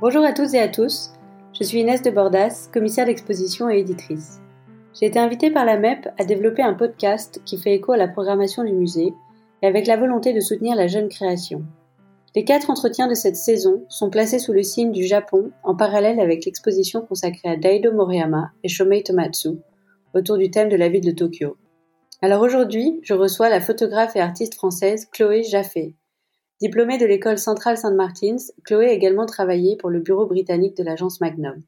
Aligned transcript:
Bonjour 0.00 0.24
à 0.24 0.32
toutes 0.32 0.52
et 0.54 0.60
à 0.60 0.66
tous, 0.66 1.12
je 1.58 1.62
suis 1.62 1.78
Inès 1.78 2.02
de 2.02 2.10
Bordas, 2.10 2.68
commissaire 2.72 3.06
d'exposition 3.06 3.70
et 3.70 3.78
éditrice. 3.78 4.40
J'ai 4.92 5.06
été 5.06 5.20
invitée 5.20 5.52
par 5.52 5.64
la 5.64 5.78
MEP 5.78 6.08
à 6.18 6.24
développer 6.24 6.62
un 6.62 6.74
podcast 6.74 7.40
qui 7.44 7.56
fait 7.58 7.74
écho 7.74 7.92
à 7.92 7.96
la 7.96 8.08
programmation 8.08 8.64
du 8.64 8.72
musée 8.72 9.14
et 9.62 9.66
avec 9.66 9.86
la 9.86 9.96
volonté 9.96 10.32
de 10.32 10.40
soutenir 10.40 10.74
la 10.74 10.88
jeune 10.88 11.08
création. 11.08 11.62
Les 12.34 12.44
quatre 12.44 12.70
entretiens 12.70 13.06
de 13.06 13.14
cette 13.14 13.36
saison 13.36 13.84
sont 13.88 14.10
placés 14.10 14.40
sous 14.40 14.52
le 14.52 14.64
signe 14.64 14.90
du 14.90 15.06
Japon 15.06 15.52
en 15.62 15.76
parallèle 15.76 16.18
avec 16.18 16.44
l'exposition 16.44 17.00
consacrée 17.00 17.48
à 17.48 17.56
Daido 17.56 17.92
Moriyama 17.92 18.50
et 18.64 18.68
Shomei 18.68 19.04
Tomatsu 19.04 19.60
autour 20.12 20.38
du 20.38 20.50
thème 20.50 20.68
de 20.68 20.76
la 20.76 20.88
ville 20.88 21.04
de 21.04 21.12
Tokyo. 21.12 21.56
Alors 22.20 22.42
aujourd'hui, 22.42 22.98
je 23.04 23.14
reçois 23.14 23.48
la 23.48 23.60
photographe 23.60 24.16
et 24.16 24.20
artiste 24.20 24.54
française 24.54 25.06
Chloé 25.12 25.44
Jaffé. 25.44 25.94
Diplômée 26.64 26.96
de 26.96 27.04
l'école 27.04 27.36
centrale 27.36 27.76
Saint-Martins, 27.76 28.38
Chloé 28.64 28.88
a 28.88 28.92
également 28.92 29.26
travaillé 29.26 29.76
pour 29.76 29.90
le 29.90 30.00
bureau 30.00 30.24
britannique 30.24 30.78
de 30.78 30.82
l'agence 30.82 31.20
Magnum. 31.20 31.62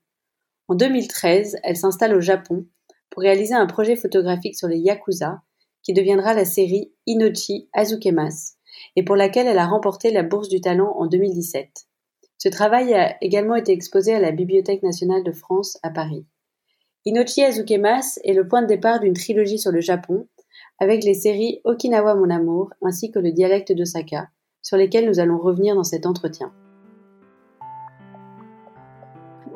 En 0.68 0.74
2013, 0.74 1.58
elle 1.62 1.76
s'installe 1.76 2.16
au 2.16 2.22
Japon 2.22 2.64
pour 3.10 3.20
réaliser 3.20 3.52
un 3.52 3.66
projet 3.66 3.94
photographique 3.94 4.56
sur 4.56 4.68
les 4.68 4.78
Yakuza 4.78 5.42
qui 5.82 5.92
deviendra 5.92 6.32
la 6.32 6.46
série 6.46 6.94
Inochi 7.04 7.68
Azukemas 7.74 8.54
et 8.96 9.02
pour 9.02 9.16
laquelle 9.16 9.46
elle 9.46 9.58
a 9.58 9.66
remporté 9.66 10.10
la 10.12 10.22
Bourse 10.22 10.48
du 10.48 10.62
Talent 10.62 10.94
en 10.96 11.04
2017. 11.04 11.68
Ce 12.38 12.48
travail 12.48 12.94
a 12.94 13.22
également 13.22 13.56
été 13.56 13.72
exposé 13.72 14.14
à 14.14 14.18
la 14.18 14.32
Bibliothèque 14.32 14.82
nationale 14.82 15.24
de 15.24 15.32
France 15.32 15.76
à 15.82 15.90
Paris. 15.90 16.24
Inochi 17.04 17.44
Azukemas 17.44 18.18
est 18.24 18.32
le 18.32 18.48
point 18.48 18.62
de 18.62 18.68
départ 18.68 19.00
d'une 19.00 19.12
trilogie 19.12 19.58
sur 19.58 19.72
le 19.72 19.82
Japon, 19.82 20.26
avec 20.78 21.04
les 21.04 21.12
séries 21.12 21.60
Okinawa 21.64 22.14
Mon 22.14 22.30
Amour 22.30 22.70
ainsi 22.80 23.10
que 23.10 23.18
le 23.18 23.32
dialecte 23.32 23.72
d'Osaka, 23.72 24.30
sur 24.66 24.76
lesquelles 24.76 25.06
nous 25.06 25.20
allons 25.20 25.38
revenir 25.38 25.76
dans 25.76 25.84
cet 25.84 26.06
entretien. 26.06 26.50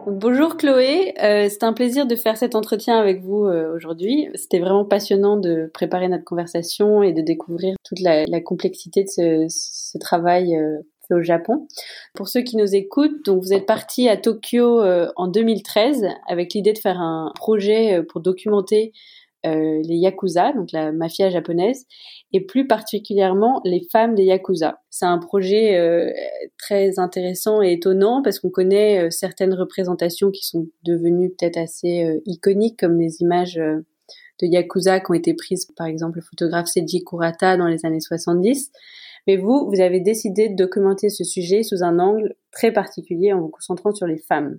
Bonjour 0.07 0.57
Chloé, 0.57 1.15
euh, 1.21 1.49
c'est 1.51 1.65
un 1.65 1.73
plaisir 1.73 2.07
de 2.07 2.15
faire 2.15 2.37
cet 2.37 2.55
entretien 2.55 2.97
avec 2.97 3.21
vous 3.21 3.45
euh, 3.45 3.75
aujourd'hui. 3.75 4.29
C'était 4.37 4.61
vraiment 4.61 4.85
passionnant 4.85 5.37
de 5.37 5.69
préparer 5.75 6.07
notre 6.07 6.25
conversation 6.25 7.03
et 7.03 7.13
de 7.13 7.23
découvrir 7.23 7.75
toute 7.85 7.99
la, 8.01 8.41
complexité 8.41 9.03
de 9.03 9.09
ce, 9.49 9.99
travail 9.99 10.57
euh, 10.57 10.79
fait 11.09 11.15
au 11.15 11.23
Japon. 11.23 11.67
Pour 12.15 12.29
ceux 12.29 12.43
qui 12.43 12.57
nous 12.57 12.77
écoutent, 12.77 13.25
donc 13.25 13.43
vous 13.43 13.53
êtes 13.53 13.67
parti 13.67 14.09
à 14.09 14.17
Tokyo 14.17 14.81
en 15.17 15.27
2013 15.27 16.07
avec 16.29 16.55
l'idée 16.55 16.73
de 16.73 16.79
faire 16.79 17.01
un 17.01 17.33
projet 17.35 18.01
pour 18.09 18.21
documenter 18.21 18.93
euh, 19.47 19.81
les 19.85 19.97
yakuza, 19.97 20.53
donc 20.53 20.71
la 20.73 20.93
mafia 20.93 21.31
japonaise, 21.31 21.87
et 22.33 22.41
plus 22.45 22.67
particulièrement 22.67 23.63
les 23.65 23.83
femmes 23.91 24.15
des 24.15 24.25
yakuza. 24.25 24.81
C'est 24.91 25.07
un 25.07 25.19
projet 25.19 25.79
euh, 25.79 26.11
très 26.59 26.99
intéressant 26.99 27.63
et 27.63 27.73
étonnant 27.73 28.21
parce 28.23 28.39
qu'on 28.39 28.51
connaît 28.51 29.07
euh, 29.07 29.11
certaines 29.11 29.55
représentations 29.55 30.31
qui 30.31 30.45
sont 30.45 30.67
devenues 30.85 31.31
peut-être 31.31 31.57
assez 31.57 32.21
iconiques, 32.27 32.79
comme 32.79 33.01
les 33.01 33.23
images 33.23 33.61
de 34.41 34.47
yakuza 34.47 35.01
qui 35.01 35.11
ont 35.11 35.15
été 35.15 35.35
prises 35.35 35.67
par 35.77 35.87
exemple 35.87 36.19
le 36.19 36.23
photographe 36.23 36.67
Seiji 36.67 37.05
Kurata 37.05 37.57
dans 37.57 37.67
les 37.67 37.85
années 37.85 38.01
70. 38.01 38.71
Mais 39.27 39.37
vous, 39.37 39.69
vous 39.71 39.81
avez 39.81 40.01
décidé 40.01 40.49
de 40.49 40.57
documenter 40.57 41.09
ce 41.09 41.25
sujet 41.25 41.63
sous 41.63 41.83
un 41.83 41.99
angle 41.99 42.35
très 42.53 42.73
particulier 42.73 43.33
en 43.33 43.41
vous 43.41 43.49
concentrant 43.49 43.93
sur 43.93 44.07
les 44.07 44.19
femmes. 44.19 44.59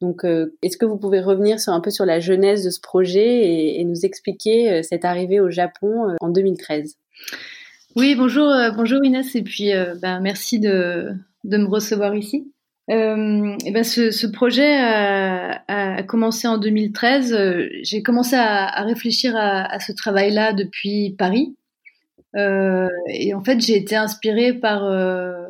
Donc, 0.00 0.24
euh, 0.24 0.56
est-ce 0.62 0.76
que 0.76 0.86
vous 0.86 0.98
pouvez 0.98 1.20
revenir 1.20 1.58
un 1.68 1.80
peu 1.80 1.90
sur 1.90 2.04
la 2.04 2.20
genèse 2.20 2.64
de 2.64 2.70
ce 2.70 2.80
projet 2.80 3.78
et, 3.78 3.84
nous 3.84 4.04
expliquer 4.04 4.70
euh, 4.70 4.82
cette 4.82 5.04
arrivée 5.04 5.40
au 5.40 5.50
Japon 5.50 6.08
euh, 6.08 6.16
en 6.20 6.28
2013 6.28 6.96
Oui, 7.96 8.14
bonjour, 8.14 8.52
bonjour 8.76 9.04
Inès, 9.04 9.34
et 9.34 9.42
puis 9.42 9.70
ben, 10.00 10.20
merci 10.20 10.58
de, 10.58 11.12
me 11.44 11.66
recevoir 11.66 12.14
ici. 12.14 12.52
Et 12.90 13.70
ben 13.70 13.84
ce, 13.84 14.26
projet 14.26 14.76
a, 14.76 16.02
commencé 16.02 16.48
en 16.48 16.58
2013. 16.58 17.36
J'ai 17.82 18.02
commencé 18.02 18.34
à, 18.36 18.82
réfléchir 18.82 19.34
à, 19.36 19.78
ce 19.78 19.92
travail-là 19.92 20.52
depuis 20.52 21.14
Paris. 21.16 21.54
Euh, 22.36 22.88
et 23.08 23.34
en 23.34 23.42
fait, 23.42 23.60
j'ai 23.60 23.76
été 23.76 23.96
inspirée 23.96 24.52
par, 24.52 24.84
euh, 24.84 25.46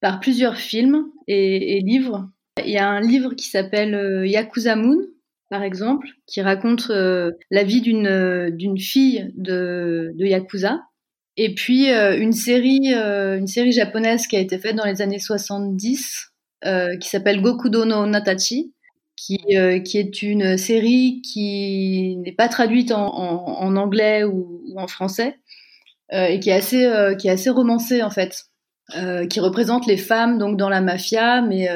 par 0.00 0.20
plusieurs 0.20 0.56
films 0.56 1.06
et, 1.26 1.80
livres. 1.80 2.28
Il 2.64 2.70
y 2.70 2.78
a 2.78 2.88
un 2.88 3.00
livre 3.00 3.34
qui 3.34 3.48
s'appelle 3.48 3.94
euh, 3.94 4.26
Yakuza 4.26 4.76
Moon, 4.76 5.00
par 5.48 5.62
exemple, 5.62 6.08
qui 6.26 6.42
raconte 6.42 6.90
la 6.90 7.64
vie 7.64 7.80
d'une 7.80 8.50
d'une 8.50 8.78
fille 8.78 9.32
de, 9.36 10.12
de 10.14 10.24
Yakuza. 10.24 10.82
Et 11.36 11.54
puis 11.54 11.90
une 11.90 12.32
série 12.32 12.92
une 12.94 13.48
série 13.48 13.72
japonaise 13.72 14.28
qui 14.28 14.36
a 14.36 14.40
été 14.40 14.58
faite 14.58 14.76
dans 14.76 14.84
les 14.84 15.02
années 15.02 15.18
70 15.18 16.29
qui 16.62 17.08
s'appelle 17.08 17.40
Gokudo 17.40 17.84
no 17.84 18.06
Natachi, 18.06 18.74
qui, 19.16 19.38
qui 19.84 19.98
est 19.98 20.22
une 20.22 20.56
série 20.56 21.22
qui 21.22 22.16
n'est 22.18 22.32
pas 22.32 22.48
traduite 22.48 22.92
en, 22.92 23.06
en, 23.06 23.62
en 23.62 23.76
anglais 23.76 24.24
ou, 24.24 24.62
ou, 24.66 24.80
en 24.80 24.86
français, 24.86 25.36
euh, 26.12 26.24
et 26.24 26.40
qui 26.40 26.50
est 26.50 26.54
assez 26.54 26.84
euh, 26.86 27.14
qui 27.14 27.28
est 27.28 27.30
assez 27.30 27.50
romancé 27.50 28.02
en 28.02 28.10
fait, 28.10 28.46
euh, 28.96 29.26
qui 29.28 29.38
représente 29.38 29.86
les 29.86 29.96
femmes 29.96 30.38
donc 30.38 30.56
dans 30.56 30.68
la 30.68 30.80
mafia, 30.80 31.40
mais 31.40 31.68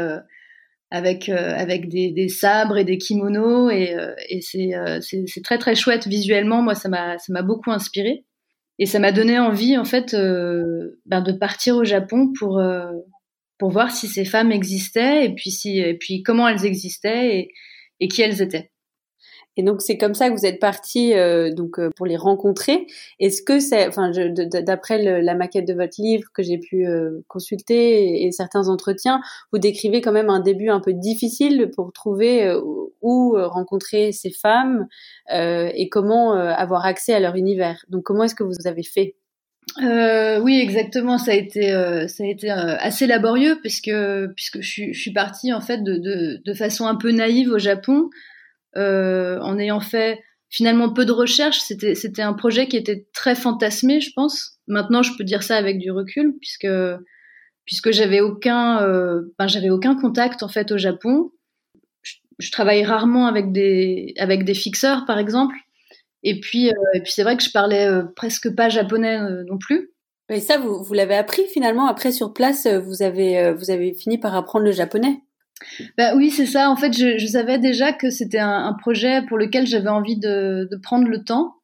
avec 0.91 1.28
avec 1.28 1.89
des, 1.89 2.11
des, 2.11 2.28
sabres 2.28 2.78
et 2.78 2.84
des 2.84 2.99
kimonos 2.99 3.71
et, 3.71 3.97
et 4.28 4.41
c'est 4.41 4.73
c'est 5.00 5.43
très 5.43 5.59
très 5.59 5.75
chouette 5.75 6.06
visuellement. 6.06 6.62
Moi, 6.62 6.75
ça 6.75 6.89
m'a 6.89 7.19
ça 7.19 7.33
m'a 7.33 7.43
beaucoup 7.43 7.71
inspiré 7.71 8.25
et 8.78 8.87
ça 8.87 8.99
m'a 8.99 9.12
donné 9.12 9.39
envie 9.39 9.78
en 9.78 9.84
fait 9.84 10.17
ben, 11.06 11.21
de 11.21 11.33
partir 11.33 11.77
au 11.77 11.84
Japon 11.84 12.33
pour 12.39 12.61
pour 13.59 13.70
voir 13.70 13.91
si 13.91 14.09
ces 14.09 14.25
femmes 14.25 14.53
existaient 14.53 15.25
et 15.26 15.34
puis 15.34 15.50
si 15.50 15.78
et 15.78 15.94
puis 15.94 16.22
comment 16.22 16.48
elles 16.48 16.65
existaient 16.65 17.38
et, 17.38 17.53
et 18.00 18.09
qui 18.09 18.22
elles 18.22 18.42
étaient. 18.42 18.70
Et 19.56 19.62
donc 19.62 19.82
c'est 19.82 19.97
comme 19.98 20.15
ça 20.15 20.28
que 20.28 20.34
vous 20.34 20.47
êtes 20.47 20.59
parti 20.59 21.15
euh, 21.15 21.53
donc 21.53 21.78
euh, 21.78 21.91
pour 21.97 22.06
les 22.06 22.16
rencontrer. 22.16 22.87
Est-ce 23.20 23.43
que 23.43 23.60
c'est, 23.60 23.87
enfin, 23.87 24.10
d'après 24.10 25.22
la 25.22 25.34
maquette 25.34 25.66
de 25.66 25.75
votre 25.75 26.00
livre 26.00 26.28
que 26.34 26.43
j'ai 26.43 26.59
pu 26.59 26.87
euh, 26.87 27.20
consulter 27.28 28.25
et, 28.25 28.32
certains 28.32 28.69
entretiens, 28.69 29.20
vous 29.53 29.59
décrivez 29.59 30.00
quand 30.00 30.12
même 30.12 30.31
un 30.31 30.41
début 30.41 30.70
un 30.70 30.81
peu 30.81 30.93
difficile 30.93 31.70
pour 31.75 31.93
trouver 31.93 32.53
où 33.00 33.37
rencontrer 33.37 34.12
ces 34.12 34.31
femmes 34.31 34.87
et 35.31 35.88
comment 35.88 36.32
avoir 36.32 36.84
accès 36.84 37.14
à 37.14 37.20
leur 37.20 37.37
univers. 37.37 37.84
Donc 37.88 38.03
comment 38.03 38.25
est-ce 38.25 38.34
que 38.34 38.43
vous 38.43 38.66
avez 38.66 38.82
fait? 38.82 39.14
Euh, 39.82 40.38
oui, 40.41 40.60
exactement. 40.60 41.19
Ça 41.19 41.32
a 41.32 41.34
été, 41.34 41.70
ça 42.08 42.22
a 42.22 42.26
été 42.26 42.50
assez 42.50 43.06
laborieux 43.06 43.58
puisque 43.60 43.91
puisque 44.36 44.60
je 44.60 44.69
suis, 44.69 44.94
je 44.94 45.00
suis 45.00 45.12
partie 45.12 45.52
en 45.52 45.60
fait 45.60 45.82
de, 45.82 45.97
de, 45.97 46.41
de 46.44 46.54
façon 46.54 46.86
un 46.86 46.94
peu 46.94 47.10
naïve 47.10 47.50
au 47.50 47.58
Japon 47.58 48.10
euh, 48.76 49.38
en 49.41 49.56
ayant 49.58 49.78
fait 49.78 50.20
finalement 50.50 50.92
peu 50.92 51.04
de 51.04 51.12
recherches. 51.12 51.60
C'était, 51.60 51.94
c'était 51.94 52.22
un 52.22 52.32
projet 52.32 52.66
qui 52.66 52.76
était 52.76 53.06
très 53.12 53.34
fantasmé, 53.34 54.00
je 54.00 54.10
pense. 54.14 54.58
Maintenant, 54.66 55.02
je 55.02 55.12
peux 55.16 55.25
dire 55.25 55.42
ça 55.42 55.56
avec 55.56 55.78
du 55.78 55.91
recul, 55.91 56.34
puisque 56.41 56.69
puisque 57.64 57.92
j'avais 57.92 58.20
aucun, 58.20 58.82
euh, 58.82 59.22
ben, 59.38 59.46
j'avais 59.46 59.70
aucun 59.70 59.94
contact 59.94 60.42
en 60.42 60.48
fait 60.48 60.70
au 60.72 60.78
Japon. 60.78 61.31
Je, 62.02 62.14
je, 62.38 62.50
travaille 62.50 62.84
rarement 62.84 63.26
avec 63.26 63.52
des 63.52 64.14
avec 64.19 64.44
des 64.44 64.54
fixeurs, 64.54 65.06
par 65.06 65.19
exemple. 65.19 65.54
Et 66.25 66.41
puis, 66.41 66.71
euh, 66.71 66.73
et 66.95 67.01
puis 67.01 67.12
c'est 67.12 67.23
vrai 67.23 67.37
que 67.37 67.43
je 67.43 67.51
parlais 67.51 67.87
euh, 67.87 68.03
presque 68.17 68.53
pas 68.55 68.71
japonais 68.71 69.21
euh, 69.21 69.45
non 69.49 69.59
plus. 69.59 69.91
Et 70.31 70.41
ça, 70.41 70.57
vous, 70.57 70.83
vous 70.83 70.95
l'avez 70.95 71.15
appris 71.15 71.43
finalement 71.53 71.87
après 71.87 72.11
sur 72.11 72.33
place. 72.33 72.67
Vous 72.67 73.03
avez 73.03 73.53
vous 73.53 73.71
avez 73.71 73.93
fini 73.93 74.17
par 74.17 74.35
apprendre 74.35 74.65
le 74.65 74.73
japonais. 74.73 75.21
Bah 75.99 76.15
oui, 76.17 76.31
c'est 76.31 76.47
ça. 76.47 76.71
En 76.71 76.77
fait, 76.77 76.97
je, 76.97 77.19
je 77.19 77.27
savais 77.27 77.59
déjà 77.59 77.93
que 77.93 78.09
c'était 78.09 78.39
un, 78.39 78.65
un, 78.65 78.73
projet 78.73 79.21
pour 79.29 79.37
lequel 79.37 79.67
j'avais 79.67 79.91
envie 79.91 80.19
de, 80.19 80.67
de, 80.71 80.77
prendre 80.79 81.07
le 81.09 81.25
temps, 81.25 81.55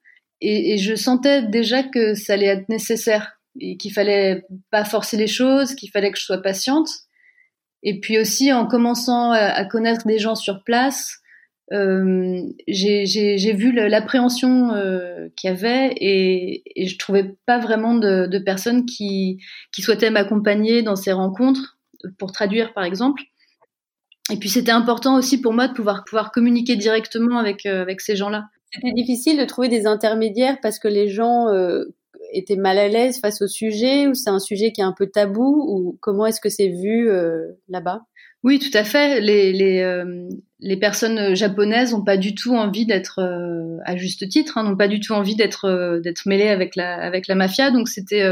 et, 0.43 0.75
et, 0.75 0.78
je 0.78 0.94
sentais 0.94 1.42
déjà 1.42 1.82
que 1.82 2.15
ça 2.15 2.34
allait 2.34 2.47
être 2.47 2.69
nécessaire 2.69 3.41
et 3.59 3.77
qu'il 3.78 3.92
fallait 3.92 4.44
pas 4.71 4.84
forcer 4.84 5.16
les 5.16 5.27
choses, 5.27 5.75
qu'il 5.75 5.91
fallait 5.91 6.12
que 6.12 6.19
je 6.19 6.25
sois 6.25 6.42
patiente. 6.42 6.88
Et 7.83 7.98
puis 7.98 8.18
aussi, 8.18 8.53
en 8.53 8.66
commençant 8.66 9.33
à, 9.33 9.39
à 9.39 9.65
connaître 9.65 10.06
des 10.06 10.18
gens 10.18 10.34
sur 10.34 10.63
place, 10.65 11.19
euh, 11.72 12.42
j'ai 12.66 13.52
vu 13.52 13.72
l'appréhension 13.72 14.72
euh, 14.72 15.28
qu'il 15.36 15.50
y 15.50 15.52
avait 15.52 15.92
et, 15.96 16.62
et, 16.74 16.86
je 16.86 16.98
trouvais 16.98 17.36
pas 17.46 17.58
vraiment 17.58 17.94
de, 17.94 18.26
de 18.26 18.38
personnes 18.38 18.86
qui, 18.86 19.38
qui 19.72 19.82
souhaitaient 19.82 20.10
m'accompagner 20.10 20.82
dans 20.82 20.96
ces 20.96 21.12
rencontres 21.12 21.78
pour 22.18 22.32
traduire, 22.32 22.72
par 22.72 22.84
exemple. 22.84 23.22
Et 24.32 24.36
puis 24.36 24.48
c'était 24.48 24.72
important 24.72 25.16
aussi 25.16 25.40
pour 25.40 25.52
moi 25.52 25.68
de 25.68 25.74
pouvoir 25.74 26.04
pouvoir 26.04 26.30
communiquer 26.30 26.76
directement 26.76 27.38
avec 27.38 27.66
euh, 27.66 27.82
avec 27.82 28.00
ces 28.00 28.16
gens-là. 28.16 28.44
C'était 28.72 28.92
difficile 28.92 29.38
de 29.38 29.44
trouver 29.44 29.68
des 29.68 29.86
intermédiaires 29.86 30.58
parce 30.62 30.78
que 30.78 30.86
les 30.86 31.08
gens 31.08 31.48
euh, 31.48 31.84
étaient 32.32 32.56
mal 32.56 32.78
à 32.78 32.86
l'aise 32.86 33.18
face 33.20 33.42
au 33.42 33.48
sujet 33.48 34.06
ou 34.06 34.14
c'est 34.14 34.30
un 34.30 34.38
sujet 34.38 34.70
qui 34.70 34.80
est 34.80 34.84
un 34.84 34.94
peu 34.96 35.08
tabou 35.08 35.64
ou 35.68 35.98
comment 36.00 36.26
est-ce 36.26 36.40
que 36.40 36.48
c'est 36.48 36.68
vu 36.68 37.10
euh, 37.10 37.48
là-bas? 37.68 38.02
Oui, 38.44 38.60
tout 38.60 38.76
à 38.76 38.84
fait. 38.84 39.20
Les 39.20 39.52
les 39.52 39.82
les 40.60 40.77
personnes 40.77 41.34
japonaises 41.34 41.92
n'ont 41.92 42.04
pas 42.04 42.16
du 42.16 42.34
tout 42.34 42.54
envie 42.54 42.86
d'être 42.86 43.21
à 43.84 43.97
juste 43.97 44.28
titre, 44.28 44.59
hein, 44.59 44.65
n'ont 44.65 44.77
pas 44.77 44.89
du 44.89 45.01
tout 45.01 45.12
envie 45.12 45.36
d'être 45.36 46.01
d'être 46.03 46.27
mêlées 46.27 46.48
avec 46.48 46.77
la 46.77 46.97
avec 46.97 47.28
la 47.28 47.34
mafia. 47.34 47.71
Donc 47.71 47.89
c'était 47.89 48.22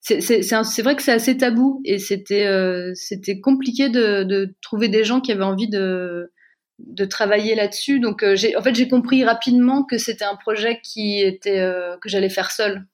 c'est 0.00 0.82
vrai 0.82 0.96
que 0.96 1.02
c'est 1.02 1.12
assez 1.12 1.36
tabou 1.36 1.80
et 1.84 1.98
c'était 1.98 2.46
euh, 2.46 2.92
c'était 2.94 3.40
compliqué 3.40 3.88
de, 3.88 4.22
de, 4.22 4.54
trouver 4.62 4.88
des 4.88 5.04
gens 5.04 5.20
qui 5.20 5.32
avaient 5.32 5.44
envie 5.44 5.68
de 5.68 6.32
de 6.78 7.04
travailler 7.04 7.54
là-dessus. 7.54 8.00
Donc 8.00 8.22
euh, 8.22 8.36
en 8.56 8.62
fait 8.62 8.74
j'ai 8.74 8.88
compris 8.88 9.24
rapidement 9.24 9.84
que 9.84 9.98
c'était 9.98 10.24
un 10.24 10.36
projet 10.36 10.80
qui 10.82 11.20
était 11.20 11.58
euh, 11.58 11.96
que 11.98 12.08
j'allais 12.08 12.30
faire 12.30 12.50
seule. 12.50 12.86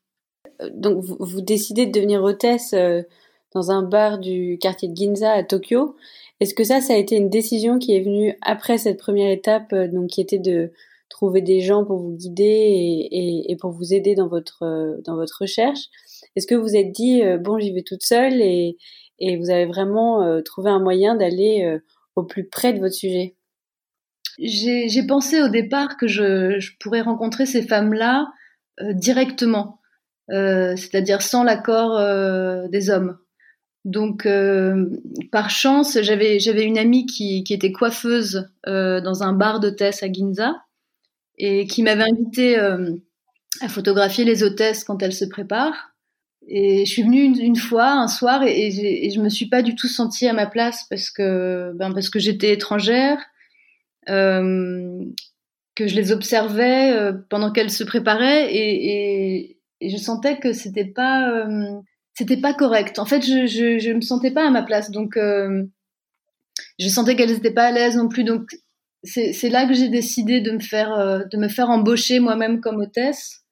Donc 0.72 1.04
vous, 1.04 1.16
vous, 1.20 1.40
décidez 1.40 1.86
de 1.86 1.92
devenir 1.92 2.22
hôtesse 2.22 2.74
dans 3.54 3.70
un 3.70 3.82
bar 3.82 4.18
du 4.18 4.56
quartier 4.60 4.88
de 4.88 4.96
Ginza 4.96 5.32
à 5.32 5.42
Tokyo. 5.42 5.96
Est-ce 6.40 6.54
que 6.54 6.64
ça 6.64 6.80
ça 6.80 6.94
a 6.94 6.96
été 6.96 7.16
une 7.16 7.30
décision 7.30 7.78
qui 7.78 7.94
est 7.96 8.02
venue 8.02 8.36
après 8.42 8.78
cette 8.78 8.98
première 8.98 9.30
étape 9.30 9.74
donc 9.74 10.10
qui 10.10 10.20
était 10.20 10.38
de 10.38 10.72
trouver 11.08 11.42
des 11.42 11.60
gens 11.60 11.84
pour 11.84 11.98
vous 11.98 12.16
guider 12.16 13.08
et, 13.10 13.56
pour 13.60 13.70
vous 13.70 13.94
aider 13.94 14.14
dans 14.14 14.28
votre 14.28 15.00
dans 15.04 15.16
votre 15.16 15.42
recherche? 15.42 15.88
Est-ce 16.36 16.46
que 16.46 16.54
vous 16.54 16.76
êtes 16.76 16.90
dit, 16.92 17.22
euh, 17.22 17.38
bon, 17.38 17.58
j'y 17.58 17.72
vais 17.72 17.82
toute 17.82 18.04
seule 18.04 18.40
et, 18.40 18.76
et 19.18 19.36
vous 19.36 19.50
avez 19.50 19.66
vraiment 19.66 20.22
euh, 20.22 20.40
trouvé 20.40 20.70
un 20.70 20.80
moyen 20.80 21.14
d'aller 21.14 21.64
euh, 21.64 21.78
au 22.16 22.24
plus 22.24 22.48
près 22.48 22.72
de 22.72 22.80
votre 22.80 22.94
sujet? 22.94 23.36
J'ai 24.38 25.06
pensé 25.06 25.40
au 25.42 25.48
départ 25.48 25.96
que 25.96 26.08
je, 26.08 26.58
je 26.58 26.72
pourrais 26.80 27.02
rencontrer 27.02 27.46
ces 27.46 27.62
femmes-là 27.62 28.26
directement, 28.94 29.78
c'est-à-dire 30.28 31.22
sans 31.22 31.44
l'accord 31.44 32.00
des 32.68 32.90
hommes. 32.90 33.16
Donc, 33.84 34.26
par 35.30 35.50
chance, 35.50 35.98
j'avais 36.00 36.38
j'avais 36.38 36.64
une 36.64 36.78
amie 36.78 37.06
qui, 37.06 37.44
qui 37.44 37.52
était 37.52 37.72
coiffeuse 37.72 38.48
dans 38.66 39.22
un 39.22 39.32
bar 39.32 39.60
d'hôtesse 39.60 40.02
à 40.02 40.10
Ginza 40.10 40.54
et 41.36 41.66
qui 41.66 41.82
m'avait 41.82 42.10
invité 42.10 42.56
à 43.60 43.68
photographier 43.68 44.24
les 44.24 44.42
hôtesses 44.42 44.84
quand 44.84 45.02
elles 45.02 45.12
se 45.12 45.26
préparent. 45.26 45.94
Et 46.46 46.84
je 46.84 46.90
suis 46.90 47.02
venue 47.02 47.22
une, 47.22 47.56
fois, 47.56 47.92
un 47.92 48.08
soir, 48.08 48.42
et, 48.42 48.66
et, 48.66 49.10
je 49.10 49.20
me 49.20 49.30
suis 49.30 49.46
pas 49.46 49.62
du 49.62 49.74
tout 49.74 49.88
sentie 49.88 50.28
à 50.28 50.34
ma 50.34 50.46
place 50.46 50.84
parce 50.90 51.10
que, 51.10 51.72
ben 51.74 51.92
parce 51.92 52.10
que 52.10 52.18
j'étais 52.18 52.52
étrangère, 52.52 53.18
euh, 54.10 55.02
que 55.74 55.86
je 55.86 55.96
les 55.96 56.12
observais 56.12 56.92
euh, 56.92 57.12
pendant 57.30 57.50
qu'elles 57.50 57.70
se 57.70 57.82
préparaient, 57.82 58.54
et, 58.54 59.56
et, 59.80 59.88
je 59.88 59.96
sentais 59.96 60.38
que 60.38 60.52
c'était 60.52 60.84
pas, 60.84 61.30
euh, 61.30 61.80
c'était 62.14 62.40
pas 62.40 62.54
correct. 62.54 62.98
En 62.98 63.04
fait, 63.04 63.22
je, 63.22 63.46
je, 63.46 63.78
je 63.78 63.92
me 63.92 64.00
sentais 64.00 64.30
pas 64.30 64.46
à 64.46 64.50
ma 64.50 64.62
place, 64.62 64.90
donc 64.90 65.16
euh, 65.16 65.64
je 66.78 66.88
sentais 66.88 67.16
qu'elles 67.16 67.32
étaient 67.32 67.54
pas 67.54 67.66
à 67.66 67.72
l'aise 67.72 67.96
non 67.96 68.08
plus. 68.08 68.24
Donc 68.24 68.48
c'est 69.02 69.50
là 69.50 69.66
que 69.66 69.74
j'ai 69.74 69.88
décidé 69.88 70.40
de 70.40 70.50
me 70.52 70.60
faire, 70.60 71.26
de 71.30 71.36
me 71.36 71.48
faire 71.48 71.68
embaucher 71.68 72.20
moi-même 72.20 72.60
comme 72.60 72.80
hôtesse 72.80 73.44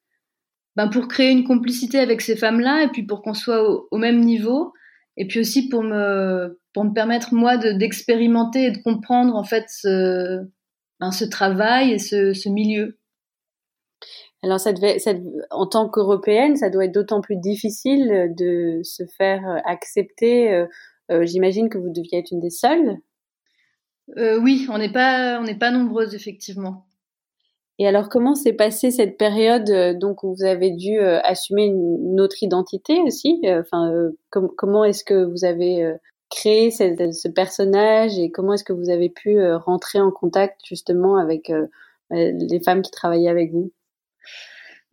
ben 0.75 0.87
pour 0.87 1.07
créer 1.07 1.31
une 1.31 1.43
complicité 1.43 1.99
avec 1.99 2.21
ces 2.21 2.35
femmes-là 2.35 2.83
et 2.83 2.87
puis 2.87 3.03
pour 3.03 3.21
qu'on 3.21 3.33
soit 3.33 3.63
au, 3.91 3.97
même 3.97 4.19
niveau 4.19 4.73
et 5.17 5.27
puis 5.27 5.39
aussi 5.39 5.69
pour 5.69 5.83
me 5.83 6.59
pour 6.73 6.85
me 6.85 6.93
permettre 6.93 7.33
moi 7.33 7.57
d'expérimenter 7.57 8.65
et 8.65 8.71
de 8.71 8.79
comprendre 8.79 9.35
en 9.35 9.43
fait 9.43 9.65
ce, 9.69 10.39
ben, 10.99 11.11
ce 11.11 11.25
travail 11.25 11.91
et 11.91 11.99
ce, 11.99 12.33
ce 12.33 12.49
milieu. 12.49 12.97
Alors 14.43 14.59
ça 14.59 14.73
devait, 14.73 14.99
ça, 14.99 15.13
en 15.51 15.65
tant 15.65 15.89
qu'européenne, 15.89 16.57
ça 16.57 16.69
doit 16.69 16.85
être 16.85 16.93
d'autant 16.93 17.21
plus 17.21 17.37
difficile 17.37 18.33
de 18.37 18.81
se 18.83 19.03
faire 19.17 19.61
accepter. 19.65 20.53
Euh, 20.53 20.65
euh, 21.11 21.25
J'imagine 21.25 21.69
que 21.69 21.77
vous 21.77 21.89
deviez 21.89 22.19
être 22.19 22.31
une 22.31 22.41
des 22.41 22.49
seules. 22.49 22.97
Euh, 24.17 24.39
oui, 24.39 24.67
on 24.69 24.77
n'est 24.77 24.91
pas 24.91 25.39
on 25.39 25.43
n'est 25.43 25.57
pas 25.57 25.71
nombreuses 25.71 26.13
effectivement. 26.13 26.85
Et 27.79 27.87
alors, 27.87 28.07
comment 28.09 28.35
s'est 28.35 28.53
passée 28.53 28.91
cette 28.91 29.17
période 29.17 29.69
euh, 29.69 29.93
donc 29.93 30.23
où 30.23 30.35
vous 30.35 30.43
avez 30.43 30.71
dû 30.71 30.99
euh, 30.99 31.19
assumer 31.23 31.65
une, 31.65 32.19
autre 32.21 32.43
identité 32.43 32.99
aussi 33.01 33.41
euh, 33.45 33.61
Enfin, 33.61 34.11
comment 34.29 34.83
est-ce 34.83 35.03
que 35.03 35.23
vous 35.25 35.43
avez 35.43 35.93
créé 36.29 36.71
ce 36.71 37.27
personnage 37.27 38.17
et 38.17 38.31
comment 38.31 38.53
est-ce 38.53 38.63
que 38.63 38.73
vous 38.73 38.89
avez 38.89 39.09
pu 39.09 39.39
rentrer 39.53 39.99
en 39.99 40.11
contact 40.11 40.61
justement 40.65 41.17
avec 41.17 41.51
les 42.09 42.59
femmes 42.63 42.81
qui 42.81 42.91
travaillaient 42.91 43.29
avec 43.29 43.51
vous? 43.51 43.71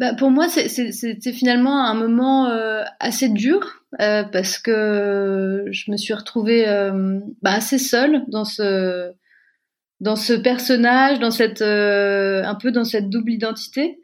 Bah, 0.00 0.14
pour 0.14 0.30
moi, 0.30 0.48
c'était 0.48 1.32
finalement 1.32 1.84
un 1.84 1.94
moment 1.94 2.50
assez 2.98 3.28
dur 3.28 3.84
parce 3.98 4.58
que 4.58 5.66
je 5.70 5.90
me 5.90 5.96
suis 5.96 6.14
retrouvée 6.14 6.64
bah, 7.42 7.52
assez 7.52 7.78
seule 7.78 8.24
dans 8.28 8.44
ce 8.44 9.12
dans 10.00 10.16
ce 10.16 10.32
personnage, 10.32 11.18
dans 11.18 11.30
cette 11.30 11.62
euh, 11.62 12.42
un 12.44 12.54
peu 12.54 12.72
dans 12.72 12.84
cette 12.84 13.10
double 13.10 13.32
identité. 13.32 14.00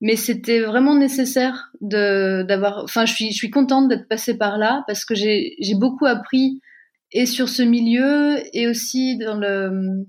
Mais 0.00 0.14
c'était 0.14 0.60
vraiment 0.60 0.94
nécessaire 0.94 1.72
d'avoir. 1.80 2.84
Enfin, 2.84 3.04
je 3.04 3.14
suis 3.14 3.32
je 3.32 3.36
suis 3.36 3.50
contente 3.50 3.88
d'être 3.88 4.06
passée 4.06 4.38
par 4.38 4.56
là 4.56 4.84
parce 4.86 5.04
que 5.04 5.14
j'ai 5.16 5.56
beaucoup 5.74 6.06
appris 6.06 6.60
et 7.10 7.26
sur 7.26 7.48
ce 7.48 7.62
milieu 7.62 8.36
et 8.52 8.68
aussi 8.68 9.16
dans 9.16 9.36
le 9.36 10.06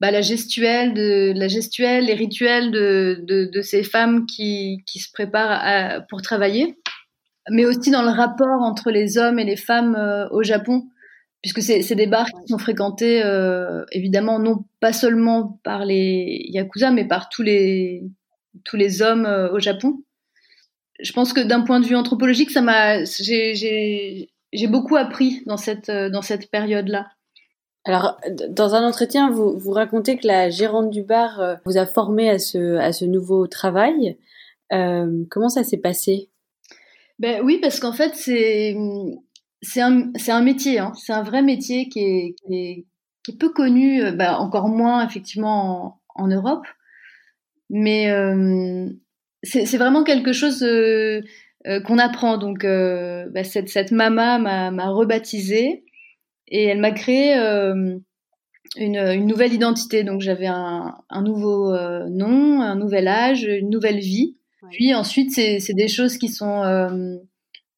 bah, 0.00 0.10
la 0.10 0.22
gestuelle 0.22 0.94
de 0.94 1.32
la 1.34 1.48
gestuelle, 1.48 2.06
les 2.06 2.14
rituels 2.14 2.70
de, 2.70 3.20
de, 3.22 3.50
de 3.52 3.62
ces 3.62 3.82
femmes 3.82 4.26
qui, 4.26 4.82
qui 4.86 4.98
se 4.98 5.10
préparent 5.12 5.60
à, 5.62 6.00
pour 6.02 6.22
travailler, 6.22 6.78
mais 7.50 7.64
aussi 7.64 7.90
dans 7.90 8.02
le 8.02 8.10
rapport 8.10 8.62
entre 8.62 8.90
les 8.90 9.18
hommes 9.18 9.38
et 9.38 9.44
les 9.44 9.56
femmes 9.56 9.96
euh, 9.96 10.28
au 10.30 10.42
Japon 10.42 10.88
puisque 11.42 11.62
c'est 11.62 11.94
des 11.94 12.08
bars 12.08 12.26
qui 12.26 12.48
sont 12.48 12.58
fréquentés 12.58 13.22
euh, 13.24 13.84
évidemment 13.92 14.40
non 14.40 14.64
pas 14.80 14.92
seulement 14.92 15.60
par 15.62 15.84
les 15.84 16.44
yakuza 16.48 16.90
mais 16.90 17.06
par 17.06 17.28
tous 17.28 17.42
les 17.42 18.02
tous 18.64 18.76
les 18.76 19.02
hommes 19.02 19.26
euh, 19.26 19.52
au 19.52 19.60
Japon. 19.60 20.02
Je 21.00 21.12
pense 21.12 21.32
que 21.32 21.40
d'un 21.40 21.60
point 21.60 21.78
de 21.78 21.86
vue 21.86 21.94
anthropologique, 21.94 22.50
ça 22.50 22.62
m'a 22.62 23.04
j'ai 23.04 24.66
beaucoup 24.68 24.96
appris 24.96 25.42
dans 25.46 25.56
cette 25.56 25.88
euh, 25.88 26.10
dans 26.10 26.22
cette 26.22 26.50
période-là. 26.50 27.06
Alors, 27.86 28.20
dans 28.50 28.74
un 28.74 28.86
entretien, 28.86 29.30
vous, 29.30 29.58
vous 29.58 29.70
racontez 29.70 30.18
que 30.18 30.26
la 30.26 30.50
gérante 30.50 30.90
du 30.90 31.02
bar 31.02 31.58
vous 31.64 31.78
a 31.78 31.86
formé 31.86 32.28
à 32.28 32.38
ce, 32.38 32.76
à 32.76 32.92
ce 32.92 33.04
nouveau 33.04 33.46
travail. 33.46 34.18
comment 34.70 35.48
ça 35.48 35.64
s'est 35.64 35.78
passé? 35.78 36.28
Ben 37.18 37.40
oui, 37.42 37.58
parce 37.62 37.80
qu'en 37.80 37.92
fait, 37.92 38.14
c'est 38.14 38.76
c'est 39.62 39.80
un, 39.80 40.12
un, 40.28 40.42
métier, 40.42 40.78
hein. 40.78 40.92
c'est 40.94 41.12
un 41.12 41.22
vrai 41.22 41.42
métier 41.42 41.88
qui 41.88 42.00
est, 42.00 42.34
qui 42.46 42.54
est, 43.28 43.38
peu 43.38 43.50
connu, 43.50 44.02
euh, 44.02 44.12
bah, 44.12 44.38
encore 44.38 44.68
moins 44.68 45.04
effectivement 45.06 46.00
en, 46.14 46.28
Europe. 46.28 46.66
Mais 47.70 48.10
euh, 48.10 48.88
c'est 49.42 49.76
vraiment 49.76 50.04
quelque 50.04 50.32
chose 50.32 50.62
euh, 50.62 51.22
euh 51.66 51.80
qu'on 51.80 51.98
apprend. 51.98 52.38
Donc, 52.38 52.64
euh, 52.64 53.26
bah, 53.30 53.44
cette, 53.44 53.68
cette 53.68 53.90
mama 53.90 54.38
m'a 54.38 54.88
rebaptisée 54.90 55.84
et 56.48 56.64
elle 56.64 56.80
m'a 56.80 56.92
créé 56.92 57.34
une, 57.34 58.02
une, 58.76 59.26
nouvelle 59.26 59.52
identité. 59.52 60.04
Donc, 60.04 60.20
j'avais 60.20 60.46
un, 60.46 60.94
un, 61.10 61.22
nouveau 61.22 61.72
nom, 62.08 62.60
un 62.60 62.76
nouvel 62.76 63.08
âge, 63.08 63.44
une 63.44 63.70
nouvelle 63.70 63.98
vie. 63.98 64.36
Puis 64.70 64.94
ensuite, 64.94 65.32
c'est 65.32 65.74
des 65.74 65.88
choses 65.88 66.18
qui 66.18 66.28
sont 66.28 66.62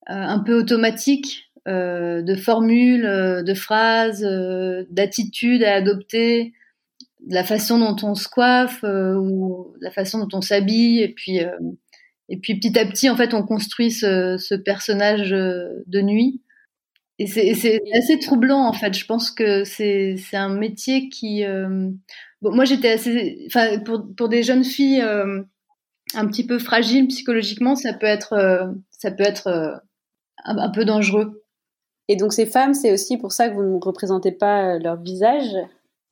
un 0.07 0.39
peu 0.41 0.59
automatiques 0.59 1.49
euh, 1.69 2.23
de 2.23 2.35
formules, 2.35 3.05
euh, 3.05 3.43
de 3.43 3.53
phrases, 3.53 4.25
euh, 4.25 4.85
d'attitudes 4.91 5.63
à 5.63 5.75
adopter, 5.75 6.55
de 7.27 7.35
la 7.35 7.45
façon 7.45 7.79
dont 7.79 7.97
on 8.09 8.15
se 8.15 8.27
coiffe 8.27 8.83
ou 8.85 9.75
la 9.81 9.91
façon 9.91 10.19
dont 10.19 10.39
on 10.39 10.41
s'habille, 10.41 11.03
et 11.03 11.09
puis 11.09 11.41
et 12.31 12.39
puis 12.39 12.59
petit 12.59 12.79
à 12.79 12.87
petit, 12.87 13.11
en 13.11 13.17
fait, 13.17 13.35
on 13.35 13.43
construit 13.43 13.91
ce, 13.91 14.55
personnage 14.55 15.31
de 15.31 16.01
nuit. 16.01 16.41
Et 17.21 17.27
c'est 17.27 17.83
assez 17.95 18.19
troublant, 18.21 18.65
en 18.67 18.73
fait. 18.73 18.95
Je 18.95 19.05
pense 19.05 19.31
que 19.31 19.65
c'est 19.65 20.17
un 20.33 20.51
métier 20.51 21.09
qui. 21.09 21.45
Bon, 22.43 22.55
moi, 22.55 22.65
j'étais 22.65 22.91
assez. 22.91 23.45
Enfin, 23.47 23.81
pour, 23.81 24.07
pour 24.17 24.29
des 24.29 24.43
jeunes 24.45 24.65
filles 24.65 25.03
un 25.03 26.27
petit 26.27 26.47
peu 26.47 26.59
fragiles 26.59 27.09
psychologiquement, 27.09 27.75
ça 27.75 27.93
peut 27.93 28.07
être, 28.07 28.71
ça 28.91 29.11
peut 29.11 29.25
être 29.25 29.83
un, 30.45 30.71
peu 30.71 30.85
dangereux. 30.85 31.43
Et 32.09 32.17
donc 32.17 32.33
ces 32.33 32.47
femmes, 32.47 32.75
c'est 32.75 32.93
aussi 32.93 33.19
pour 33.19 33.33
ça 33.33 33.49
que 33.49 33.55
vous 33.55 33.63
ne 33.63 33.85
représentez 33.85 34.33
pas 34.33 34.75
euh, 34.75 34.79
leur 34.79 34.97
visage. 34.97 35.55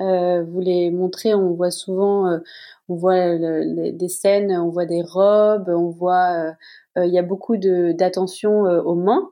Euh, 0.03 0.45
vous 0.45 0.61
les 0.61 0.91
montrez, 0.91 1.35
on 1.35 1.55
voit 1.55 1.71
souvent, 1.71 2.29
euh, 2.31 2.39
on 2.89 2.97
voit 2.97 3.39
des 3.39 4.09
scènes, 4.09 4.53
on 4.53 4.69
voit 4.69 4.85
des 4.85 5.03
robes, 5.03 5.71
on 5.71 5.89
voit, 5.89 6.55
il 6.97 7.13
y 7.13 7.19
a 7.19 7.23
beaucoup 7.23 7.57
d'attention 7.57 8.61
aux 8.61 8.95
mains. 8.95 9.31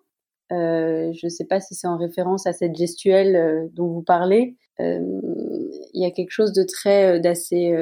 Je 0.50 1.26
ne 1.26 1.28
sais 1.28 1.44
pas 1.44 1.60
si 1.60 1.74
c'est 1.74 1.86
en 1.86 1.96
référence 1.96 2.46
à 2.46 2.52
cette 2.52 2.76
gestuelle 2.76 3.70
dont 3.72 3.88
vous 3.88 4.02
parlez. 4.02 4.56
Il 4.78 5.70
y 5.94 6.04
a 6.04 6.10
quelque 6.10 6.30
chose 6.30 6.52
de 6.52 6.62
très, 6.62 7.20
d'assez 7.20 7.74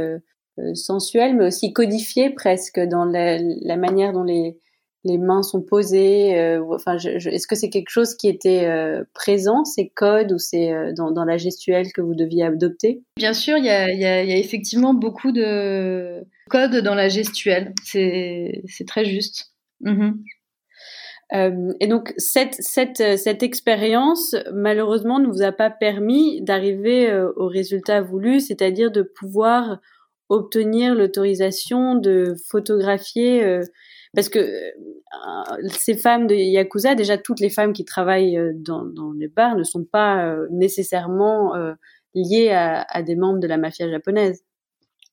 sensuel, 0.75 1.37
mais 1.37 1.47
aussi 1.47 1.73
codifié 1.73 2.31
presque 2.31 2.81
dans 2.81 3.05
la, 3.05 3.39
manière 3.77 4.13
dont 4.13 4.25
les 4.25 5.19
mains 5.19 5.43
sont 5.43 5.63
posées 5.63 6.39
euh, 6.39 6.63
Enfin, 6.71 6.97
est-ce 6.99 7.47
que 7.47 7.55
c'est 7.55 7.71
quelque 7.71 7.91
chose 7.91 8.15
qui 8.15 8.29
était 8.29 8.67
euh, 8.67 9.05
présent, 9.15 9.65
ces 9.65 9.89
codes, 9.89 10.33
ou 10.33 10.39
c'est 10.39 10.73
euh, 10.73 10.93
dans, 10.93 11.25
la 11.25 11.39
gestuelle 11.39 11.93
que 11.93 12.01
vous 12.01 12.15
deviez 12.15 12.45
adopter? 12.45 13.03
Bien 13.17 13.33
sûr, 13.33 13.57
il 13.57 13.65
y 13.65 13.71
a, 13.71 14.37
effectivement 14.37 14.95
beaucoup 14.95 15.33
de 15.33 16.25
codes 16.51 16.77
dans 16.77 16.95
la 16.95 17.09
gestuelle. 17.09 17.75
C'est 17.85 18.63
très 18.87 19.05
juste. 19.05 19.53
Mm-hmm. 19.83 20.15
Euh, 21.35 21.73
et 21.81 21.87
donc 21.87 22.13
cette 22.19 22.55
cette 22.61 23.19
cette 23.19 23.43
expérience 23.43 24.37
malheureusement 24.53 25.19
ne 25.19 25.29
vous 25.29 25.43
a 25.43 25.53
pas 25.53 25.71
permis 25.71 26.43
d'arriver 26.43 27.11
euh, 27.11 27.33
au 27.37 27.47
résultat 27.47 28.03
voulu, 28.03 28.41
c'est-à-dire 28.41 28.91
de 28.91 29.03
pouvoir 29.03 29.79
obtenir 30.29 30.95
l'autorisation 30.95 31.95
de 31.95 32.35
photographier 32.51 33.43
euh, 33.45 33.63
parce 34.15 34.29
que 34.29 34.47
ces 35.69 35.97
femmes 35.97 36.27
de 36.27 36.35
yakuza, 36.35 36.95
déjà 36.95 37.17
toutes 37.17 37.41
les 37.41 37.49
femmes 37.49 37.73
qui 37.73 37.87
travaillent 37.87 38.39
dans, 38.55 38.85
dans 38.85 39.13
les 39.13 39.29
bars 39.29 39.57
ne 39.57 39.63
sont 39.63 39.85
pas 39.85 40.37
nécessairement 40.51 41.55
liées 42.15 42.51
à, 42.51 42.85
à 42.91 43.03
des 43.03 43.17
membres 43.17 43.41
de 43.41 43.47
la 43.47 43.57
mafia 43.57 43.89
japonaise. 43.89 44.43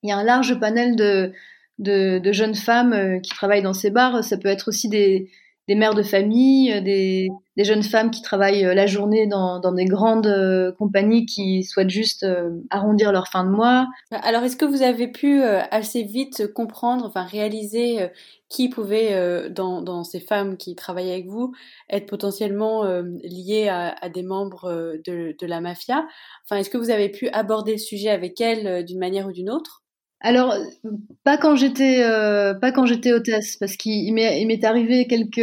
Il 0.03 0.09
y 0.09 0.11
a 0.11 0.17
un 0.17 0.23
large 0.23 0.59
panel 0.59 0.97
de 0.97 1.31
de, 1.77 2.19
de 2.19 2.31
jeunes 2.33 2.55
femmes 2.55 3.21
qui 3.21 3.31
travaillent 3.31 3.61
dans 3.61 3.73
ces 3.73 3.89
bars. 3.89 4.21
Ça 4.21 4.37
peut 4.37 4.49
être 4.49 4.67
aussi 4.67 4.89
des 4.89 5.29
des 5.69 5.75
mères 5.75 5.93
de 5.93 6.01
famille, 6.01 6.73
euh, 6.73 6.81
des, 6.81 7.29
jeunes 7.57 7.83
femmes 7.83 8.09
qui 8.09 8.23
travaillent 8.23 8.65
euh, 8.65 8.73
la 8.73 8.87
journée 8.87 9.27
dans, 9.27 9.59
des 9.71 9.85
grandes 9.85 10.25
euh, 10.25 10.71
compagnies 10.71 11.27
qui 11.27 11.63
souhaitent 11.63 11.91
juste 11.91 12.25
arrondir 12.71 13.11
leur 13.11 13.27
fin 13.27 13.43
de 13.43 13.51
mois. 13.51 13.87
Alors, 14.09 14.41
est-ce 14.43 14.57
que 14.57 14.65
vous 14.65 14.81
avez 14.81 15.07
pu 15.07 15.43
assez 15.43 16.01
vite 16.03 16.51
comprendre, 16.53 17.05
enfin 17.05 17.23
réaliser 17.23 18.09
qui 18.47 18.69
pouvait, 18.69 19.49
dans, 19.51 20.03
ces 20.03 20.19
femmes 20.19 20.57
qui 20.57 20.75
travaillaient 20.75 21.13
avec 21.13 21.27
vous, 21.27 21.53
être 21.89 22.07
potentiellement 22.07 22.83
liées 23.23 23.67
à, 23.69 24.09
des 24.09 24.23
membres 24.23 24.97
de 25.05 25.45
la 25.45 25.61
mafia? 25.61 26.07
Enfin, 26.45 26.57
est-ce 26.59 26.69
que 26.69 26.77
vous 26.77 26.89
avez 26.89 27.09
pu 27.09 27.27
aborder 27.29 27.73
le 27.73 27.77
sujet 27.77 28.09
avec 28.09 28.41
elles 28.41 28.85
d'une 28.85 28.99
manière 28.99 29.27
ou 29.27 29.31
d'une 29.31 29.49
autre? 29.49 29.83
Alors, 30.21 30.53
pas 31.23 31.37
quand 31.37 31.55
j'étais 31.55 32.03
euh, 32.03 32.53
pas 32.53 32.71
quand 32.71 32.85
j'étais 32.85 33.13
hôtesse, 33.13 33.55
parce 33.57 33.77
qu'il 33.77 34.13
m'est, 34.13 34.65
arrivé 34.65 35.07
quelques 35.07 35.39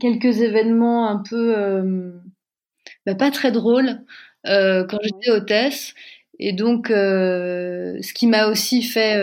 quelques 0.00 0.40
événements 0.40 1.08
un 1.08 1.22
peu 1.28 1.54
euh, 1.56 2.12
bah, 3.06 3.14
pas 3.14 3.30
très 3.30 3.52
drôles 3.52 4.00
euh, 4.46 4.84
quand 4.86 4.98
j'étais 5.02 5.30
hôtesse, 5.30 5.94
et 6.38 6.52
donc 6.52 6.88
ce 6.88 8.14
qui 8.14 8.26
m'a 8.26 8.46
aussi 8.48 8.82
fait 8.82 9.20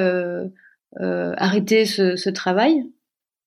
arrêter 0.99 1.85
ce, 1.85 2.15
ce, 2.15 2.29
travail, 2.29 2.85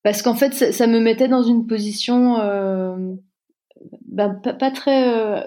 parce 0.02 0.22
qu'en 0.22 0.34
fait 0.34 0.54
ça, 0.54 0.86
me 0.88 0.98
mettait 1.00 1.28
dans 1.28 1.42
une 1.44 1.66
position 1.68 3.18
bah, 4.08 4.30
pas, 4.42 4.54
pas, 4.54 4.70
très 4.72 5.46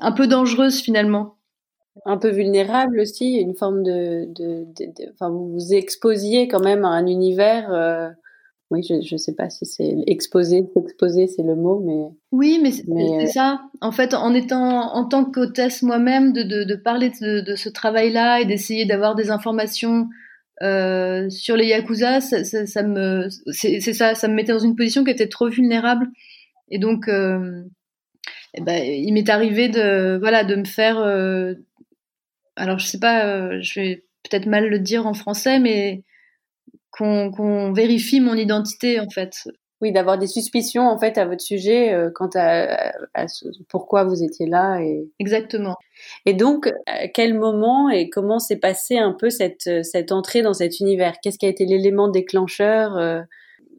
un 0.00 0.12
peu 0.12 0.26
dangereuse 0.26 0.80
finalement 0.80 1.36
un 2.04 2.18
peu 2.18 2.30
vulnérable 2.30 3.00
aussi, 3.00 3.36
une 3.36 3.54
forme 3.54 3.82
de, 3.82 4.26
de, 4.34 4.66
enfin 5.12 5.28
vous 5.30 5.52
vous 5.52 5.74
exposiez 5.74 6.48
quand 6.48 6.62
même 6.62 6.84
à 6.84 6.88
un 6.88 7.06
univers. 7.06 7.72
Euh, 7.72 8.08
oui, 8.70 8.82
je 8.82 9.14
ne 9.14 9.18
sais 9.18 9.34
pas 9.34 9.50
si 9.50 9.66
c'est 9.66 9.94
exposé, 10.06 10.66
exposer 10.76 11.26
c'est 11.26 11.42
le 11.42 11.54
mot, 11.54 11.80
mais 11.84 12.16
oui, 12.32 12.58
mais 12.62 12.72
c'est 12.72 12.90
euh, 12.90 13.26
ça. 13.26 13.60
En 13.80 13.92
fait, 13.92 14.14
en 14.14 14.34
étant 14.34 14.94
en 14.94 15.04
tant 15.04 15.24
qu'hôtesse 15.24 15.82
moi-même, 15.82 16.32
de, 16.32 16.42
de, 16.42 16.74
parler 16.74 17.10
de, 17.10 17.40
de 17.40 17.56
ce 17.56 17.68
travail-là 17.68 18.40
et 18.40 18.46
d'essayer 18.46 18.86
d'avoir 18.86 19.14
des 19.14 19.30
informations 19.30 20.08
euh, 20.62 21.28
sur 21.30 21.56
les 21.56 21.66
yakuza, 21.66 22.20
ça, 22.20 22.42
ça, 22.42 22.66
ça 22.66 22.82
me 22.82 23.28
c'est 23.52 23.80
ça, 23.80 24.14
ça 24.14 24.28
me 24.28 24.34
mettait 24.34 24.52
dans 24.52 24.58
une 24.58 24.76
position 24.76 25.04
qui 25.04 25.10
était 25.10 25.28
trop 25.28 25.48
vulnérable. 25.48 26.08
Et 26.70 26.78
donc, 26.78 27.08
euh, 27.08 27.62
eh 28.54 28.60
ben, 28.62 28.82
il 28.82 29.12
m'est 29.12 29.28
arrivé 29.28 29.68
de 29.68 30.16
voilà 30.18 30.42
de 30.42 30.56
me 30.56 30.64
faire 30.64 30.98
euh, 30.98 31.54
alors 32.56 32.78
je 32.78 32.86
sais 32.86 32.98
pas, 32.98 33.26
euh, 33.26 33.58
je 33.60 33.80
vais 33.80 34.04
peut-être 34.22 34.46
mal 34.46 34.68
le 34.68 34.78
dire 34.78 35.06
en 35.06 35.14
français, 35.14 35.58
mais 35.58 36.02
qu'on 36.90 37.72
vérifie 37.72 38.20
mon 38.20 38.34
identité 38.34 39.00
en 39.00 39.10
fait. 39.10 39.48
Oui, 39.80 39.92
d'avoir 39.92 40.16
des 40.16 40.28
suspicions 40.28 40.88
en 40.88 40.98
fait 40.98 41.18
à 41.18 41.26
votre 41.26 41.42
sujet 41.42 41.92
euh, 41.92 42.10
quant 42.14 42.30
à, 42.36 42.92
pourquoi 43.68 44.04
vous 44.04 44.22
étiez 44.22 44.46
là 44.46 44.78
et 44.80 45.10
exactement. 45.18 45.76
Et 46.26 46.32
donc, 46.34 46.72
à 46.86 47.08
quel 47.08 47.34
moment 47.34 47.90
et 47.90 48.08
comment 48.08 48.38
s'est 48.38 48.58
passé 48.58 48.96
un 48.96 49.12
peu 49.12 49.30
cette 49.30 49.84
cette 49.84 50.12
entrée 50.12 50.42
dans 50.42 50.54
cet 50.54 50.80
univers? 50.80 51.16
Qu'est-ce 51.22 51.38
qui 51.38 51.46
a 51.46 51.50
été 51.50 51.66
l'élément 51.66 52.08
déclencheur 52.08 52.96
euh, 52.96 53.20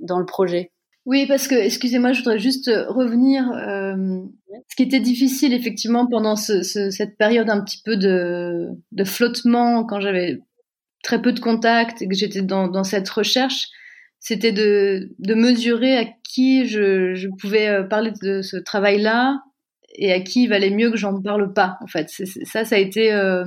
dans 0.01 0.19
le 0.19 0.25
projet? 0.25 0.71
Oui, 1.05 1.27
parce 1.27 1.47
que, 1.47 1.53
excusez-moi, 1.53 2.13
je 2.13 2.19
voudrais 2.19 2.39
juste 2.39 2.67
euh, 2.67 2.89
revenir. 2.89 3.47
Euh, 3.51 4.21
ce 4.69 4.75
qui 4.75 4.83
était 4.83 4.99
difficile, 4.99 5.53
effectivement, 5.53 6.07
pendant 6.07 6.35
ce, 6.35 6.63
ce, 6.63 6.89
cette 6.89 7.17
période 7.17 7.49
un 7.49 7.61
petit 7.63 7.81
peu 7.85 7.95
de, 7.95 8.69
de 8.91 9.03
flottement, 9.03 9.85
quand 9.85 9.99
j'avais 9.99 10.39
très 11.03 11.21
peu 11.21 11.31
de 11.31 11.39
contacts 11.39 12.01
et 12.01 12.07
que 12.07 12.15
j'étais 12.15 12.41
dans, 12.41 12.67
dans 12.67 12.83
cette 12.83 13.07
recherche, 13.07 13.67
c'était 14.19 14.51
de, 14.51 15.11
de 15.19 15.35
mesurer 15.35 15.95
à 15.95 16.05
qui 16.23 16.65
je, 16.65 17.13
je 17.13 17.27
pouvais 17.39 17.67
euh, 17.67 17.83
parler 17.83 18.11
de 18.23 18.41
ce 18.41 18.57
travail-là 18.57 19.39
et 19.93 20.11
à 20.11 20.19
qui 20.21 20.43
il 20.43 20.47
valait 20.49 20.71
mieux 20.71 20.89
que 20.89 20.97
j'en 20.97 21.21
parle 21.21 21.53
pas, 21.53 21.77
en 21.81 21.87
fait. 21.87 22.09
ça, 22.45 22.65
ça 22.65 22.75
a 22.75 22.79
été 22.79 23.13
euh, 23.13 23.45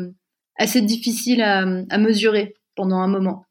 assez 0.57 0.81
difficile 0.81 1.43
à, 1.43 1.65
à 1.91 1.99
mesurer 1.99 2.55
pendant 2.77 2.99
un 2.99 3.09
moment. 3.09 3.48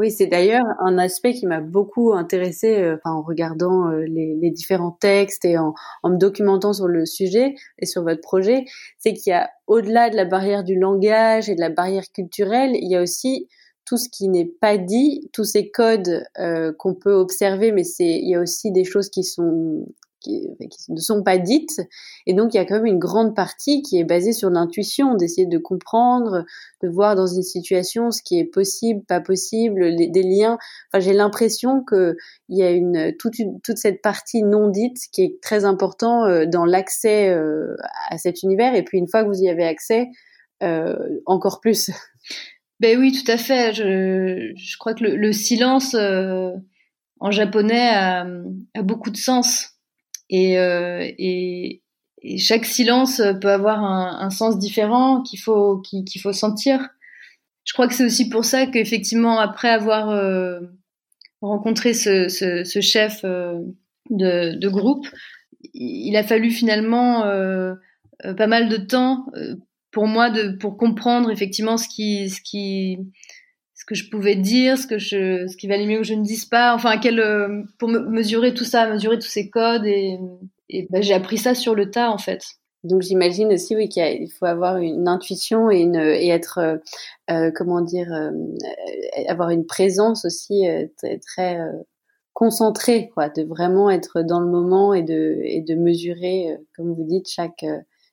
Oui, 0.00 0.10
c'est 0.10 0.28
d'ailleurs 0.28 0.64
un 0.78 0.96
aspect 0.96 1.34
qui 1.34 1.46
m'a 1.46 1.60
beaucoup 1.60 2.14
intéressé 2.14 2.78
euh, 2.78 2.96
en 3.04 3.20
regardant 3.20 3.90
euh, 3.90 4.06
les, 4.06 4.50
différents 4.50 4.96
textes 4.98 5.44
et 5.44 5.58
en, 5.58 5.74
me 6.04 6.16
documentant 6.16 6.72
sur 6.72 6.88
le 6.88 7.04
sujet 7.04 7.54
et 7.78 7.84
sur 7.84 8.02
votre 8.02 8.22
projet, 8.22 8.64
c'est 8.96 9.12
qu'il 9.12 9.30
y 9.30 9.34
a 9.34 9.50
au-delà 9.66 10.08
de 10.08 10.16
la 10.16 10.24
barrière 10.24 10.64
du 10.64 10.78
langage 10.78 11.50
et 11.50 11.54
de 11.54 11.60
la 11.60 11.68
barrière 11.68 12.10
culturelle, 12.14 12.70
il 12.76 12.90
y 12.90 12.96
a 12.96 13.02
aussi 13.02 13.46
tout 13.84 13.98
ce 13.98 14.08
qui 14.08 14.28
n'est 14.28 14.46
pas 14.46 14.78
dit, 14.78 15.28
tous 15.34 15.44
ces 15.44 15.70
codes 15.70 16.24
euh, 16.38 16.72
qu'on 16.78 16.94
peut 16.94 17.12
observer, 17.12 17.70
mais 17.70 17.84
c'est 17.84 18.20
il 18.22 18.30
y 18.30 18.36
a 18.36 18.40
aussi 18.40 18.72
des 18.72 18.84
choses 18.84 19.10
qui 19.10 19.22
sont 19.22 19.86
qui, 20.20 20.48
ne 20.88 21.00
sont 21.00 21.22
pas 21.22 21.38
dites. 21.38 21.80
Et 22.26 22.34
donc, 22.34 22.54
il 22.54 22.56
y 22.56 22.60
a 22.60 22.64
quand 22.64 22.76
même 22.76 22.86
une 22.86 22.98
grande 22.98 23.34
partie 23.34 23.82
qui 23.82 23.98
est 23.98 24.04
basée 24.04 24.32
sur 24.32 24.50
l'intuition, 24.50 25.14
d'essayer 25.14 25.46
de 25.46 25.58
comprendre, 25.58 26.44
de 26.82 26.88
voir 26.88 27.16
dans 27.16 27.26
une 27.26 27.42
situation 27.42 28.10
ce 28.10 28.22
qui 28.22 28.38
est 28.38 28.44
possible, 28.44 29.02
pas 29.04 29.20
possible, 29.20 29.96
des 29.96 30.22
liens. 30.22 30.58
Enfin, 30.88 31.00
j'ai 31.00 31.12
l'impression 31.12 31.84
qu'il 31.84 32.14
y 32.48 32.62
a 32.62 32.70
une 32.70 33.14
toute, 33.18 33.36
toute 33.64 33.78
cette 33.78 34.02
partie 34.02 34.42
non 34.42 34.68
dite 34.68 34.98
qui 35.12 35.22
est 35.22 35.42
très 35.42 35.64
important 35.64 36.24
euh, 36.26 36.46
dans 36.46 36.64
l'accès 36.64 37.30
euh, 37.30 37.76
à 38.08 38.18
cet 38.18 38.42
univers. 38.42 38.74
Et 38.74 38.84
puis, 38.84 38.98
une 38.98 39.08
fois 39.08 39.22
que 39.22 39.28
vous 39.28 39.42
y 39.42 39.48
avez 39.48 39.64
accès, 39.64 40.08
euh, 40.62 41.20
encore 41.26 41.60
plus. 41.60 41.90
Ben 42.80 42.98
oui, 42.98 43.12
tout 43.12 43.30
à 43.30 43.36
fait. 43.36 43.72
Je, 43.74 44.52
je 44.56 44.78
crois 44.78 44.94
que 44.94 45.04
le, 45.04 45.16
le 45.16 45.32
silence 45.32 45.94
euh, 45.94 46.50
en 47.18 47.30
japonais 47.30 47.88
a, 47.88 48.26
a, 48.74 48.82
beaucoup 48.82 49.10
de 49.10 49.16
sens. 49.16 49.74
Et, 50.30 50.58
euh, 50.58 51.00
et, 51.18 51.82
et, 52.22 52.38
chaque 52.38 52.64
silence 52.64 53.20
peut 53.40 53.50
avoir 53.50 53.82
un, 53.82 54.30
sens 54.30 54.58
différent 54.58 55.22
qu'il 55.22 55.40
faut 55.40 55.80
qu'il 55.80 56.20
faut 56.22 56.32
sentir. 56.32 56.88
Je 57.64 57.72
crois 57.72 57.88
que 57.88 57.94
c'est 57.94 58.04
aussi 58.04 58.28
pour 58.28 58.44
ça 58.44 58.66
qu'effectivement 58.66 59.38
après 59.38 59.68
avoir 59.68 60.08
euh, 60.08 60.60
rencontré 61.40 61.94
ce, 61.94 62.28
ce, 62.28 62.64
ce 62.64 62.80
chef 62.80 63.20
euh, 63.24 63.58
de, 64.08 64.56
de, 64.56 64.68
groupe, 64.68 65.06
il 65.74 66.16
a 66.16 66.22
fallu 66.22 66.50
finalement 66.50 67.24
euh, 67.24 67.74
pas 68.36 68.46
mal 68.46 68.68
de 68.68 68.76
temps 68.76 69.26
pour 69.90 70.06
moi 70.06 70.30
de 70.30 70.56
pour 70.56 70.76
comprendre 70.76 71.30
effectivement 71.30 71.76
ce 71.76 71.88
qui 71.88 72.30
ce 72.30 72.40
qui 72.40 72.98
que 73.90 73.96
je 73.96 74.08
pouvais 74.08 74.36
dire, 74.36 74.78
ce 74.78 74.86
que 74.86 74.98
je, 74.98 75.48
ce 75.48 75.56
qui 75.56 75.66
valait 75.66 75.84
mieux 75.84 75.98
que 75.98 76.04
je 76.04 76.14
ne 76.14 76.22
dise 76.22 76.44
pas, 76.44 76.76
enfin, 76.76 76.96
quel, 76.98 77.18
euh, 77.18 77.64
pour 77.76 77.88
me 77.88 77.98
mesurer 77.98 78.54
tout 78.54 78.64
ça, 78.64 78.88
mesurer 78.88 79.18
tous 79.18 79.26
ces 79.26 79.50
codes 79.50 79.84
et, 79.84 80.16
et 80.68 80.86
ben, 80.90 81.02
j'ai 81.02 81.12
appris 81.12 81.38
ça 81.38 81.56
sur 81.56 81.74
le 81.74 81.90
tas 81.90 82.12
en 82.12 82.18
fait. 82.18 82.40
Donc 82.84 83.02
j'imagine 83.02 83.52
aussi 83.52 83.74
oui 83.74 83.88
qu'il 83.88 84.30
faut 84.30 84.46
avoir 84.46 84.76
une 84.76 85.08
intuition 85.08 85.72
et 85.72 85.80
une 85.80 85.96
et 85.96 86.28
être 86.28 86.58
euh, 86.58 86.76
euh 87.30 87.50
comment 87.54 87.80
dire 87.80 88.10
euh, 88.12 88.30
avoir 89.26 89.50
une 89.50 89.66
présence 89.66 90.24
aussi 90.24 90.66
très, 90.96 91.18
très 91.18 91.58
concentrée 92.32 93.10
quoi, 93.12 93.28
de 93.28 93.42
vraiment 93.42 93.90
être 93.90 94.22
dans 94.22 94.40
le 94.40 94.46
moment 94.46 94.94
et 94.94 95.02
de 95.02 95.40
et 95.42 95.62
de 95.62 95.74
mesurer 95.74 96.56
comme 96.76 96.94
vous 96.94 97.04
dites 97.04 97.28
chaque 97.28 97.66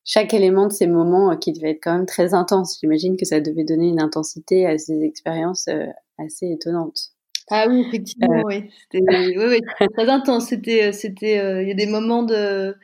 chaque 0.08 0.34
élément 0.34 0.68
de 0.68 0.72
ces 0.72 0.88
moments 0.88 1.32
euh, 1.32 1.36
qui 1.36 1.52
devait 1.52 1.72
être 1.72 1.84
quand 1.84 1.94
même 1.94 2.06
très 2.08 2.34
intense. 2.34 2.80
J'imagine 2.80 3.18
que 3.18 3.26
ça 3.26 3.42
devait 3.42 3.66
donner 3.66 3.90
une 3.90 4.02
intensité 4.02 4.66
à 4.66 4.78
ces 4.80 5.04
expériences 5.04 5.68
euh, 5.68 5.86
assez 6.18 6.50
étonnantes. 6.50 7.12
Ah 7.50 7.68
oui, 7.70 7.84
effectivement, 7.88 8.40
euh. 8.40 8.42
oui. 8.46 8.72
C'était 8.92 9.38
oui, 9.38 9.46
oui, 9.48 9.88
très 9.94 10.10
intense. 10.10 10.48
C'était, 10.48 10.92
c'était, 10.94 11.62
il 11.62 11.68
y 11.68 11.72
a 11.72 11.76
des 11.76 11.86
moments 11.86 12.24
de, 12.24 12.76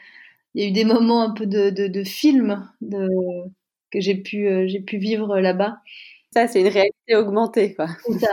il 0.54 0.64
y 0.64 0.66
a 0.66 0.70
eu 0.70 0.74
des 0.74 0.86
moments 0.86 1.22
un 1.22 1.32
peu 1.32 1.46
de, 1.48 1.70
de, 1.70 1.88
de 1.88 2.04
film 2.04 2.70
de, 2.82 3.08
que 3.90 4.00
j'ai 4.00 4.16
pu, 4.16 4.68
j'ai 4.68 4.80
pu 4.80 4.98
vivre 4.98 5.40
là-bas. 5.40 5.80
Ça, 6.34 6.48
c'est 6.48 6.62
une 6.62 6.68
réalité 6.68 7.16
augmentée, 7.16 7.74
quoi. 7.74 7.88
C'est 8.06 8.20
ça. 8.20 8.32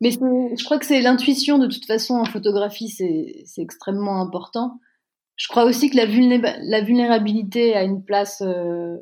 Mais 0.00 0.10
je 0.10 0.64
crois 0.64 0.78
que 0.78 0.86
c'est 0.86 1.00
l'intuition 1.00 1.58
de 1.58 1.66
toute 1.66 1.86
façon 1.86 2.14
en 2.14 2.24
photographie, 2.24 2.88
c'est, 2.88 3.42
c'est 3.44 3.62
extrêmement 3.62 4.20
important 4.20 4.80
je 5.40 5.48
crois 5.48 5.64
aussi 5.64 5.88
que 5.88 5.96
la, 5.96 6.04
vulnérabilité 6.82 7.74
a 7.74 7.82
une 7.82 8.04
place 8.04 8.42
euh, 8.44 8.98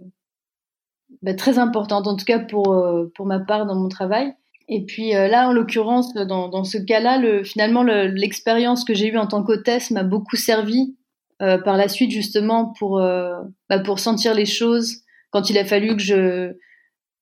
bah, 1.21 1.35
très 1.35 1.59
importante, 1.59 2.07
en 2.07 2.15
tout 2.15 2.25
cas 2.25 2.39
pour, 2.39 2.73
euh, 2.73 3.11
pour 3.17 3.27
ma 3.27 3.41
part 3.41 3.67
dans 3.67 3.75
mon 3.75 3.89
travail. 3.89 4.33
Et 4.69 4.85
puis 4.85 5.13
là, 5.13 5.49
en 5.49 5.53
l'occurrence, 5.53 6.15
dans, 6.15 6.49
dans, 6.49 6.63
ce 6.63 6.77
cas-là, 6.77 7.17
le, 7.17 7.43
finalement, 7.43 7.83
l'expérience 7.83 8.85
que 8.85 8.93
j'ai 8.93 9.09
eue 9.09 9.17
en 9.17 9.27
tant 9.27 9.43
qu'hôtesse 9.43 9.91
m'a 9.91 10.03
beaucoup 10.03 10.37
servi 10.37 10.95
par 11.39 11.79
la 11.79 11.89
suite, 11.89 12.11
justement, 12.11 12.75
pour, 12.79 13.01
bah, 13.01 13.79
pour 13.83 13.99
sentir 13.99 14.35
les 14.35 14.45
choses 14.45 15.05
quand 15.31 15.49
il 15.49 15.57
a 15.57 15.65
fallu 15.65 15.97
que 15.97 16.03
je, 16.03 16.53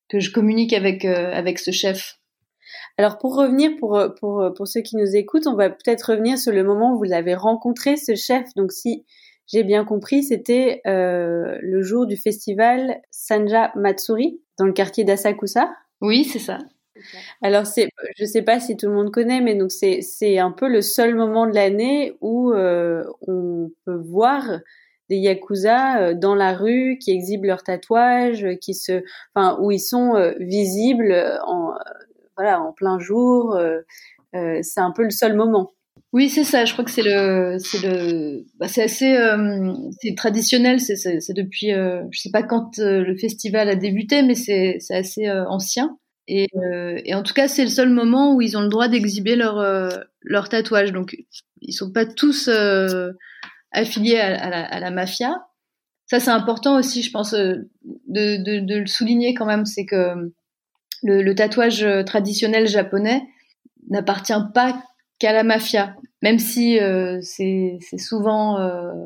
que 0.09 0.19
je 0.19 0.29
communique 0.29 0.73
avec, 0.73 1.05
avec 1.05 1.57
ce 1.59 1.71
chef. 1.71 2.16
Alors 2.97 3.17
pour 3.17 3.35
revenir, 3.35 3.71
pour, 3.79 4.01
pour, 4.19 4.51
pour 4.55 4.67
ceux 4.67 4.81
qui 4.81 4.97
nous 4.97 5.15
écoutent, 5.15 5.47
on 5.47 5.55
va 5.55 5.69
peut-être 5.69 6.11
revenir 6.11 6.37
sur 6.37 6.51
le 6.51 6.63
moment 6.63 6.93
où 6.93 6.97
vous 6.97 7.13
avez 7.13 7.35
rencontré 7.35 7.95
ce 7.95 8.15
chef. 8.15 8.45
Donc 8.55 8.71
si 8.71 9.05
j'ai 9.47 9.63
bien 9.63 9.85
compris, 9.85 10.23
c'était 10.23 10.81
euh, 10.87 11.57
le 11.61 11.81
jour 11.81 12.05
du 12.05 12.17
festival 12.17 13.01
Sanja 13.11 13.71
Matsuri 13.75 14.41
dans 14.59 14.65
le 14.65 14.73
quartier 14.73 15.05
d'Asakusa. 15.05 15.69
Oui, 16.01 16.25
c'est 16.25 16.39
ça. 16.39 16.59
Alors 17.41 17.65
c'est, 17.65 17.89
je 18.17 18.25
sais 18.25 18.41
pas 18.41 18.59
si 18.59 18.75
tout 18.75 18.87
le 18.87 18.93
monde 18.93 19.11
connaît, 19.11 19.39
mais 19.39 19.55
donc 19.55 19.71
c'est 19.71 20.01
c'est 20.01 20.39
un 20.39 20.51
peu 20.51 20.67
le 20.67 20.81
seul 20.81 21.15
moment 21.15 21.45
de 21.45 21.53
l'année 21.53 22.17
où 22.21 22.51
euh, 22.51 23.03
on 23.27 23.71
peut 23.85 24.01
voir 24.03 24.43
des 25.09 25.17
yakuza 25.17 25.99
euh, 26.01 26.13
dans 26.13 26.35
la 26.35 26.53
rue 26.53 26.97
qui 26.99 27.11
exhibent 27.11 27.45
leurs 27.45 27.63
tatouages, 27.63 28.47
qui 28.59 28.73
se, 28.73 29.03
enfin 29.33 29.57
où 29.61 29.71
ils 29.71 29.79
sont 29.79 30.15
euh, 30.15 30.33
visibles 30.39 31.39
en 31.45 31.73
voilà 32.37 32.61
en 32.61 32.71
plein 32.71 32.99
jour. 32.99 33.59
c'est 34.33 34.79
un 34.79 34.91
peu 34.91 35.03
le 35.03 35.11
seul 35.11 35.35
moment. 35.35 35.71
Oui, 36.13 36.29
c'est 36.29 36.43
ça. 36.43 36.65
Je 36.65 36.73
crois 36.73 36.85
que 36.85 36.91
c'est 36.91 37.03
le, 37.03 37.57
c'est 37.59 37.81
le, 37.83 38.45
bah, 38.57 38.67
c'est 38.67 38.83
assez, 38.83 39.17
euh, 39.17 39.73
c'est 40.01 40.15
traditionnel. 40.15 40.79
C'est, 40.79 40.95
depuis, 41.33 41.73
euh, 41.73 42.03
je 42.11 42.21
sais 42.21 42.31
pas 42.31 42.43
quand 42.43 42.79
euh, 42.79 43.03
le 43.03 43.17
festival 43.17 43.69
a 43.69 43.75
débuté, 43.75 44.23
mais 44.23 44.35
c'est, 44.35 44.77
c'est 44.79 44.95
assez 44.95 45.29
ancien. 45.29 45.97
Et, 46.29 46.47
en 47.13 47.23
tout 47.23 47.33
cas, 47.33 47.47
c'est 47.47 47.63
le 47.63 47.69
seul 47.69 47.89
moment 47.89 48.35
où 48.35 48.41
ils 48.41 48.57
ont 48.57 48.61
le 48.61 48.67
droit 48.67 48.87
d'exhiber 48.89 49.35
leur, 49.35 49.63
leur 50.21 50.49
tatouage. 50.49 50.91
Donc, 50.91 51.15
ils 51.61 51.73
sont 51.73 51.91
pas 51.91 52.05
tous 52.05 52.49
affiliés 53.71 54.17
à, 54.19 54.79
la, 54.79 54.91
mafia. 54.91 55.35
Ça, 56.05 56.19
c'est 56.19 56.31
important 56.31 56.77
aussi, 56.77 57.01
je 57.01 57.11
pense, 57.11 57.33
de, 57.33 57.69
de, 58.07 58.79
le 58.79 58.87
souligner 58.87 59.33
quand 59.35 59.45
même. 59.45 59.65
C'est 59.65 59.85
que 59.85 60.33
le, 61.03 61.21
le 61.21 61.35
tatouage 61.35 61.85
traditionnel 62.05 62.67
japonais 62.67 63.23
n'appartient 63.89 64.33
pas 64.53 64.81
qu'à 65.19 65.33
la 65.33 65.43
mafia, 65.43 65.95
même 66.21 66.39
si 66.39 66.79
euh, 66.79 67.19
c'est 67.21 67.79
souvent 67.97 68.59
euh, 68.59 69.05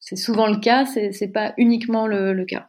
souvent 0.00 0.46
le 0.46 0.60
cas, 0.60 0.84
c'est 0.86 1.32
pas 1.32 1.54
uniquement 1.58 2.06
le, 2.06 2.32
le, 2.32 2.44
cas. 2.44 2.68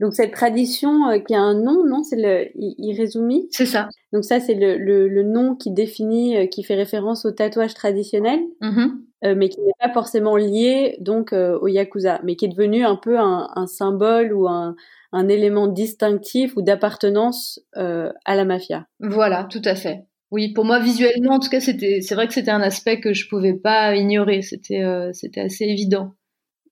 Donc 0.00 0.12
cette 0.12 0.32
tradition 0.32 1.08
euh, 1.08 1.18
qui 1.18 1.34
a 1.34 1.40
un 1.40 1.54
nom, 1.54 1.84
non 1.84 2.02
C'est 2.02 2.16
le 2.16 2.48
Irezumi? 2.54 3.48
C'est 3.50 3.66
ça. 3.66 3.88
Donc 4.12 4.24
ça, 4.24 4.40
c'est 4.40 4.54
le, 4.54 4.76
le, 4.76 5.08
le, 5.08 5.22
nom 5.22 5.54
qui 5.54 5.70
définit, 5.70 6.48
qui 6.50 6.62
fait 6.64 6.74
référence 6.74 7.24
au 7.24 7.30
tatouage 7.30 7.74
traditionnel, 7.74 8.40
mm-hmm. 8.60 9.34
mais 9.34 9.48
qui 9.48 9.60
n'est 9.60 9.72
pas 9.80 9.92
forcément 9.92 10.36
lié 10.36 10.96
donc 11.00 11.32
au 11.32 11.66
yakuza, 11.68 12.20
mais 12.24 12.36
qui 12.36 12.46
est 12.46 12.48
devenu 12.48 12.84
un 12.84 12.96
peu 12.96 13.18
un, 13.18 13.48
un 13.54 13.66
symbole 13.66 14.32
ou 14.32 14.48
un, 14.48 14.76
un 15.12 15.28
élément 15.28 15.68
distinctif 15.68 16.56
ou 16.56 16.62
d'appartenance 16.62 17.60
à 17.74 18.34
la 18.34 18.44
mafia. 18.44 18.86
Voilà, 19.00 19.44
tout 19.50 19.62
à 19.64 19.74
fait. 19.74 20.04
Oui, 20.32 20.52
pour 20.52 20.64
moi 20.64 20.80
visuellement, 20.80 21.34
en 21.34 21.38
tout 21.38 21.48
cas, 21.48 21.60
c'était, 21.60 22.00
c'est 22.00 22.14
vrai 22.14 22.26
que 22.26 22.34
c'était 22.34 22.50
un 22.50 22.60
aspect 22.60 23.00
que 23.00 23.14
je 23.14 23.28
pouvais 23.28 23.54
pas 23.54 23.94
ignorer. 23.94 24.42
C'était, 24.42 24.82
euh, 24.82 25.12
c'était 25.12 25.40
assez 25.40 25.64
évident. 25.64 26.14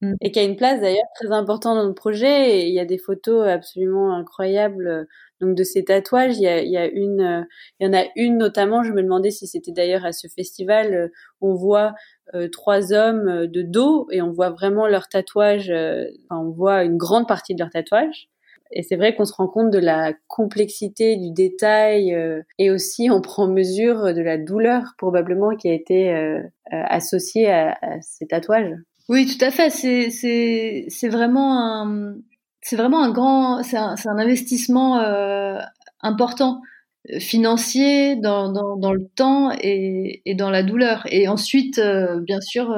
Mm. 0.04 0.14
Et 0.20 0.30
qui 0.30 0.38
a 0.38 0.42
une 0.42 0.56
place 0.56 0.80
d'ailleurs 0.80 1.08
très 1.14 1.32
importante 1.32 1.76
dans 1.76 1.88
le 1.88 1.94
projet. 1.94 2.58
Et 2.58 2.68
il 2.68 2.74
y 2.74 2.80
a 2.80 2.84
des 2.84 2.98
photos 2.98 3.46
absolument 3.46 4.14
incroyables. 4.14 4.86
Euh, 4.86 5.04
donc 5.40 5.56
de 5.56 5.64
ces 5.64 5.84
tatouages, 5.84 6.36
il 6.36 6.42
y 6.42 6.46
a, 6.46 6.62
il 6.62 6.70
y 6.70 6.76
a 6.76 6.86
une, 6.86 7.20
euh, 7.20 7.42
il 7.80 7.86
y 7.86 7.90
en 7.90 7.92
a 7.92 8.04
une 8.16 8.38
notamment. 8.38 8.82
Je 8.82 8.92
me 8.92 9.02
demandais 9.02 9.30
si 9.30 9.46
c'était 9.46 9.72
d'ailleurs 9.72 10.04
à 10.04 10.12
ce 10.12 10.28
festival. 10.28 11.10
on 11.40 11.54
voit 11.54 11.94
trois 12.52 12.92
hommes 12.92 13.46
de 13.46 13.62
dos 13.62 14.08
et 14.10 14.22
on 14.22 14.32
voit 14.32 14.50
vraiment 14.50 14.86
leur 14.86 15.08
tatouage. 15.08 15.70
Enfin, 15.70 16.40
on 16.40 16.50
voit 16.50 16.84
une 16.84 16.96
grande 16.96 17.28
partie 17.28 17.54
de 17.54 17.60
leur 17.60 17.70
tatouage. 17.70 18.28
Et 18.74 18.82
c'est 18.82 18.96
vrai 18.96 19.14
qu'on 19.14 19.24
se 19.24 19.32
rend 19.32 19.46
compte 19.46 19.70
de 19.70 19.78
la 19.78 20.12
complexité 20.26 21.16
du 21.16 21.30
détail 21.30 22.12
euh, 22.12 22.42
et 22.58 22.70
aussi 22.70 23.08
on 23.10 23.20
prend 23.20 23.46
mesure 23.46 24.12
de 24.12 24.20
la 24.20 24.36
douleur 24.36 24.94
probablement 24.98 25.54
qui 25.56 25.68
a 25.68 25.72
été 25.72 26.12
euh, 26.12 26.40
euh, 26.40 26.82
associée 26.88 27.50
à, 27.50 27.76
ces 28.00 28.26
tatouages. 28.26 28.74
Oui, 29.08 29.26
tout 29.26 29.44
à 29.44 29.50
fait. 29.50 29.70
C'est 29.70 31.08
vraiment 31.08 32.02
un 33.02 33.10
grand 33.10 33.62
c'est 33.62 33.76
un, 33.76 33.96
investissement 34.18 34.98
important 36.00 36.62
financier 37.18 38.16
dans, 38.16 38.48
le 38.50 39.08
temps 39.14 39.50
et, 39.60 40.22
dans 40.36 40.50
la 40.50 40.62
douleur. 40.62 41.06
Et 41.10 41.28
ensuite, 41.28 41.80
bien 42.22 42.40
sûr, 42.40 42.74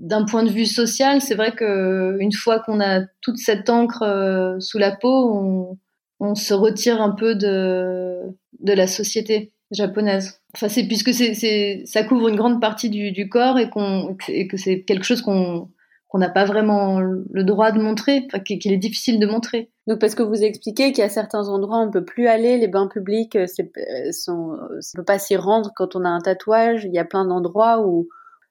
d'un 0.00 0.24
point 0.24 0.42
de 0.42 0.50
vue 0.50 0.66
social, 0.66 1.20
c'est 1.20 1.34
vrai 1.34 1.52
que 1.52 2.16
une 2.18 2.32
fois 2.32 2.58
qu'on 2.60 2.80
a 2.80 3.02
toute 3.20 3.36
cette 3.36 3.68
encre 3.68 4.02
euh, 4.02 4.58
sous 4.58 4.78
la 4.78 4.96
peau, 4.96 5.30
on, 5.30 5.78
on, 6.20 6.34
se 6.34 6.54
retire 6.54 7.02
un 7.02 7.10
peu 7.10 7.34
de, 7.34 8.18
de 8.60 8.72
la 8.72 8.86
société 8.86 9.52
japonaise. 9.70 10.40
Enfin, 10.54 10.68
c'est 10.68 10.84
puisque 10.84 11.12
c'est, 11.12 11.82
ça 11.84 12.02
couvre 12.02 12.28
une 12.28 12.36
grande 12.36 12.60
partie 12.60 12.90
du, 12.90 13.12
du 13.12 13.28
corps 13.28 13.58
et, 13.58 13.70
qu'on, 13.70 14.16
et 14.28 14.46
que 14.46 14.56
c'est 14.56 14.82
quelque 14.82 15.04
chose 15.04 15.22
qu'on 15.22 15.68
qu'on 16.08 16.18
n'a 16.18 16.28
pas 16.28 16.44
vraiment 16.44 16.98
le 16.98 17.44
droit 17.44 17.70
de 17.70 17.80
montrer, 17.80 18.26
enfin, 18.26 18.40
qu'il 18.40 18.72
est 18.72 18.78
difficile 18.78 19.20
de 19.20 19.26
montrer. 19.26 19.70
Donc 19.86 20.00
parce 20.00 20.16
que 20.16 20.24
vous 20.24 20.42
expliquez 20.42 20.90
qu'à 20.90 21.08
certains 21.08 21.48
endroits 21.48 21.78
on 21.78 21.88
peut 21.88 22.04
plus 22.04 22.26
aller, 22.26 22.58
les 22.58 22.66
bains 22.66 22.88
publics, 22.88 23.36
euh, 23.36 23.46
c'est, 23.46 23.70
euh, 23.78 24.10
sont, 24.10 24.58
on 24.58 24.96
peut 24.96 25.04
pas 25.04 25.20
s'y 25.20 25.36
rendre 25.36 25.70
quand 25.76 25.94
on 25.94 26.04
a 26.04 26.08
un 26.08 26.20
tatouage. 26.20 26.84
Il 26.84 26.92
y 26.92 26.98
a 26.98 27.04
plein 27.04 27.24
d'endroits 27.24 27.86
où 27.86 28.08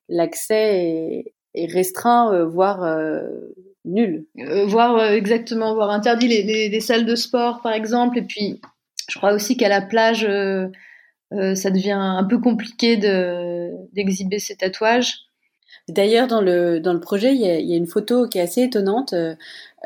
l'accès 0.08 0.78
est, 0.78 1.34
est 1.56 1.72
restreint, 1.72 2.34
euh, 2.34 2.46
voire 2.46 2.84
euh, 2.84 3.22
nul. 3.86 4.26
Euh, 4.40 4.66
voire 4.66 5.12
exactement, 5.12 5.74
voire 5.74 5.92
interdit 5.92 6.28
les, 6.28 6.70
les, 6.70 6.80
salles 6.80 7.06
de 7.06 7.16
sport 7.16 7.62
par 7.62 7.74
exemple. 7.74 8.18
Et 8.18 8.24
puis, 8.24 8.62
je 9.10 9.18
crois 9.18 9.34
aussi 9.34 9.58
qu'à 9.58 9.70
la 9.70 9.82
plage, 9.82 10.28
ça 11.32 11.70
devient 11.70 11.92
un 11.92 12.24
peu 12.24 12.40
compliqué 12.40 12.98
de, 12.98 13.70
d'exhiber 13.94 14.40
ses 14.40 14.56
tatouages. 14.56 15.26
D'ailleurs, 15.88 16.28
dans 16.28 16.42
le, 16.42 16.80
dans 16.80 16.94
le 16.94 17.00
projet, 17.00 17.34
il 17.34 17.42
y, 17.42 17.50
a, 17.50 17.60
il 17.60 17.68
y 17.68 17.74
a 17.74 17.78
une 17.78 17.88
photo 17.88 18.28
qui 18.28 18.38
est 18.38 18.42
assez 18.42 18.62
étonnante 18.62 19.14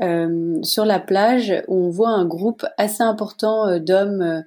euh, 0.01 0.59
sur 0.61 0.85
la 0.85 0.99
plage 0.99 1.53
où 1.67 1.85
on 1.85 1.89
voit 1.89 2.09
un 2.09 2.25
groupe 2.25 2.65
assez 2.77 3.03
important 3.03 3.79
d'hommes 3.79 4.43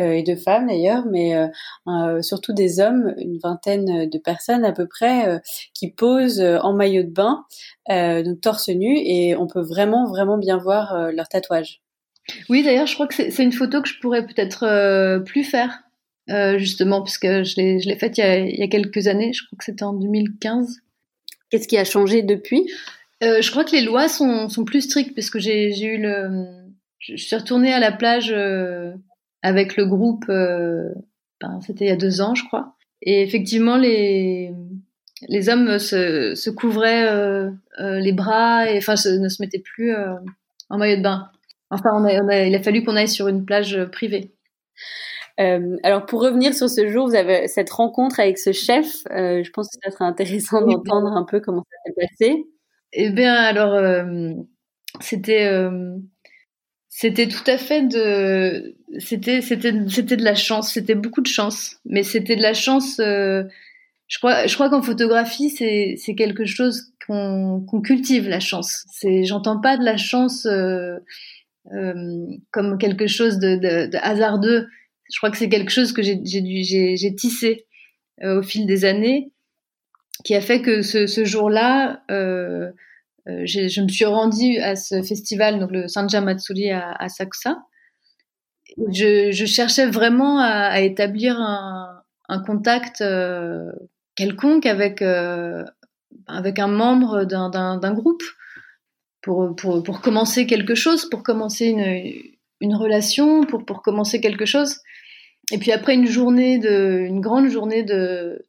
euh, 0.00 0.12
et 0.12 0.22
de 0.22 0.36
femmes 0.36 0.68
d'ailleurs, 0.68 1.04
mais 1.06 1.36
euh, 1.36 1.48
euh, 1.88 2.22
surtout 2.22 2.52
des 2.52 2.80
hommes, 2.80 3.12
une 3.18 3.38
vingtaine 3.38 4.08
de 4.08 4.18
personnes 4.18 4.64
à 4.64 4.72
peu 4.72 4.86
près, 4.86 5.40
qui 5.74 5.90
posent 5.90 6.40
en 6.40 6.72
maillot 6.72 7.02
de 7.02 7.10
bain, 7.10 7.44
donc 7.88 8.40
torse 8.40 8.68
nu, 8.68 8.96
et 8.96 9.36
on 9.36 9.46
peut 9.46 9.60
vraiment 9.60 10.06
vraiment 10.06 10.38
bien 10.38 10.58
voir 10.58 11.10
leurs 11.12 11.28
tatouages. 11.28 11.82
Oui, 12.48 12.62
d'ailleurs, 12.62 12.86
je 12.86 12.94
crois 12.94 13.08
que 13.08 13.14
c'est 13.14 13.42
une 13.42 13.52
photo 13.52 13.82
que 13.82 13.88
je 13.88 13.98
pourrais 14.00 14.24
peut-être 14.24 15.18
plus 15.24 15.44
faire, 15.44 15.82
justement, 16.28 17.00
parce 17.00 17.18
que 17.18 17.42
je 17.44 17.56
l'ai 17.56 17.96
faite 17.96 18.18
il, 18.18 18.58
y 18.58 18.62
a 18.62 18.68
quelques 18.68 19.06
années, 19.06 19.32
je 19.32 19.44
crois 19.46 19.56
que 19.58 19.64
c'était 19.64 19.82
en 19.82 19.94
2015. 19.94 20.80
Qu'est-ce 21.50 21.66
qui 21.66 21.76
a 21.76 21.84
changé 21.84 22.22
depuis? 22.22 22.70
Je 23.20 23.50
crois 23.50 23.64
que 23.64 23.72
les 23.72 23.82
lois 23.82 24.08
sont, 24.08 24.48
sont 24.48 24.64
plus 24.64 24.82
strictes, 24.82 25.14
parce 25.14 25.30
que 25.30 25.38
j'ai 25.38 25.84
eu 25.84 25.98
le... 25.98 26.46
Je 26.98 27.16
suis 27.16 27.36
retournée 27.36 27.72
à 27.72 27.80
la 27.80 27.92
plage 27.92 28.32
avec 29.42 29.76
le 29.76 29.86
groupe, 29.86 30.24
euh, 30.28 30.92
ben, 31.40 31.60
c'était 31.60 31.86
il 31.86 31.88
y 31.88 31.92
a 31.92 31.96
deux 31.96 32.20
ans, 32.20 32.34
je 32.34 32.44
crois. 32.44 32.74
Et 33.02 33.22
effectivement, 33.22 33.76
les, 33.76 34.52
les 35.28 35.48
hommes 35.48 35.78
se, 35.78 36.34
se 36.34 36.50
couvraient 36.50 37.08
euh, 37.08 37.50
euh, 37.80 37.98
les 37.98 38.12
bras 38.12 38.70
et 38.70 38.78
enfin 38.78 38.94
ne 38.94 39.28
se 39.28 39.42
mettaient 39.42 39.62
plus 39.62 39.94
en 40.68 40.78
maillot 40.78 40.98
de 40.98 41.02
bain. 41.02 41.30
Enfin, 41.70 41.90
on 41.94 42.04
a, 42.04 42.22
on 42.22 42.28
a, 42.28 42.44
il 42.44 42.54
a 42.54 42.62
fallu 42.62 42.82
qu'on 42.82 42.96
aille 42.96 43.08
sur 43.08 43.28
une 43.28 43.44
plage 43.44 43.82
privée. 43.86 44.32
Euh, 45.40 45.76
alors 45.82 46.04
pour 46.06 46.22
revenir 46.22 46.54
sur 46.54 46.68
ce 46.68 46.88
jour, 46.88 47.08
vous 47.08 47.14
avez 47.14 47.48
cette 47.48 47.70
rencontre 47.70 48.20
avec 48.20 48.38
ce 48.38 48.52
chef. 48.52 48.86
Euh, 49.10 49.42
je 49.42 49.50
pense 49.50 49.68
que 49.68 49.78
ça 49.82 49.90
serait 49.90 50.04
intéressant 50.04 50.62
d'entendre 50.62 51.12
un 51.12 51.24
peu 51.24 51.40
comment 51.40 51.64
ça 51.70 51.76
s'est 51.86 52.08
passé. 52.08 52.44
Eh 52.92 53.10
bien, 53.10 53.34
alors 53.34 53.74
euh, 53.74 54.32
c'était 55.00 55.50
c'était 56.88 57.28
tout 57.28 57.44
à 57.46 57.56
fait 57.56 57.86
de, 57.86 58.76
c'était, 58.98 59.40
c'était, 59.40 59.72
c'était 59.88 60.16
de 60.16 60.24
la 60.24 60.34
chance. 60.34 60.72
C'était 60.72 60.96
beaucoup 60.96 61.22
de 61.22 61.28
chance, 61.28 61.76
mais 61.86 62.02
c'était 62.02 62.36
de 62.36 62.42
la 62.42 62.52
chance. 62.52 62.96
Je 62.98 64.18
crois, 64.18 64.46
je 64.46 64.54
crois 64.54 64.68
qu'en 64.68 64.82
photographie, 64.82 65.50
c'est, 65.50 65.94
c'est 65.96 66.16
quelque 66.16 66.44
chose 66.44 66.92
qu'on, 67.06 67.64
qu'on 67.66 67.80
cultive 67.80 68.28
la 68.28 68.40
chance. 68.40 68.84
C'est, 68.92 69.24
j'entends 69.24 69.60
pas 69.60 69.78
de 69.78 69.84
la 69.84 69.96
chance 69.96 70.46
comme 72.50 72.78
quelque 72.78 73.06
chose 73.06 73.38
de, 73.38 73.54
de, 73.54 73.86
de, 73.86 73.98
hasardeux. 74.02 74.66
Je 75.10 75.18
crois 75.18 75.30
que 75.30 75.36
c'est 75.36 75.48
quelque 75.48 75.70
chose 75.70 75.92
que 75.92 76.02
j'ai, 76.02 77.14
tissé 77.16 77.66
euh, 78.22 78.38
au 78.38 78.42
fil 78.42 78.66
des 78.66 78.84
années, 78.84 79.32
qui 80.24 80.34
a 80.34 80.40
fait 80.40 80.62
que 80.62 80.82
ce, 80.82 81.06
ce 81.06 81.24
jour-là. 81.24 82.02
Euh, 82.10 82.70
euh, 83.28 83.42
je 83.44 83.80
me 83.82 83.88
suis 83.88 84.04
rendue 84.04 84.58
à 84.58 84.76
ce 84.76 85.02
festival, 85.02 85.60
donc 85.60 85.70
le 85.72 85.88
Sanja 85.88 86.20
Matsuri 86.20 86.70
à, 86.70 86.92
à 86.92 87.08
Sakusa. 87.08 87.58
je, 88.88 89.30
je, 89.30 89.46
cherchais 89.46 89.86
vraiment 89.86 90.38
à, 90.38 90.68
à 90.68 90.80
établir 90.80 91.38
un, 91.38 92.02
un 92.28 92.42
contact 92.42 93.02
euh, 93.02 93.70
quelconque 94.14 94.66
avec, 94.66 95.02
avec 96.26 96.58
un 96.58 96.68
membre 96.68 97.24
d'un 97.24 97.92
groupe 97.92 98.22
pour, 99.22 99.54
pour, 99.54 99.82
pour, 99.82 100.00
commencer 100.00 100.46
quelque 100.46 100.74
chose, 100.74 101.08
pour 101.08 101.22
commencer 101.22 101.66
une, 101.66 102.30
une 102.60 102.74
relation, 102.74 103.44
pour, 103.44 103.64
pour 103.64 103.82
commencer 103.82 104.20
quelque 104.20 104.46
chose. 104.46 104.80
Et 105.52 105.58
puis 105.58 105.72
après 105.72 105.94
une 105.94 106.06
journée 106.06 106.58
de, 106.58 107.00
une 107.00 107.20
grande 107.20 107.48
journée 107.48 107.82
de, 107.82 108.46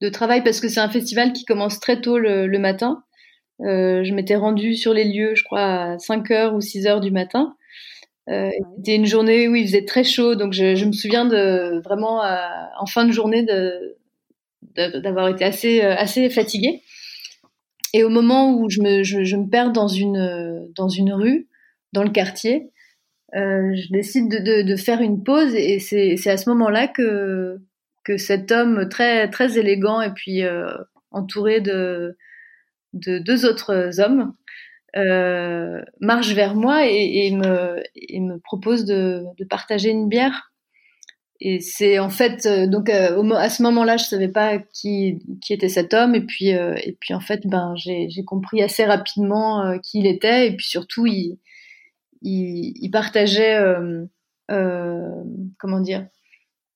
de 0.00 0.08
travail, 0.08 0.42
parce 0.42 0.60
que 0.60 0.68
c'est 0.68 0.80
un 0.80 0.88
festival 0.88 1.32
qui 1.32 1.44
commence 1.44 1.80
très 1.80 2.00
tôt 2.00 2.18
le, 2.18 2.46
le 2.46 2.58
matin. 2.58 3.02
Euh, 3.60 4.02
je 4.04 4.14
m'étais 4.14 4.36
rendue 4.36 4.74
sur 4.74 4.94
les 4.94 5.04
lieux, 5.04 5.34
je 5.34 5.44
crois, 5.44 5.60
à 5.60 5.96
5h 5.96 6.54
ou 6.54 6.60
6h 6.60 7.00
du 7.00 7.10
matin. 7.10 7.54
Euh, 8.28 8.50
C'était 8.76 8.96
une 8.96 9.06
journée 9.06 9.48
où 9.48 9.54
il 9.54 9.66
faisait 9.66 9.84
très 9.84 10.04
chaud, 10.04 10.34
donc 10.34 10.52
je, 10.52 10.74
je 10.76 10.84
me 10.84 10.92
souviens 10.92 11.24
de 11.24 11.80
vraiment 11.82 12.24
euh, 12.24 12.36
en 12.78 12.86
fin 12.86 13.04
de 13.04 13.12
journée 13.12 13.44
d'avoir 14.76 15.28
été 15.28 15.44
assez 15.44 15.82
euh, 15.82 15.94
assez 15.96 16.30
fatiguée. 16.30 16.82
Et 17.92 18.04
au 18.04 18.08
moment 18.08 18.54
où 18.54 18.70
je 18.70 18.80
me, 18.82 19.02
je, 19.02 19.24
je 19.24 19.36
me 19.36 19.48
perds 19.48 19.72
dans 19.72 19.88
une 19.88 20.70
dans 20.76 20.88
une 20.88 21.12
rue, 21.12 21.48
dans 21.92 22.04
le 22.04 22.10
quartier, 22.10 22.70
euh, 23.34 23.74
je 23.74 23.92
décide 23.92 24.28
de, 24.28 24.38
de, 24.38 24.62
de, 24.62 24.76
faire 24.76 25.00
une 25.00 25.22
pause 25.22 25.54
et 25.54 25.78
c'est 25.78 26.30
à 26.30 26.36
ce 26.36 26.48
moment-là 26.50 26.88
que 26.88 27.58
que 28.04 28.16
cet 28.16 28.50
homme 28.50 28.88
très 28.88 29.28
très 29.30 29.58
élégant 29.58 30.00
et 30.00 30.10
puis 30.12 30.42
euh, 30.42 30.68
entouré 31.10 31.60
de 31.60 32.16
de 32.92 33.18
deux 33.18 33.46
autres 33.46 34.00
hommes 34.00 34.34
euh, 34.96 35.82
marche 36.00 36.32
vers 36.32 36.56
moi 36.56 36.88
et, 36.88 37.26
et, 37.26 37.30
me, 37.30 37.80
et 37.94 38.18
me 38.18 38.38
propose 38.40 38.84
de, 38.84 39.22
de, 39.38 39.44
partager 39.44 39.90
une 39.90 40.08
bière. 40.08 40.50
Et 41.40 41.60
c'est 41.60 42.00
en 42.00 42.10
fait 42.10 42.44
euh, 42.46 42.66
donc 42.66 42.90
euh, 42.90 43.34
à 43.34 43.48
ce 43.50 43.62
moment-là, 43.62 43.96
je 43.96 44.04
savais 44.04 44.28
pas 44.28 44.58
qui, 44.58 45.20
qui 45.40 45.52
était 45.52 45.68
cet 45.68 45.94
homme 45.94 46.16
et 46.16 46.20
puis 46.22 46.48
et 46.48 46.96
puis 47.00 47.14
en 47.14 47.20
fait 47.20 47.46
ben 47.46 47.74
j'ai 47.76 48.24
compris 48.26 48.62
assez 48.62 48.84
rapidement 48.84 49.78
qui 49.78 50.00
il 50.00 50.06
était 50.06 50.48
et 50.48 50.56
puis 50.56 50.66
surtout 50.66 51.06
il 51.06 51.38
il, 52.22 52.72
il 52.76 52.90
partageait 52.90 53.58
comment 54.48 55.80
dire 55.80 56.06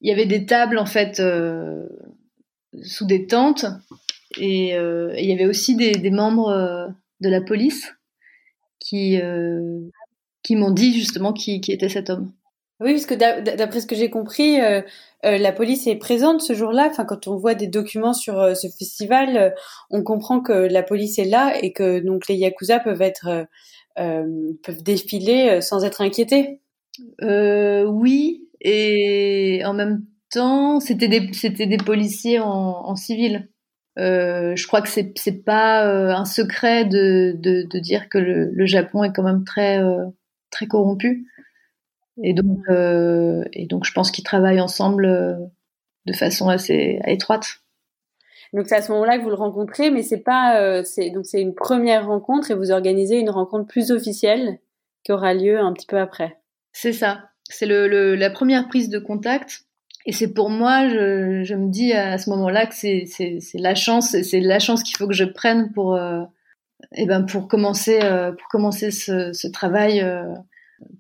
il 0.01 0.09
y 0.09 0.13
avait 0.13 0.27
des 0.27 0.47
tables 0.47 0.79
en 0.79 0.87
fait 0.87 1.23
sous 2.83 3.07
des 3.07 3.27
tentes 3.27 3.67
et, 4.37 4.71
il 4.71 5.25
y 5.25 5.33
avait 5.33 5.47
aussi 5.47 5.77
des, 5.77 6.11
membres 6.11 6.95
de 7.21 7.29
la 7.29 7.41
police 7.41 7.95
qui, 8.85 9.21
euh, 9.21 9.81
qui 10.43 10.57
m'ont 10.57 10.71
dit 10.71 10.93
justement 10.93 11.33
qui, 11.33 11.61
qui, 11.61 11.73
était 11.73 11.89
cet 11.89 12.11
homme. 12.11 12.33
Oui, 12.81 12.93
parce 12.93 13.07
que 13.07 13.15
d'après 13.57 13.81
ce 13.81 13.87
que 13.87 13.95
j'ai 13.95 14.11
compris, 14.11 14.61
euh, 14.61 14.83
euh, 15.25 15.39
la 15.39 15.53
police 15.53 15.87
est 15.87 15.97
présente 15.97 16.43
ce 16.43 16.55
jour-là. 16.55 16.89
Enfin, 16.91 17.05
quand 17.05 17.29
on 17.29 17.37
voit 17.37 17.55
des 17.55 17.69
documents 17.69 18.13
sur 18.13 18.39
euh, 18.39 18.55
ce 18.55 18.67
festival, 18.67 19.37
euh, 19.37 19.51
on 19.91 20.03
comprend 20.03 20.41
que 20.41 20.53
la 20.53 20.83
police 20.83 21.19
est 21.19 21.25
là 21.25 21.55
et 21.63 21.73
que 21.73 22.01
donc 22.01 22.29
les 22.29 22.35
yakuza 22.35 22.81
peuvent 22.81 23.01
être 23.01 23.47
peuvent 23.97 24.83
défiler 24.83 25.61
sans 25.61 25.85
être 25.85 26.01
inquiétés. 26.01 26.61
oui, 27.23 28.49
et 28.61 29.63
en 29.65 29.75
même 29.75 30.05
temps, 30.31 30.81
c'était 30.81 31.09
des 31.09 31.33
c'était 31.33 31.67
des 31.67 31.77
policiers 31.77 32.41
en, 32.41 32.49
en 32.49 32.97
civil. 32.97 33.49
Euh, 33.99 34.57
je 34.57 34.67
crois 34.67 34.83
que 34.83 34.89
c'est 34.89 35.13
c'est 35.17 35.45
pas 35.45 35.87
euh, 35.87 36.11
un 36.11 36.25
secret 36.25 36.85
de, 36.85 37.35
de, 37.39 37.63
de 37.69 37.79
dire 37.79 38.09
que 38.09 38.19
le, 38.19 38.51
le, 38.51 38.67
Japon 38.67 39.05
est 39.05 39.13
quand 39.13 39.23
même 39.23 39.45
très 39.45 39.81
euh, 39.81 40.07
très 40.51 40.67
corrompu 40.67 41.27
et 42.23 42.35
donc 42.35 42.59
euh, 42.71 43.45
et 43.53 43.67
donc 43.67 43.85
je 43.85 43.93
pense 43.93 44.11
qu'ils 44.11 44.25
travaillent 44.25 44.61
ensemble 44.61 45.07
euh, 45.07 45.37
de 46.07 46.13
façon 46.13 46.49
assez 46.49 47.01
étroite. 47.07 47.64
Donc 48.55 48.67
c'est 48.69 48.77
à 48.77 48.83
ce 48.83 48.91
moment-là 48.93 49.19
que 49.19 49.23
vous 49.23 49.29
le 49.29 49.35
rencontrez, 49.35 49.91
mais 49.91 50.03
c'est 50.03 50.23
pas 50.23 50.83
c'est 50.85 51.11
donc 51.11 51.27
c'est 51.27 51.43
une 51.43 51.55
première 51.55 52.07
rencontre 52.07 52.51
et 52.51 52.55
vous 52.55 52.71
organisez 52.71 53.19
une 53.19 53.31
rencontre 53.31 53.67
plus 53.67 53.91
officielle 53.91 54.59
qui 55.05 55.13
aura 55.13 55.35
lieu 55.35 55.59
un 55.59 55.73
petit 55.73 55.87
peu 55.87 55.99
après. 55.99 56.39
C'est 56.73 56.93
ça. 56.93 57.29
C'est 57.51 57.67
le, 57.67 57.89
le, 57.89 58.15
la 58.15 58.31
première 58.31 58.69
prise 58.69 58.89
de 58.89 58.99
contact 58.99 59.67
et 60.07 60.13
c'est 60.13 60.33
pour 60.33 60.51
moi, 60.51 60.89
je, 60.89 61.43
je, 61.45 61.55
me 61.55 61.71
dis 61.71 61.93
à 61.93 62.19
ce 62.19 62.29
moment-là 62.31 62.67
que 62.67 62.75
c'est, 62.75 63.05
c'est, 63.07 63.39
c'est 63.41 63.59
la 63.59 63.75
chance, 63.75 64.21
c'est 64.23 64.41
la 64.41 64.59
chance 64.59 64.83
qu'il 64.83 64.97
faut 64.97 65.07
que 65.09 65.15
je 65.15 65.25
prenne 65.25 65.73
pour, 65.73 65.95
euh, 65.95 66.23
et 66.93 67.07
ben 67.07 67.23
pour 67.23 67.49
commencer, 67.49 68.01
euh, 68.03 68.33
pour 68.33 68.49
commencer 68.49 68.91
ce, 68.91 69.33
ce 69.33 69.49
travail, 69.49 70.03
euh, 70.03 70.35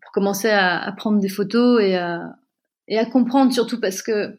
pour 0.00 0.12
commencer 0.12 0.48
à, 0.48 0.82
à, 0.82 0.92
prendre 0.92 1.20
des 1.20 1.28
photos 1.28 1.82
et 1.82 1.96
à, 1.96 2.34
et 2.88 2.98
à 2.98 3.04
comprendre 3.04 3.52
surtout 3.52 3.78
parce 3.78 4.00
que 4.00 4.38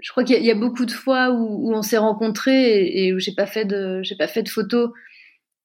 je 0.00 0.10
crois 0.10 0.24
qu'il 0.24 0.44
y, 0.44 0.50
a 0.50 0.54
beaucoup 0.54 0.86
de 0.86 0.92
fois 0.92 1.30
où, 1.30 1.72
on 1.74 1.82
s'est 1.82 1.98
rencontrés 1.98 2.82
et, 2.82 3.06
et, 3.06 3.12
où 3.14 3.18
j'ai 3.18 3.34
pas 3.34 3.46
fait 3.46 3.64
de, 3.64 4.00
j'ai 4.02 4.16
pas 4.16 4.28
fait 4.28 4.42
de 4.42 4.48
photos. 4.48 4.90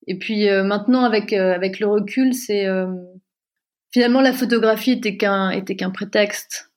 Et 0.07 0.17
puis 0.17 0.49
euh, 0.49 0.63
maintenant 0.63 1.03
avec 1.03 1.33
euh, 1.33 1.53
avec 1.53 1.79
le 1.79 1.87
recul, 1.87 2.33
c'est 2.33 2.65
euh, 2.65 2.87
finalement 3.91 4.21
la 4.21 4.33
photographie 4.33 4.91
était 4.91 5.17
qu'un 5.17 5.51
était 5.51 5.75
qu'un 5.75 5.91
prétexte 5.91 6.73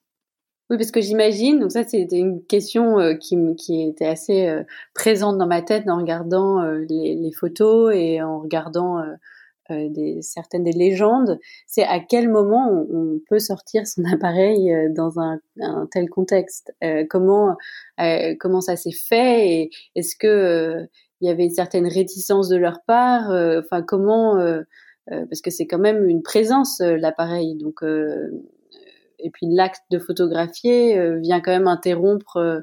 oui, 0.68 0.78
parce 0.78 0.90
que 0.90 1.00
j'imagine, 1.00 1.60
donc 1.60 1.70
ça 1.70 1.84
c'était 1.84 2.18
une 2.18 2.44
question 2.44 2.98
euh, 2.98 3.14
qui, 3.14 3.36
qui 3.56 3.82
était 3.82 4.06
assez 4.06 4.48
euh, 4.48 4.64
présente 4.94 5.38
dans 5.38 5.46
ma 5.46 5.62
tête 5.62 5.88
en 5.88 5.96
regardant 5.98 6.60
euh, 6.60 6.84
les, 6.88 7.14
les, 7.14 7.30
photos 7.30 7.94
et 7.94 8.20
en 8.20 8.40
regardant 8.40 9.00
des, 9.70 10.20
certaines 10.22 10.64
des 10.64 10.72
légendes, 10.72 11.38
c'est 11.66 11.84
à 11.84 12.00
quel 12.00 12.28
moment 12.28 12.68
on, 12.70 12.96
on, 12.96 13.20
peut 13.28 13.38
sortir 13.38 13.86
son 13.86 14.04
appareil 14.12 14.72
dans 14.94 15.18
un, 15.18 15.40
un 15.60 15.86
tel 15.90 16.08
contexte? 16.08 16.74
Comment 17.10 17.56
comment 18.40 18.60
ça 18.60 18.76
s'est 18.76 18.92
fait 18.92 19.48
et 19.48 19.70
est-ce 19.94 20.16
que 20.16 20.86
il 21.20 21.28
y 21.28 21.30
avait 21.30 21.44
une 21.44 21.50
certaine 21.54 21.86
réticence 21.86 22.48
de 22.48 22.56
leur 22.56 22.80
part? 22.86 23.30
Enfin, 23.30 23.82
comment 23.82 24.36
Parce 25.08 25.40
que 25.40 25.50
c'est 25.50 25.66
quand 25.66 25.78
même 25.78 26.06
une 26.06 26.22
présence 26.22 26.80
l'appareil, 26.80 27.56
donc 27.56 27.82
et 29.18 29.30
puis 29.30 29.46
l'acte 29.48 29.82
de 29.90 29.98
photographier 29.98 30.98
euh, 30.98 31.18
vient 31.18 31.40
quand 31.40 31.52
même 31.52 31.68
interrompre 31.68 32.36
euh, 32.36 32.60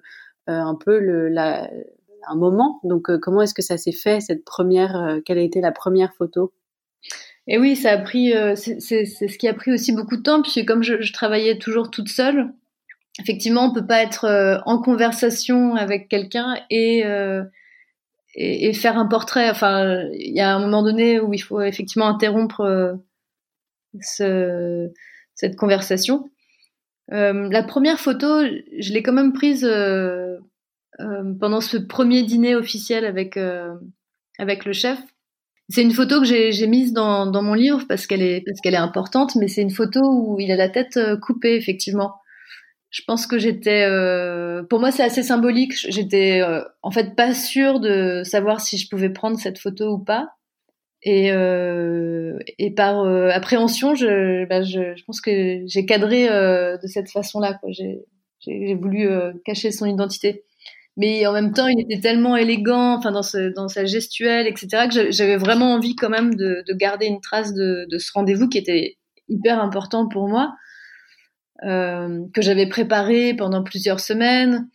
euh, 0.50 0.60
un 0.60 0.76
peu 0.76 1.00
le, 1.00 1.30
la, 1.30 1.70
un 2.28 2.36
moment. 2.36 2.80
Donc 2.84 3.16
comment 3.20 3.42
est-ce 3.42 3.54
que 3.54 3.62
ça 3.62 3.78
s'est 3.78 3.92
fait 3.92 4.20
cette 4.20 4.46
première 4.46 5.20
Quelle 5.26 5.38
a 5.38 5.42
été 5.42 5.62
la 5.62 5.72
première 5.72 6.14
photo? 6.14 6.54
Et 7.48 7.58
oui, 7.58 7.76
ça 7.76 7.92
a 7.92 7.98
pris, 7.98 8.34
c'est 8.56 8.80
ce 9.06 9.38
qui 9.38 9.48
a 9.48 9.54
pris 9.54 9.72
aussi 9.72 9.92
beaucoup 9.92 10.18
de 10.18 10.22
temps, 10.22 10.42
puisque 10.42 10.66
comme 10.66 10.84
je, 10.84 11.02
je 11.02 11.14
travaillais 11.14 11.58
toujours 11.58 11.92
toute 11.92 12.10
seule, 12.10 12.54
effectivement, 13.20 13.66
on 13.66 13.74
peut 13.74 13.86
pas 13.86 14.02
être 14.02 14.62
en 14.66 14.80
conversation 14.80 15.76
avec 15.76 16.08
quelqu'un 16.10 16.56
et, 16.70 17.06
euh, 17.06 17.44
et, 18.36 18.68
et, 18.68 18.74
faire 18.74 18.98
un 18.98 19.06
portrait. 19.08 19.50
Enfin, 19.50 20.04
il 20.14 20.34
y 20.34 20.42
a 20.42 20.56
un 20.56 20.60
moment 20.60 20.84
donné 20.84 21.20
où 21.20 21.34
il 21.34 21.40
faut 21.40 21.62
effectivement 21.62 22.08
interrompre 22.08 22.62
euh, 22.62 22.94
ce, 24.02 24.90
cette 25.36 25.56
conversation. 25.56 26.30
Euh, 27.12 27.50
la 27.52 27.64
première 27.64 28.00
photo, 28.00 28.42
je 28.80 28.94
l'ai 28.94 29.04
quand 29.04 29.14
même 29.14 29.34
prise 29.34 29.66
euh, 29.66 30.38
euh, 31.00 31.34
pendant 31.40 31.62
ce 31.62 31.78
premier 31.78 32.24
dîner 32.24 32.56
officiel 32.56 33.06
avec 33.06 33.38
euh, 33.38 33.74
avec 34.40 34.66
le 34.66 34.74
chef. 34.74 35.00
C'est 35.70 35.82
une 35.82 35.94
photo 35.94 36.20
que 36.20 36.26
j'ai 36.26 36.68
mise 36.68 36.94
dans, 36.94 37.26
dans 37.26 37.42
mon 37.42 37.54
livre 37.54 37.84
parce 37.88 38.06
qu'elle 38.06 38.22
est 38.22 38.44
parce 38.46 38.60
qu'elle 38.62 38.74
est 38.74 38.78
importante, 38.78 39.36
mais 39.36 39.48
c'est 39.48 39.62
une 39.62 39.72
photo 39.72 40.02
où 40.04 40.40
il 40.40 40.52
a 40.52 40.56
la 40.56 40.70
tête 40.70 40.98
euh, 40.98 41.18
coupée 41.18 41.56
effectivement. 41.56 42.16
Je 42.90 43.02
pense 43.08 43.26
que 43.26 43.40
j'étais, 43.40 43.88
pour 44.70 44.80
moi 44.80 44.92
c'est 44.92 45.02
assez 45.02 45.24
symbolique. 45.24 45.74
J'étais 45.90 46.44
en 46.84 46.92
fait 46.92 47.16
pas 47.16 47.34
sûre 47.34 47.80
de 47.80 48.22
savoir 48.24 48.62
si 48.62 48.78
je 48.78 48.88
pouvais 48.88 49.10
prendre 49.10 49.40
cette 49.40 49.58
photo 49.58 49.94
ou 49.94 49.98
pas. 49.98 50.30
Et, 51.06 51.32
euh, 51.32 52.40
et 52.58 52.72
par 52.72 53.02
euh, 53.02 53.30
appréhension, 53.30 53.94
je, 53.94 54.46
bah, 54.46 54.64
je, 54.64 54.96
je, 54.96 55.04
pense 55.04 55.20
que 55.20 55.62
j'ai 55.66 55.86
cadré 55.86 56.30
euh, 56.30 56.78
de 56.78 56.88
cette 56.88 57.12
façon-là. 57.12 57.60
J'ai 58.40 58.76
voulu 58.76 59.10
euh, 59.10 59.34
cacher 59.44 59.72
son 59.72 59.86
identité. 59.86 60.44
Mais 60.96 61.26
en 61.26 61.34
même 61.34 61.54
temps, 61.54 61.68
il 61.68 61.82
était 61.82 62.00
tellement 62.00 62.38
élégant, 62.38 62.96
enfin 62.98 63.12
dans, 63.12 63.24
ce, 63.24 63.52
dans 63.54 63.68
sa 63.68 63.86
gestuelle, 63.86 64.46
etc., 64.46 64.88
que 64.92 65.12
j'avais 65.12 65.38
vraiment 65.38 65.74
envie 65.74 65.96
quand 65.96 66.10
même 66.10 66.36
de, 66.36 66.64
de 66.68 66.74
garder 66.74 67.08
une 67.08 67.20
trace 67.20 67.54
de, 67.54 67.88
de 67.90 67.98
ce 67.98 68.12
rendez-vous 68.14 68.48
qui 68.48 68.60
était 68.60 68.98
hyper 69.28 69.62
important 69.62 70.08
pour 70.08 70.28
moi, 70.28 70.54
euh, 71.64 72.20
que 72.34 72.42
j'avais 72.42 72.68
préparé 72.68 73.34
pendant 73.34 73.64
plusieurs 73.64 74.00
semaines. 74.00 74.68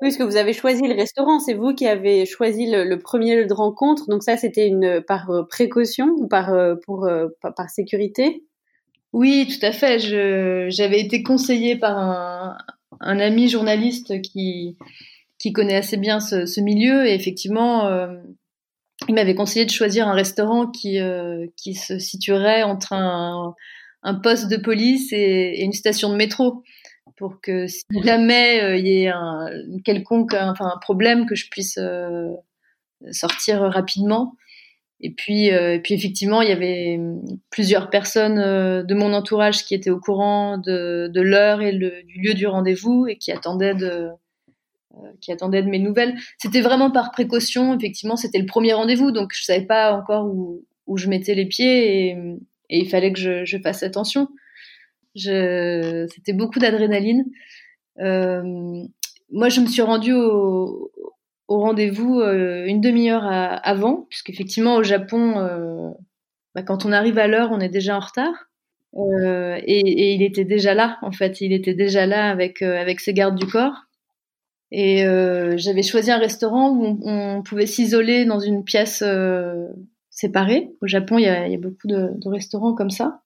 Oui, 0.00 0.08
parce 0.08 0.16
que 0.16 0.22
vous 0.22 0.36
avez 0.36 0.54
choisi 0.54 0.82
le 0.82 0.94
restaurant, 0.94 1.38
c'est 1.38 1.54
vous 1.54 1.74
qui 1.74 1.86
avez 1.86 2.24
choisi 2.24 2.70
le, 2.70 2.84
le, 2.84 2.98
premier 2.98 3.36
lieu 3.36 3.46
de 3.46 3.52
rencontre. 3.52 4.08
Donc 4.08 4.22
ça, 4.22 4.36
c'était 4.36 4.66
une 4.66 5.02
par 5.02 5.30
euh, 5.30 5.42
précaution 5.44 6.06
ou 6.16 6.26
par 6.26 6.54
euh, 6.54 6.74
pour 6.86 7.08
par, 7.40 7.54
par, 7.54 7.70
sécurité? 7.70 8.42
Oui, 9.12 9.46
tout 9.46 9.64
à 9.64 9.72
fait. 9.72 9.98
j'avais 10.70 11.00
été 11.00 11.22
conseillée 11.22 11.76
par 11.76 11.98
un, 11.98 12.56
un, 13.02 13.20
ami 13.20 13.48
journaliste 13.48 14.20
qui 14.22 14.76
qui 15.38 15.52
connaît 15.52 15.76
assez 15.76 15.96
bien 15.96 16.20
ce, 16.20 16.46
ce 16.46 16.60
milieu 16.60 17.06
et 17.06 17.14
effectivement, 17.14 17.86
euh, 17.86 18.14
il 19.08 19.14
m'avait 19.14 19.34
conseillé 19.34 19.64
de 19.64 19.70
choisir 19.70 20.06
un 20.06 20.14
restaurant 20.14 20.68
qui 20.68 20.98
qui 21.56 21.74
se 21.74 21.98
situerait 21.98 22.62
entre 22.62 22.92
un 22.92 23.54
un 24.04 24.14
poste 24.14 24.48
de 24.48 24.56
police 24.56 25.12
et, 25.12 25.62
une 25.62 25.72
station 25.72 26.10
de 26.10 26.16
métro 26.16 26.62
pour 27.16 27.40
que 27.40 27.66
si 27.66 27.84
jamais 28.02 28.78
il 28.78 28.86
y 28.86 29.02
ait 29.02 29.08
un 29.08 29.48
quelconque 29.84 30.34
enfin 30.34 30.72
un 30.74 30.78
problème 30.78 31.26
que 31.26 31.34
je 31.34 31.48
puisse 31.50 31.78
sortir 33.10 33.60
rapidement 33.62 34.36
et 35.02 35.10
puis, 35.10 35.50
euh, 35.50 35.74
et 35.74 35.80
puis 35.80 35.94
effectivement, 35.94 36.42
il 36.42 36.48
y 36.48 36.52
avait 36.52 37.00
plusieurs 37.50 37.90
personnes 37.90 38.38
euh, 38.38 38.84
de 38.84 38.94
mon 38.94 39.12
entourage 39.12 39.64
qui 39.64 39.74
étaient 39.74 39.90
au 39.90 39.98
courant 39.98 40.58
de, 40.58 41.08
de 41.12 41.20
l'heure 41.20 41.60
et 41.60 41.72
le, 41.72 42.04
du 42.04 42.20
lieu 42.20 42.34
du 42.34 42.46
rendez-vous 42.46 43.06
et 43.08 43.16
qui 43.16 43.32
attendaient 43.32 43.74
de, 43.74 44.10
euh, 44.94 44.96
qui 45.20 45.32
attendaient 45.32 45.62
de 45.62 45.68
mes 45.68 45.80
nouvelles. 45.80 46.14
C'était 46.38 46.60
vraiment 46.60 46.92
par 46.92 47.10
précaution. 47.10 47.76
Effectivement, 47.76 48.16
c'était 48.16 48.38
le 48.38 48.46
premier 48.46 48.74
rendez-vous, 48.74 49.10
donc 49.10 49.32
je 49.34 49.42
savais 49.42 49.66
pas 49.66 49.92
encore 49.92 50.26
où, 50.26 50.64
où 50.86 50.96
je 50.96 51.08
mettais 51.08 51.34
les 51.34 51.46
pieds 51.46 52.06
et, 52.06 52.10
et 52.70 52.78
il 52.78 52.88
fallait 52.88 53.12
que 53.12 53.18
je, 53.18 53.44
je 53.44 53.58
fasse 53.58 53.82
attention. 53.82 54.28
C'était 55.16 56.32
beaucoup 56.32 56.60
d'adrénaline. 56.60 57.24
Euh, 57.98 58.84
moi, 59.32 59.48
je 59.48 59.60
me 59.60 59.66
suis 59.66 59.82
rendue 59.82 60.12
au, 60.12 60.91
au 61.52 61.60
rendez-vous 61.60 62.20
euh, 62.20 62.64
une 62.66 62.80
demi-heure 62.80 63.26
avant, 63.26 64.06
puisqu'effectivement 64.08 64.76
au 64.76 64.82
Japon, 64.82 65.38
euh, 65.38 65.90
bah, 66.54 66.62
quand 66.62 66.86
on 66.86 66.92
arrive 66.92 67.18
à 67.18 67.26
l'heure, 67.26 67.50
on 67.52 67.60
est 67.60 67.68
déjà 67.68 67.96
en 67.96 68.00
retard. 68.00 68.32
Euh, 68.96 69.58
et, 69.64 70.14
il 70.14 70.22
était 70.22 70.44
déjà 70.44 70.72
là, 70.74 70.98
en 71.02 71.12
fait, 71.12 71.40
il 71.42 71.52
était 71.52 71.74
déjà 71.74 72.06
là 72.06 72.30
avec 72.30 72.62
avec 72.62 73.00
ses 73.00 73.12
gardes 73.12 73.36
du 73.36 73.46
corps. 73.46 73.84
Et 74.70 75.04
j'avais 75.56 75.82
choisi 75.82 76.10
un 76.10 76.18
restaurant 76.18 76.70
où 76.70 76.98
on, 77.04 77.42
pouvait 77.42 77.66
s'isoler 77.66 78.24
dans 78.24 78.40
une 78.40 78.64
pièce 78.64 79.04
séparée. 80.08 80.70
Au 80.80 80.86
Japon, 80.86 81.18
il 81.18 81.24
y 81.24 81.28
a, 81.28 81.58
beaucoup 81.58 81.86
de, 81.86 82.28
restaurants 82.30 82.74
comme 82.74 82.88
ça. 82.88 83.20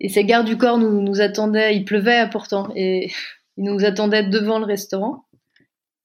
Et 0.00 0.10
ces 0.10 0.24
gardes 0.24 0.46
du 0.46 0.58
corps 0.58 0.76
nous, 0.76 1.00
nous 1.00 1.22
attendaient. 1.22 1.74
Il 1.74 1.86
pleuvait 1.86 2.28
pourtant, 2.30 2.68
et 2.76 3.10
ils 3.56 3.64
nous 3.64 3.86
attendaient 3.86 4.28
devant 4.28 4.58
le 4.58 4.66
restaurant. 4.66 5.24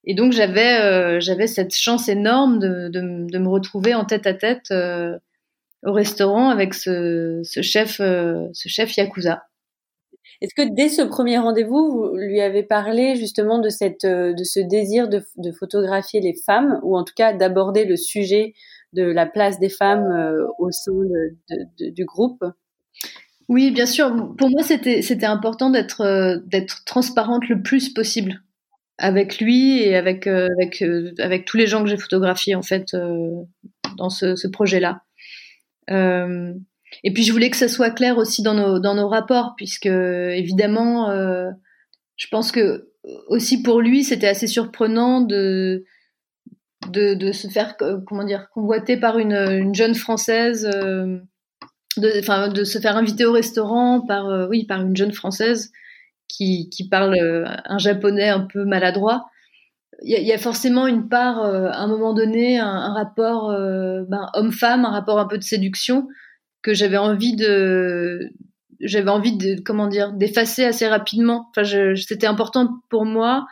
Et 0.06 0.14
donc 0.14 0.32
j'avais 0.32 0.80
euh, 0.80 1.20
j'avais 1.20 1.48
cette 1.48 1.74
chance 1.74 2.08
énorme 2.10 2.60
de, 2.60 2.90
de, 2.90 3.28
de, 3.30 3.40
me 3.40 3.50
retrouver 3.50 3.96
en 3.96 4.06
tête 4.06 4.28
à 4.28 4.34
tête 4.34 4.70
euh, 4.72 5.18
au 5.84 5.94
restaurant 5.94 6.50
avec 6.50 6.74
ce, 6.74 7.42
ce 7.44 7.62
chef 7.62 8.00
euh, 8.00 8.48
ce 8.54 8.70
chef 8.70 8.96
yakuza. 8.98 9.44
Est-ce 10.42 10.54
que 10.54 10.76
dès 10.76 10.90
ce 10.90 11.02
premier 11.02 11.38
rendez-vous, 11.40 12.10
vous 12.10 12.18
lui 12.18 12.42
avez 12.42 12.62
parlé 12.62 13.16
justement 13.16 13.58
de 13.60 13.70
cette 13.70 14.06
de 14.06 14.44
ce 14.44 14.60
désir 14.60 15.08
de, 15.10 15.24
de 15.38 15.52
photographier 15.52 16.22
les 16.22 16.36
femmes 16.46 16.80
ou 16.84 16.96
en 16.98 17.04
tout 17.04 17.14
cas 17.16 17.34
d'aborder 17.34 17.86
le 17.86 17.96
sujet 17.96 18.54
de 18.94 19.04
la 19.04 19.26
place 19.26 19.60
des 19.60 19.70
femmes 19.70 20.46
au 20.60 20.72
sein 20.72 20.92
du 21.80 22.06
groupe? 22.06 22.44
Oui, 23.48 23.72
bien 23.72 23.86
sûr. 23.86 24.10
Pour 24.38 24.50
moi, 24.50 24.62
c'était 24.62 25.02
c'était 25.02 25.26
important 25.26 25.70
d'être 25.70 26.42
d'être 26.46 26.84
transparente 26.86 27.48
le 27.48 27.62
plus 27.62 27.94
possible 27.94 28.42
avec 28.98 29.40
lui 29.40 29.80
et 29.80 29.96
avec 29.96 30.28
euh, 30.28 30.48
avec 30.58 30.82
euh, 30.82 31.12
avec 31.20 31.46
tous 31.46 31.58
les 31.58 31.68
gens 31.68 31.84
que 31.84 31.90
j'ai 31.90 31.98
photographiés 31.98 32.56
en 32.56 32.62
fait 32.62 32.94
euh, 32.94 33.44
dans 33.98 34.10
ce, 34.10 34.36
ce 34.36 34.48
projet-là. 34.48 35.02
et 35.90 37.14
puis 37.14 37.24
je 37.24 37.32
voulais 37.32 37.50
que 37.50 37.58
ça 37.58 37.68
soit 37.68 37.92
clair 37.92 38.18
aussi 38.18 38.42
dans 38.42 38.54
nos 38.54 38.80
dans 38.80 38.96
nos 38.96 39.08
rapports 39.08 39.54
puisque 39.58 39.86
évidemment 39.86 41.10
je 42.18 42.28
pense 42.32 42.52
que 42.52 42.90
aussi 43.28 43.62
pour 43.62 43.82
lui 43.82 44.04
c'était 44.04 44.28
assez 44.28 44.48
surprenant 44.48 45.22
de 45.22 45.86
de, 46.90 47.14
de 47.14 47.32
se 47.32 47.48
faire 47.48 47.78
comment 47.78 48.24
dire 48.24 48.50
convoiter 48.54 48.98
par 48.98 49.18
une, 49.18 49.34
une 49.34 49.76
jeune 49.76 49.96
française 49.96 50.64
de 50.64 51.22
de 51.98 52.64
se 52.64 52.80
faire 52.80 52.98
inviter 52.98 53.26
au 53.26 53.32
restaurant 53.32 54.02
par 54.02 54.50
oui 54.50 54.66
par 54.66 54.82
une 54.82 54.96
jeune 54.96 55.14
française 55.14 55.72
qui, 56.28 56.70
qui 56.70 56.88
parle 56.88 57.16
euh, 57.16 57.46
un 57.66 57.78
japonais 57.78 58.30
un 58.30 58.42
peu 58.42 58.66
maladroit, 58.66 59.26
il 60.04 60.18
y, 60.18 60.22
y, 60.22 60.34
a 60.34 60.38
forcément 60.38 60.88
une 60.88 61.08
part, 61.08 61.42
euh, 61.44 61.70
à 61.70 61.80
un 61.80 61.88
moment 61.88 62.14
donné, 62.14 62.60
un, 62.60 62.68
un 62.68 62.94
rapport 62.94 63.52
euh, 63.52 64.04
ben, 64.10 64.30
homme-femme, 64.34 64.84
un 64.86 64.92
rapport 64.92 65.20
un 65.20 65.28
peu 65.28 65.38
de 65.38 65.44
séduction 65.44 66.08
que 66.62 66.74
j'avais 66.74 66.98
envie 66.98 67.36
de, 67.36 68.32
j'avais 68.82 69.10
envie 69.10 69.38
de, 69.38 69.62
comment 69.62 69.88
dire, 69.88 70.12
d'effacer 70.12 70.66
assez 70.66 70.88
rapidement. 70.88 71.48
Enfin, 71.56 71.64
c'était 71.96 72.28
important 72.28 72.82
pour 72.90 73.06
moi 73.06 73.46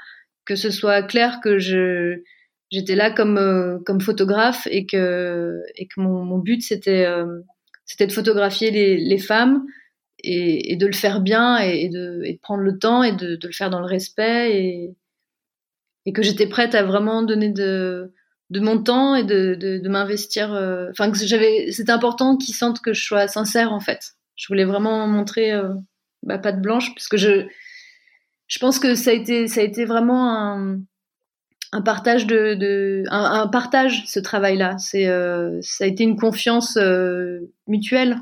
que 0.46 0.56
ce 0.56 0.70
soit 0.70 1.02
clair 1.04 1.40
que 1.42 1.60
je, 1.60 2.22
j'étais 2.70 2.96
là 2.96 3.10
comme 3.12 3.82
comme 3.86 4.02
photographe 4.02 4.68
et 4.70 4.86
que 4.86 5.62
et 5.76 5.88
que 5.88 6.02
mon, 6.02 6.26
mon 6.26 6.40
but 6.40 6.62
c'était 6.62 7.08
c'était 7.86 8.08
de 8.08 8.12
photographier 8.12 8.72
les, 8.72 8.98
les 8.98 9.18
femmes 9.20 9.64
et, 10.24 10.76
de 10.76 10.86
le 10.86 10.94
faire 10.94 11.22
bien 11.22 11.58
et, 11.58 11.90
de, 11.90 12.24
prendre 12.42 12.62
le 12.62 12.78
temps 12.78 13.04
et 13.04 13.16
de, 13.16 13.38
le 13.42 13.52
faire 13.52 13.70
dans 13.70 13.80
le 13.80 13.86
respect 13.86 14.96
et, 16.06 16.14
que 16.14 16.22
j'étais 16.22 16.48
prête 16.48 16.76
à 16.76 16.84
vraiment 16.84 17.24
donner 17.24 17.50
de, 17.50 18.12
mon 18.52 18.82
temps 18.82 19.16
et 19.16 19.24
de, 19.24 19.88
m'investir. 19.88 20.54
Euh, 20.54 20.90
enfin, 20.92 21.12
que 21.12 21.18
j'avais, 21.18 21.72
c'était 21.72 21.92
important 21.92 22.38
qu'ils 22.38 22.56
sentent 22.56 22.82
que 22.82 22.94
je 22.94 23.04
sois 23.04 23.28
sincère 23.28 23.72
en 23.74 23.80
fait. 23.80 24.14
Je 24.36 24.48
voulais 24.48 24.66
vraiment 24.66 25.08
montrer 25.08 25.52
euh, 25.52 25.74
bah, 26.24 26.38
pas 26.38 26.52
blanche 26.52 26.94
parce 26.96 27.08
que 27.08 27.18
je, 27.18 27.48
je 28.48 28.60
pense 28.60 28.80
que 28.80 28.96
ça 28.96 29.12
a 29.12 29.14
été, 29.14 29.48
ça 29.48 29.62
a 29.62 29.64
été 29.64 29.86
vraiment 29.86 30.30
un, 31.72 31.82
partage 31.82 32.28
de, 32.28 33.04
un, 33.10 33.48
partage 33.48 34.04
ce 34.06 34.20
travail-là. 34.20 34.78
C'est, 34.78 35.08
euh, 35.08 35.60
ça 35.62 35.86
a 35.86 35.88
été 35.88 36.04
une 36.04 36.18
confiance 36.18 36.78
euh, 36.78 37.40
mutuelle 37.68 38.18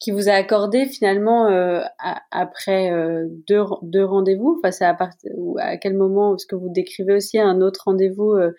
qui 0.00 0.10
vous 0.10 0.28
a 0.28 0.32
accordé 0.32 0.86
finalement 0.86 1.48
euh, 1.48 1.82
après 2.30 2.92
euh, 2.92 3.26
deux, 3.48 3.62
deux 3.82 4.04
rendez-vous? 4.04 4.58
Face 4.62 4.82
à, 4.82 4.96
ou 5.36 5.56
à 5.60 5.76
quel 5.76 5.94
moment 5.94 6.34
est-ce 6.34 6.46
que 6.46 6.56
vous 6.56 6.68
décrivez 6.68 7.14
aussi 7.14 7.38
un 7.38 7.60
autre 7.60 7.82
rendez-vous 7.86 8.32
euh, 8.32 8.52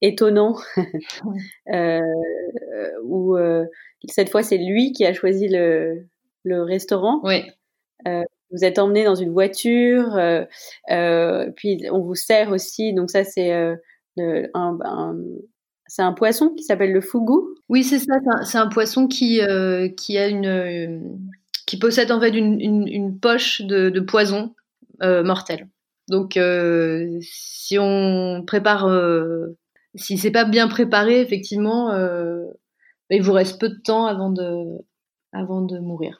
étonnant 0.00 0.56
euh, 1.72 2.00
où 3.04 3.36
cette 4.08 4.30
fois 4.30 4.42
c'est 4.42 4.58
lui 4.58 4.92
qui 4.92 5.04
a 5.04 5.12
choisi 5.12 5.48
le, 5.48 6.06
le 6.44 6.62
restaurant. 6.62 7.20
Oui. 7.24 7.44
vous 8.04 8.64
êtes 8.64 8.78
emmené 8.78 9.04
dans 9.04 9.16
une 9.16 9.32
voiture, 9.32 10.18
puis 11.56 11.82
on 11.90 12.00
vous 12.00 12.14
sert 12.14 12.50
aussi. 12.50 12.92
Donc 12.94 13.10
ça 13.10 13.24
c'est 13.24 13.52
un, 13.52 13.78
un, 14.54 15.16
c'est 15.88 16.02
un 16.02 16.12
poisson 16.12 16.50
qui 16.50 16.62
s'appelle 16.62 16.92
le 16.92 17.00
fugu? 17.00 17.56
Oui, 17.68 17.82
c'est 17.82 17.98
ça. 17.98 18.14
C'est 18.44 18.58
un, 18.58 18.68
poisson 18.68 19.08
qui, 19.08 19.40
euh, 19.40 19.88
qui 19.88 20.16
a 20.18 20.28
une, 20.28 21.18
qui 21.66 21.78
possède 21.78 22.12
en 22.12 22.20
fait 22.20 22.30
une, 22.30 22.60
une, 22.60 23.18
poche 23.18 23.62
de, 23.62 23.90
de 23.90 24.00
poison 24.00 24.54
euh, 25.02 25.24
mortel. 25.24 25.68
Donc, 26.08 26.36
euh, 26.36 27.18
si 27.20 27.78
on 27.78 28.42
prépare, 28.46 28.86
euh, 28.86 29.58
si 29.94 30.18
c'est 30.18 30.30
pas 30.30 30.44
bien 30.44 30.68
préparé, 30.68 31.20
effectivement, 31.20 31.90
euh, 31.92 32.44
il 33.10 33.22
vous 33.22 33.32
reste 33.32 33.60
peu 33.60 33.68
de 33.68 33.80
temps 33.82 34.06
avant 34.06 34.30
de, 34.30 34.78
avant 35.32 35.62
de 35.62 35.78
mourir. 35.78 36.18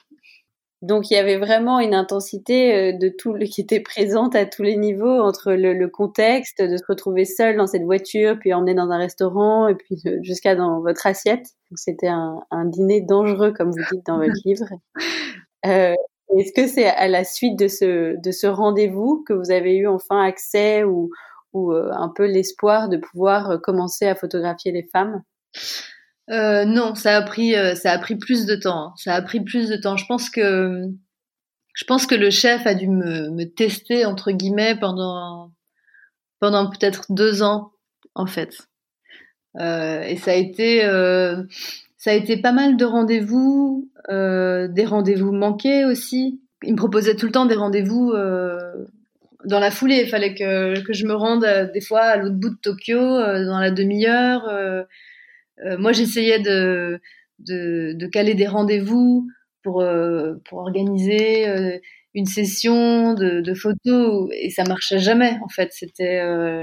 Donc 0.81 1.11
il 1.11 1.13
y 1.13 1.17
avait 1.17 1.37
vraiment 1.37 1.79
une 1.79 1.93
intensité 1.93 2.73
euh, 2.73 2.97
de 2.97 3.09
tout 3.09 3.33
qui 3.51 3.61
était 3.61 3.81
présente 3.81 4.35
à 4.35 4.45
tous 4.45 4.63
les 4.63 4.77
niveaux 4.77 5.19
entre 5.21 5.51
le, 5.51 5.73
le, 5.73 5.87
contexte 5.89 6.61
de 6.61 6.77
se 6.77 6.83
retrouver 6.87 7.25
seul 7.25 7.57
dans 7.57 7.67
cette 7.67 7.83
voiture, 7.83 8.37
puis 8.39 8.53
emmener 8.53 8.75
dans 8.75 8.89
un 8.89 8.97
restaurant 8.97 9.67
et 9.67 9.75
puis 9.75 10.01
euh, 10.05 10.19
jusqu'à 10.21 10.55
dans 10.55 10.79
votre 10.81 11.05
assiette. 11.05 11.47
Donc 11.69 11.77
c'était 11.77 12.07
un, 12.07 12.39
un, 12.51 12.65
dîner 12.65 13.01
dangereux 13.01 13.51
comme 13.51 13.71
vous 13.71 13.95
dites 13.95 14.05
dans 14.05 14.17
votre 14.17 14.33
livre. 14.45 14.67
Euh, 15.65 15.93
Est-ce 16.37 16.53
que 16.53 16.67
c'est 16.67 16.87
à 16.87 17.07
la 17.09 17.25
suite 17.25 17.59
de 17.59 17.67
ce 17.67 18.15
de 18.21 18.31
ce 18.31 18.47
rendez-vous 18.47 19.23
que 19.27 19.33
vous 19.33 19.51
avez 19.51 19.75
eu 19.75 19.87
enfin 19.87 20.21
accès 20.23 20.83
ou 20.83 21.09
ou 21.51 21.73
euh, 21.73 21.91
un 21.91 22.09
peu 22.09 22.25
l'espoir 22.25 22.87
de 22.87 22.97
pouvoir 22.97 23.59
commencer 23.61 24.05
à 24.05 24.15
photographier 24.15 24.71
les 24.71 24.83
femmes? 24.83 25.23
Euh, 26.29 26.65
non, 26.65 26.95
ça 26.95 27.17
a 27.17 27.21
pris, 27.21 27.55
euh, 27.55 27.75
ça 27.75 27.91
a 27.91 27.97
pris 27.97 28.15
plus 28.15 28.45
de 28.45 28.55
temps. 28.55 28.87
Hein. 28.87 28.93
Ça 28.97 29.13
a 29.13 29.21
pris 29.21 29.41
plus 29.41 29.69
de 29.69 29.75
temps. 29.75 29.97
Je 29.97 30.05
pense 30.05 30.29
que, 30.29 30.83
je 31.73 31.85
pense 31.85 32.05
que 32.05 32.15
le 32.15 32.29
chef 32.29 32.67
a 32.67 32.75
dû 32.75 32.87
me, 32.87 33.29
me 33.29 33.45
tester 33.45 34.05
entre 34.05 34.31
guillemets 34.31 34.75
pendant, 34.79 35.51
pendant 36.39 36.69
peut-être 36.69 37.05
deux 37.09 37.41
ans 37.41 37.71
en 38.15 38.25
fait. 38.25 38.69
Euh, 39.59 40.01
et 40.03 40.17
ça 40.17 40.31
a 40.31 40.35
été, 40.35 40.85
euh, 40.85 41.43
ça 41.97 42.11
a 42.11 42.13
été 42.13 42.37
pas 42.37 42.51
mal 42.51 42.77
de 42.77 42.85
rendez-vous, 42.85 43.89
euh, 44.09 44.67
des 44.67 44.85
rendez-vous 44.85 45.31
manqués 45.31 45.85
aussi. 45.85 46.41
Il 46.63 46.73
me 46.73 46.77
proposait 46.77 47.15
tout 47.15 47.25
le 47.25 47.31
temps 47.31 47.45
des 47.45 47.55
rendez-vous 47.55 48.13
dans 49.45 49.59
la 49.59 49.71
foulée. 49.71 50.01
Il 50.03 50.09
fallait 50.09 50.35
que, 50.35 50.83
que 50.83 50.93
je 50.93 51.05
me 51.05 51.13
rende 51.13 51.45
des 51.73 51.81
fois 51.81 52.01
à 52.01 52.17
l'autre 52.17 52.35
bout 52.35 52.49
de 52.49 52.59
Tokyo 52.61 52.99
dans 52.99 53.59
la 53.59 53.71
demi-heure. 53.71 54.43
Euh, 55.65 55.77
moi, 55.77 55.91
j'essayais 55.91 56.39
de, 56.39 57.01
de, 57.39 57.93
de, 57.93 58.07
caler 58.07 58.33
des 58.33 58.47
rendez-vous 58.47 59.27
pour, 59.63 59.81
euh, 59.81 60.35
pour 60.45 60.59
organiser 60.59 61.47
euh, 61.47 61.77
une 62.13 62.25
session 62.25 63.13
de, 63.13 63.41
de, 63.41 63.53
photos 63.53 64.29
et 64.33 64.49
ça 64.49 64.63
marchait 64.63 64.99
jamais 64.99 65.37
en 65.43 65.49
fait. 65.49 65.69
C'était, 65.71 66.17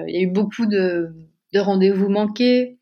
il 0.08 0.14
y 0.14 0.18
a 0.18 0.22
eu 0.22 0.30
beaucoup 0.30 0.66
de, 0.66 1.14
de 1.52 1.58
rendez-vous 1.58 2.08
manqués. 2.08 2.78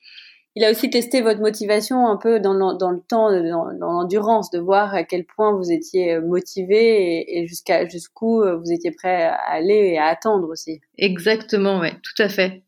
il 0.55 0.65
a 0.65 0.71
aussi 0.71 0.89
testé 0.89 1.21
votre 1.21 1.41
motivation 1.41 2.07
un 2.07 2.17
peu 2.17 2.41
dans 2.41 2.55
le, 2.55 2.79
dans 2.79 2.91
le 2.91 3.01
temps, 3.01 3.31
dans, 3.31 3.71
l'endurance, 3.93 4.51
de 4.51 4.61
voir 4.61 4.95
à 4.95 5.05
quel 5.05 5.25
point 5.25 5.53
vous 5.53 5.73
étiez 5.73 6.21
motivé 6.21 7.39
et, 7.39 7.47
jusqu'à 7.47 7.87
jusqu'où 7.89 8.43
vous 8.43 8.73
étiez 8.73 8.93
prêt 8.93 9.25
à 9.25 9.35
aller 9.35 9.93
et 9.93 9.99
à 9.99 10.07
attendre 10.07 10.49
aussi. 10.49 10.81
Exactement, 10.97 11.81
ouais, 11.81 11.93
tout 12.03 12.23
à 12.23 12.29
fait. 12.29 12.63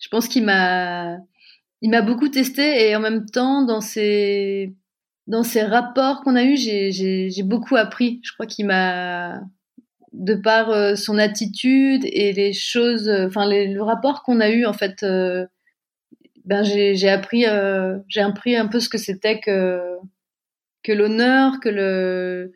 Je 0.00 0.08
pense 0.08 0.28
qu'il 0.28 0.44
m'a, 0.44 1.18
il 1.82 1.90
m'a 1.90 2.02
beaucoup 2.02 2.28
testé 2.28 2.88
et 2.88 2.96
en 2.96 3.00
même 3.00 3.26
temps 3.26 3.62
dans 3.62 3.80
ces 3.80 4.74
dans 5.26 5.42
ces 5.42 5.62
rapports 5.62 6.22
qu'on 6.22 6.36
a 6.36 6.44
eus, 6.44 6.56
j'ai 6.56 7.42
beaucoup 7.44 7.76
appris. 7.76 8.20
Je 8.24 8.32
crois 8.32 8.46
qu'il 8.46 8.66
m'a 8.66 9.42
de 10.14 10.34
par 10.34 10.70
euh, 10.70 10.94
son 10.96 11.18
attitude 11.18 12.02
et 12.04 12.32
les 12.32 12.52
choses, 12.52 13.08
enfin 13.10 13.46
le 13.48 13.80
rapport 13.82 14.22
qu'on 14.22 14.40
a 14.40 14.50
eu 14.50 14.64
en 14.64 14.72
fait 14.72 15.02
euh, 15.02 15.46
ben 16.46 16.62
j'ai 16.64 17.10
appris 17.10 17.46
euh, 17.46 17.98
j'ai 18.08 18.22
appris 18.22 18.56
un 18.56 18.66
peu 18.66 18.80
ce 18.80 18.88
que 18.88 18.98
c'était 18.98 19.38
que 19.40 19.80
que 20.82 20.92
l'honneur, 20.92 21.60
que 21.60 21.68
le 21.68 22.52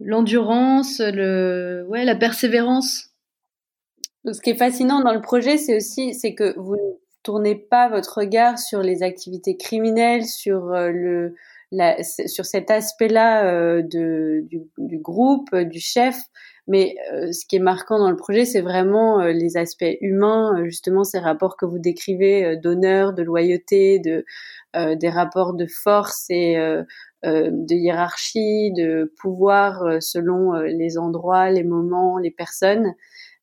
l'endurance, 0.00 1.00
le 1.00 1.84
ouais 1.88 2.04
la 2.04 2.16
persévérance. 2.16 3.10
ce 4.24 4.40
qui 4.40 4.50
est 4.50 4.56
fascinant 4.56 5.00
dans 5.02 5.14
le 5.14 5.20
projet, 5.20 5.58
c'est 5.58 5.76
aussi 5.76 6.14
c'est 6.14 6.34
que 6.34 6.58
vous 6.58 6.98
tournez 7.26 7.56
pas 7.56 7.88
votre 7.88 8.18
regard 8.18 8.58
sur 8.58 8.80
les 8.82 9.02
activités 9.02 9.56
criminelles, 9.56 10.24
sur 10.24 10.72
euh, 10.72 10.90
le 10.90 11.34
sur 12.28 12.44
cet 12.44 12.70
aspect-là 12.70 13.44
euh, 13.44 13.82
du, 13.82 14.60
groupe, 14.78 15.52
du 15.52 15.80
chef, 15.80 16.16
mais 16.68 16.96
euh, 17.12 17.32
ce 17.32 17.46
qui 17.46 17.56
est 17.56 17.60
marquant 17.60 17.98
dans 17.98 18.10
le 18.10 18.16
projet, 18.16 18.44
c'est 18.44 18.60
vraiment 18.60 19.20
euh, 19.20 19.32
les 19.32 19.56
aspects 19.56 19.84
humains, 20.00 20.58
euh, 20.58 20.64
justement 20.64 21.04
ces 21.04 21.18
rapports 21.18 21.56
que 21.56 21.64
vous 21.64 21.78
décrivez 21.78 22.56
d'honneur, 22.56 23.12
de 23.12 23.22
loyauté, 23.22 23.98
de 23.98 24.24
des 24.74 25.08
rapports 25.08 25.54
de 25.54 25.66
force 25.66 26.26
et 26.28 26.54
de 27.24 27.74
hiérarchie, 27.74 28.72
de 28.72 29.10
pouvoir 29.18 30.02
selon 30.02 30.52
les 30.52 30.98
endroits, 30.98 31.48
les 31.48 31.64
moments, 31.64 32.18
les 32.18 32.30
personnes. 32.30 32.92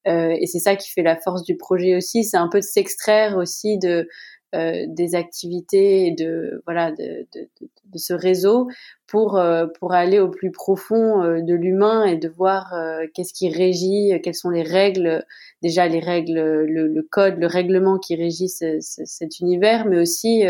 Et 0.06 0.46
c'est 0.48 0.60
ça 0.60 0.76
qui 0.76 0.90
fait 0.92 1.04
la 1.04 1.16
force 1.16 1.44
du 1.44 1.56
projet 1.56 1.96
aussi. 1.96 2.24
C'est 2.24 2.38
un 2.38 2.50
peu 2.50 2.60
de 2.60 2.66
s'extraire 2.66 3.38
aussi 3.38 3.78
de 3.78 4.08
euh, 4.54 4.86
des 4.88 5.16
activités 5.16 6.06
et 6.06 6.12
de 6.12 6.62
voilà 6.68 6.92
de, 6.92 7.26
de, 7.34 7.50
de, 7.60 7.98
ce 7.98 8.14
réseau 8.14 8.68
pour 9.08 9.40
euh, 9.40 9.66
pour 9.80 9.94
aller 9.94 10.20
au 10.20 10.30
plus 10.30 10.52
profond 10.52 11.24
euh, 11.24 11.42
de 11.42 11.56
l'humain 11.56 12.06
et 12.06 12.18
de 12.18 12.30
voir 12.30 12.72
qu'est-ce 13.16 13.34
qui 13.34 13.50
régit, 13.50 14.12
quelles 14.22 14.36
sont 14.36 14.52
les 14.52 14.62
règles 14.62 15.26
déjà 15.64 15.88
les 15.88 16.02
règles, 16.02 16.36
le, 16.66 16.88
le 16.88 17.02
code, 17.02 17.40
le 17.40 17.48
règlement 17.48 17.98
qui 17.98 18.16
régit 18.16 18.50
cet 18.50 19.40
univers, 19.40 19.88
mais 19.88 19.98
aussi 19.98 20.44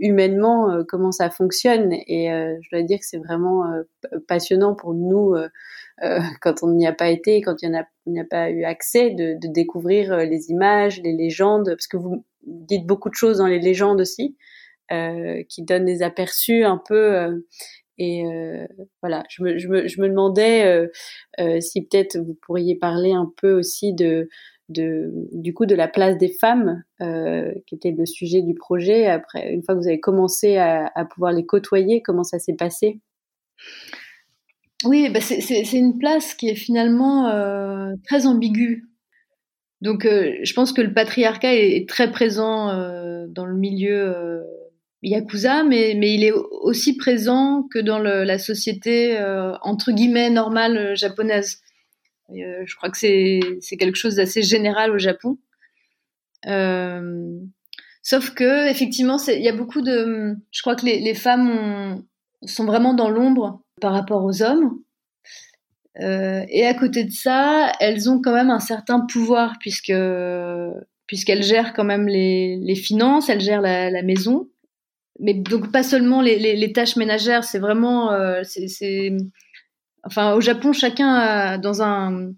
humainement 0.00 0.84
comment 0.88 1.12
ça 1.12 1.30
fonctionne. 1.30 1.92
Et 1.92 2.28
je 2.28 2.68
dois 2.70 2.82
dire 2.82 2.98
que 2.98 3.06
c'est 3.06 3.18
vraiment 3.18 3.64
passionnant 4.28 4.74
pour 4.74 4.94
nous 4.94 5.34
quand 6.40 6.62
on 6.62 6.72
n'y 6.72 6.86
a 6.86 6.92
pas 6.92 7.08
été, 7.08 7.40
quand 7.40 7.62
il 7.62 7.70
n'y 8.06 8.20
a, 8.20 8.24
pas 8.24 8.50
eu 8.50 8.64
accès, 8.64 9.10
de, 9.10 9.36
découvrir 9.52 10.16
les 10.18 10.50
images, 10.50 11.00
les 11.02 11.12
légendes, 11.12 11.70
parce 11.70 11.86
que 11.86 11.96
vous 11.96 12.24
dites 12.46 12.86
beaucoup 12.86 13.10
de 13.10 13.14
choses 13.14 13.38
dans 13.38 13.46
les 13.46 13.60
légendes 13.60 14.00
aussi, 14.00 14.36
euh, 14.92 15.42
qui 15.48 15.64
donnent 15.64 15.84
des 15.84 16.02
aperçus 16.02 16.62
un 16.62 16.78
peu. 16.78 17.16
Euh, 17.16 17.38
et 17.98 18.24
euh, 18.24 18.66
voilà, 19.02 19.24
je 19.28 19.42
me, 19.42 19.58
je 19.58 19.68
me, 19.68 19.88
je 19.88 20.00
me 20.00 20.08
demandais 20.08 20.86
si 21.60 21.82
peut-être 21.86 22.18
vous 22.18 22.34
pourriez 22.34 22.76
parler 22.76 23.12
un 23.12 23.32
peu 23.40 23.52
aussi 23.54 23.94
de, 23.94 24.28
de, 24.68 25.10
du 25.32 25.54
coup 25.54 25.66
de 25.66 25.74
la 25.74 25.88
place 25.88 26.18
des 26.18 26.28
femmes, 26.28 26.82
qui 26.98 27.74
était 27.74 27.92
le 27.92 28.06
sujet 28.06 28.42
du 28.42 28.54
projet. 28.54 29.06
Après, 29.06 29.52
une 29.52 29.62
fois 29.62 29.74
que 29.74 29.80
vous 29.80 29.88
avez 29.88 30.00
commencé 30.00 30.56
à, 30.56 30.90
pouvoir 31.12 31.32
les 31.32 31.46
côtoyer, 31.46 32.02
comment 32.02 32.24
ça 32.24 32.38
s'est 32.38 32.56
passé? 32.56 33.00
Oui, 34.84 35.08
bah 35.08 35.20
c'est 35.20 35.72
une 35.72 35.98
place 35.98 36.34
qui 36.34 36.48
est 36.48 36.54
finalement 36.54 37.30
très 38.04 38.26
ambiguë 38.26 38.84
donc, 39.82 40.06
euh, 40.06 40.32
je 40.42 40.52
pense 40.54 40.72
que 40.72 40.80
le 40.80 40.92
patriarcat 40.92 41.54
est, 41.54 41.88
très 41.88 42.10
présent 42.10 42.70
euh, 42.70 43.26
dans 43.28 43.44
le 43.44 43.54
milieu 43.54 44.16
euh, 44.16 44.42
yakuza, 45.02 45.64
mais, 45.64 45.92
il 45.92 46.24
est 46.24 46.32
aussi 46.32 46.96
présent 46.96 47.66
que 47.70 47.78
dans 47.78 47.98
la 47.98 48.38
société 48.38 49.18
entre 49.62 49.92
guillemets 49.92 50.30
normale 50.30 50.96
japonaise. 50.96 51.60
Je 52.30 52.76
crois 52.76 52.90
que 52.90 52.98
c'est 52.98 53.76
quelque 53.76 53.96
chose 53.96 54.16
d'assez 54.16 54.42
général 54.42 54.90
au 54.92 54.98
Japon. 54.98 55.38
sauf 58.02 58.30
que 58.34 58.70
effectivement, 58.70 59.18
il 59.28 59.42
y 59.42 59.48
a 59.48 59.56
beaucoup 59.56 59.82
de. 59.82 60.36
Je 60.50 60.60
crois 60.62 60.76
que 60.76 60.86
les, 60.86 61.14
femmes 61.14 62.04
sont 62.42 62.64
vraiment 62.64 62.94
dans 62.94 63.10
l'ombre 63.10 63.62
par 63.80 63.92
rapport 63.92 64.24
aux 64.24 64.42
hommes. 64.42 64.78
Euh, 66.00 66.44
et 66.50 66.66
à 66.66 66.74
côté 66.74 67.04
de 67.04 67.12
ça, 67.12 67.72
elles 67.80 68.10
ont 68.10 68.20
quand 68.20 68.34
même 68.34 68.50
un 68.50 68.60
certain 68.60 69.00
pouvoir 69.00 69.54
puisque 69.60 69.94
puisqu'elles 71.06 71.42
gèrent 71.42 71.72
quand 71.72 71.84
même 71.84 72.06
les, 72.08 72.56
les 72.56 72.74
finances, 72.74 73.28
elles 73.28 73.40
gèrent 73.40 73.62
la, 73.62 74.02
maison. 74.02 74.48
Mais 75.20 75.32
donc 75.32 75.72
pas 75.72 75.82
seulement 75.82 76.20
les, 76.20 76.38
les, 76.38 76.72
tâches 76.72 76.96
ménagères, 76.96 77.44
c'est 77.44 77.58
vraiment 77.58 78.12
euh, 78.12 78.42
c'est 78.42 79.16
enfin 80.06 80.34
au 80.34 80.40
Japon 80.40 80.72
chacun 80.72 81.14
a, 81.14 81.58
dans 81.58 81.82
un 81.82 82.32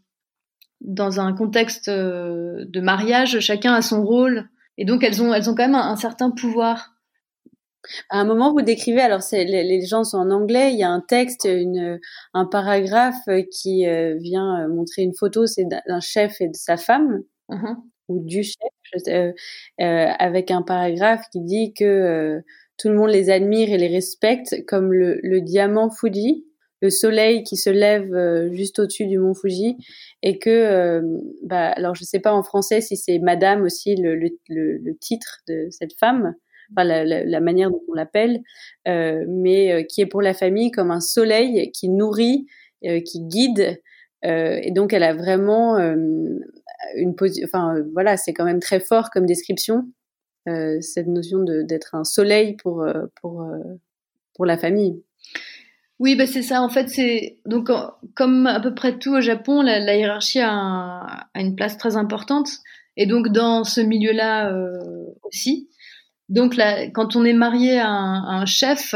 dans 0.81 1.20
un 1.20 1.33
contexte 1.33 1.88
euh, 1.88 2.64
de 2.66 2.81
mariage, 2.81 3.40
chacun 3.40 3.74
a 3.74 3.83
son 3.83 4.04
rôle 4.04 4.48
et 4.76 4.85
donc 4.85 5.04
elles 5.04 5.22
ont 5.22 5.33
elles 5.35 5.50
ont 5.50 5.54
quand 5.54 5.66
même 5.66 5.74
un 5.74 5.96
certain 5.96 6.31
pouvoir. 6.31 6.98
À 8.11 8.20
un 8.20 8.24
moment, 8.24 8.52
vous 8.52 8.62
décrivez, 8.62 9.00
alors 9.00 9.22
c'est, 9.22 9.44
les, 9.44 9.87
gens 9.87 10.04
sont 10.04 10.18
en 10.18 10.31
anglais, 10.31 10.72
il 10.72 10.78
y 10.78 10.83
a 10.83 10.90
un 10.90 11.00
texte, 11.00 11.44
une, 11.50 11.98
un 12.35 12.44
paragraphe 12.44 13.28
qui 13.50 13.87
euh, 13.87 14.16
vient 14.18 14.64
euh, 14.64 14.68
montrer 14.68 15.02
une 15.02 15.14
photo, 15.14 15.46
c'est 15.46 15.64
d'un 15.64 16.00
chef 16.00 16.40
et 16.40 16.48
de 16.48 16.57
sa 16.57 16.76
femme, 16.76 17.22
uh-huh. 17.50 17.76
ou 18.09 18.24
du 18.24 18.42
chef, 18.42 19.02
euh, 19.09 19.33
avec 19.78 20.50
un 20.50 20.62
paragraphe 20.62 21.24
qui 21.31 21.40
dit 21.40 21.72
que 21.72 22.42
tout 22.76 22.88
le 22.88 22.94
monde 22.94 23.11
les 23.11 23.31
admire 23.31 23.70
et 23.72 23.78
les 23.78 23.88
respecte 23.88 24.64
comme 24.66 24.92
le, 24.92 25.18
le 25.22 25.40
diamant 25.40 25.90
Fuji, 25.90 26.47
le 26.80 26.90
soleil 26.90 27.42
qui 27.42 27.56
se 27.56 27.70
lève 27.70 28.52
juste 28.52 28.78
au-dessus 28.78 29.06
du 29.06 29.18
mont 29.18 29.34
Fuji, 29.34 29.76
et 30.22 30.38
que, 30.38 31.02
bah, 31.42 31.68
alors 31.70 31.94
je 31.94 32.04
sais 32.04 32.20
pas 32.20 32.32
en 32.32 32.42
français 32.42 32.80
si 32.80 32.96
c'est 32.96 33.18
Madame 33.18 33.62
aussi 33.62 33.96
le, 33.96 34.14
le, 34.14 34.30
le 34.48 34.96
titre 34.96 35.40
de 35.48 35.66
cette 35.70 35.98
femme, 35.98 36.34
enfin 36.72 36.84
la, 36.84 37.04
la, 37.04 37.40
manière 37.40 37.70
dont 37.70 37.82
on 37.88 37.94
l'appelle, 37.94 38.40
euh, 38.86 39.24
mais 39.28 39.72
euh, 39.72 39.82
qui 39.82 40.00
est 40.00 40.06
pour 40.06 40.22
la 40.22 40.34
famille 40.34 40.70
comme 40.70 40.90
un 40.90 41.00
soleil 41.00 41.70
qui 41.72 41.88
nourrit, 41.88 42.46
euh, 42.84 43.00
qui 43.00 43.20
guide. 43.22 43.80
Euh, 44.24 44.58
et 44.62 44.72
donc 44.72 44.92
elle 44.92 45.04
a 45.04 45.14
vraiment 45.14 45.78
une 46.96 47.14
position. 47.16 47.46
Enfin 47.46 47.76
voilà, 47.92 48.16
c'est 48.16 48.32
quand 48.32 48.44
même 48.44 48.60
très 48.60 48.80
fort 48.80 49.10
comme 49.10 49.26
description 49.26 49.86
cette 50.80 51.08
notion 51.08 51.40
d'être 51.44 51.94
un 51.94 52.04
soleil 52.04 52.56
pour 52.56 52.86
pour 53.20 53.46
pour 54.34 54.46
la 54.46 54.56
famille. 54.56 55.02
Oui, 55.98 56.14
bah 56.14 56.26
c'est 56.26 56.42
ça. 56.42 56.62
En 56.62 56.68
fait, 56.68 56.88
c'est 56.88 57.38
donc 57.44 57.70
comme 58.14 58.46
à 58.46 58.61
peu 58.61 58.74
près 58.74 58.98
tout 58.98 59.14
au 59.14 59.20
Japon, 59.20 59.62
la, 59.62 59.96
hiérarchie 59.96 60.40
a, 60.40 61.28
une 61.34 61.56
place 61.56 61.76
très 61.76 61.96
importante. 61.96 62.48
Et 62.96 63.06
donc 63.06 63.28
dans 63.28 63.64
ce 63.64 63.80
milieu-là 63.80 64.52
euh, 64.52 65.06
aussi, 65.24 65.68
donc 66.28 66.56
quand 66.94 67.16
on 67.16 67.24
est 67.24 67.32
marié 67.32 67.78
à 67.80 67.88
un, 67.88 68.46
chef, 68.46 68.94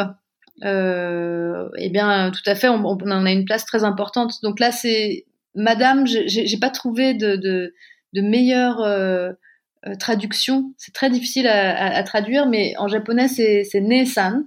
euh, 0.64 1.68
eh 1.78 1.88
bien, 1.90 2.30
tout 2.30 2.48
à 2.48 2.54
fait, 2.54 2.68
on, 2.68 2.84
en 2.84 3.26
a 3.26 3.32
une 3.32 3.44
place 3.44 3.64
très 3.64 3.84
importante. 3.84 4.34
Donc 4.42 4.60
là, 4.60 4.70
c'est 4.70 5.26
Madame. 5.54 6.06
J'ai 6.06 6.58
pas 6.58 6.70
trouvé 6.70 7.14
de, 7.14 7.74
meilleure 8.14 8.80
euh, 8.80 9.32
traduction. 9.98 10.72
C'est 10.78 10.94
très 10.94 11.10
difficile 11.10 11.48
à, 11.48 11.96
à, 11.96 12.02
traduire, 12.04 12.46
mais 12.46 12.74
en 12.78 12.86
japonais, 12.86 13.28
c'est 13.28 13.80
Nesan. 13.80 14.44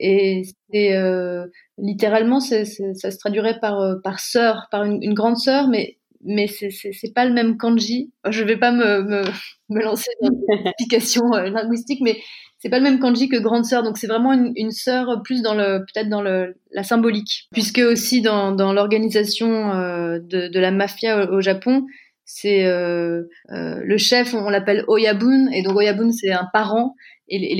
Et 0.00 0.42
c'est 0.72 0.96
euh, 0.96 1.46
littéralement, 1.78 2.40
ça 2.40 2.64
se 2.64 3.18
traduirait 3.18 3.60
par 3.60 3.96
par 4.02 4.20
sœur, 4.20 4.68
par 4.70 4.84
une, 4.84 5.02
une 5.02 5.14
grande 5.14 5.38
sœur, 5.38 5.68
mais 5.68 5.96
mais 6.26 6.48
c'est 6.48 7.14
pas 7.14 7.24
le 7.24 7.32
même 7.32 7.56
kanji. 7.56 8.10
Je 8.28 8.44
vais 8.44 8.56
pas 8.56 8.72
me, 8.72 9.02
me, 9.02 9.22
me 9.70 9.82
lancer 9.82 10.10
dans 10.20 10.28
une 10.28 10.66
explication 10.66 11.32
euh, 11.34 11.48
linguistique, 11.48 12.00
mais 12.02 12.18
c'est 12.58 12.68
pas 12.68 12.78
le 12.78 12.84
même 12.84 12.98
kanji 12.98 13.28
que 13.28 13.36
grande 13.36 13.64
sœur. 13.64 13.82
Donc 13.82 13.96
c'est 13.96 14.06
vraiment 14.06 14.32
une, 14.32 14.52
une 14.56 14.72
sœur 14.72 15.22
plus 15.22 15.42
dans 15.42 15.54
le 15.54 15.80
peut-être 15.80 16.08
dans 16.08 16.22
le, 16.22 16.56
la 16.72 16.82
symbolique, 16.82 17.48
puisque 17.52 17.78
aussi 17.78 18.22
dans, 18.22 18.52
dans 18.52 18.72
l'organisation 18.72 19.72
euh, 19.72 20.18
de, 20.18 20.48
de, 20.48 20.60
la 20.60 20.70
mafia 20.70 21.30
au, 21.30 21.40
Japon, 21.40 21.86
c'est 22.26 22.66
euh, 22.66 23.22
euh, 23.52 23.80
le 23.82 23.96
chef, 23.96 24.34
on, 24.34 24.50
l'appelle 24.50 24.84
Oyabun, 24.88 25.48
et 25.52 25.62
donc 25.62 25.76
Oyabun 25.76 26.10
c'est 26.12 26.32
un 26.32 26.48
parent, 26.52 26.94
et 27.28 27.38
les, 27.38 27.54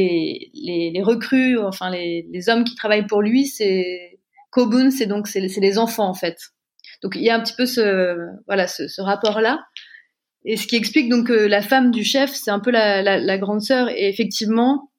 les, 0.54 0.90
les, 0.92 1.02
recrues, 1.02 1.58
enfin 1.58 1.90
les, 1.90 2.26
les 2.30 2.48
hommes 2.48 2.64
qui 2.64 2.74
travaillent 2.74 3.06
pour 3.06 3.22
lui, 3.22 3.46
c'est 3.46 4.18
Kobun, 4.50 4.90
c'est 4.90 5.06
donc 5.06 5.28
c'est 5.28 5.40
les 5.40 5.78
enfants 5.78 6.08
en 6.08 6.14
fait. 6.14 6.36
Donc 7.02 7.14
il 7.14 7.22
y 7.22 7.30
a 7.30 7.36
un 7.36 7.40
petit 7.40 7.54
peu 7.56 7.66
ce 7.66 8.16
voilà 8.46 8.66
ce, 8.66 8.88
ce 8.88 9.00
rapport 9.00 9.40
là. 9.40 9.60
Et 10.44 10.56
ce 10.56 10.66
qui 10.66 10.76
explique 10.76 11.08
donc 11.08 11.26
que 11.26 11.32
la 11.32 11.60
femme 11.60 11.90
du 11.90 12.04
chef, 12.04 12.32
c'est 12.32 12.52
un 12.52 12.60
peu 12.60 12.70
la, 12.70 13.02
la, 13.02 13.18
la, 13.18 13.38
grande 13.38 13.62
sœur. 13.62 13.88
Et 13.90 14.08
effectivement, 14.08 14.92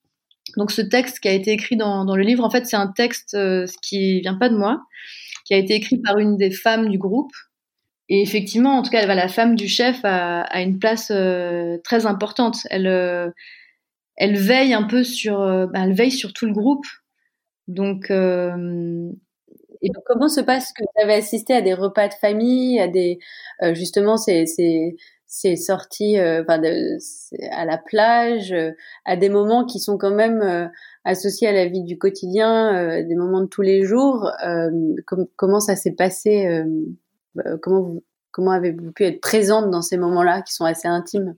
donc 0.58 0.72
ce 0.72 0.82
texte 0.82 1.20
qui 1.22 1.30
a 1.30 1.32
été 1.32 1.52
écrit 1.52 1.78
dans, 1.78 2.04
dans 2.04 2.18
le 2.18 2.24
livre, 2.24 2.44
en 2.44 2.50
fait, 2.50 2.66
c'est 2.66 2.76
un 2.76 2.92
texte 2.92 3.34
euh, 3.34 3.66
qui 3.82 4.20
vient 4.20 4.36
pas 4.36 4.50
de 4.50 4.58
moi, 4.58 4.82
qui 5.46 5.54
a 5.54 5.58
été 5.58 5.74
écrit 5.76 6.00
par 6.00 6.18
une 6.18 6.36
des 6.36 6.52
femmes 6.52 6.90
du 6.90 6.98
groupe. 6.98 7.32
Et 8.10 8.22
effectivement, 8.22 8.78
en 8.78 8.84
tout 8.84 8.92
cas, 8.92 9.06
la 9.06 9.28
femme 9.28 9.56
du 9.56 9.68
chef 9.68 10.00
a, 10.04 10.42
a 10.42 10.62
une 10.62 10.80
place 10.80 11.12
euh, 11.12 11.78
très 11.84 12.06
importante. 12.06 12.60
Elle, 12.70 12.88
euh, 12.88 13.30
elle 14.16 14.38
veille 14.38 14.74
un 14.74 14.84
peu 14.84 15.04
sur, 15.04 15.42
euh, 15.42 15.68
ben, 15.68 15.84
elle 15.84 15.94
veille 15.94 16.12
sur 16.12 16.34
tout 16.34 16.46
le 16.46 16.54
groupe. 16.54 16.86
Donc, 17.68 18.10
et 18.10 19.92
comment 20.06 20.30
se 20.30 20.42
passe 20.42 20.72
que 20.74 20.84
vous 20.84 21.04
avez 21.04 21.16
assisté 21.16 21.54
à 21.54 21.62
des 21.62 21.74
repas 21.74 22.08
de 22.08 22.14
famille, 22.14 22.80
à 22.80 22.88
des 22.88 23.20
justement 23.74 24.16
ces, 24.16 24.46
ces 24.46 24.96
c'est 25.28 25.58
sorti 25.58 26.18
euh, 26.18 26.44
à 26.48 27.66
la 27.66 27.78
plage, 27.78 28.54
euh, 28.54 28.72
à 29.06 29.18
des 29.18 29.30
moments 29.30 29.66
qui 29.66 29.80
sont 29.80 29.98
quand 29.98 30.16
même 30.16 30.42
euh, 30.42 30.68
associés 31.04 31.50
à 31.50 31.52
la 31.52 31.68
vie 31.68 31.84
du 31.84 31.98
quotidien, 31.98 33.04
des 33.04 33.16
moments 33.16 33.42
de 33.42 33.48
tous 33.48 33.62
les 33.62 33.84
jours. 33.84 34.30
comment 35.38 35.60
ça 35.60 35.76
s'est 35.76 35.94
passé 35.94 36.64
Comment 37.62 37.82
vous, 37.82 38.04
comment 38.32 38.52
avez-vous 38.52 38.92
pu 38.92 39.06
être 39.06 39.22
présente 39.22 39.72
dans 39.72 39.82
ces 39.82 39.98
moments-là 39.98 40.42
qui 40.42 40.54
sont 40.54 40.66
assez 40.66 40.88
intimes? 40.88 41.36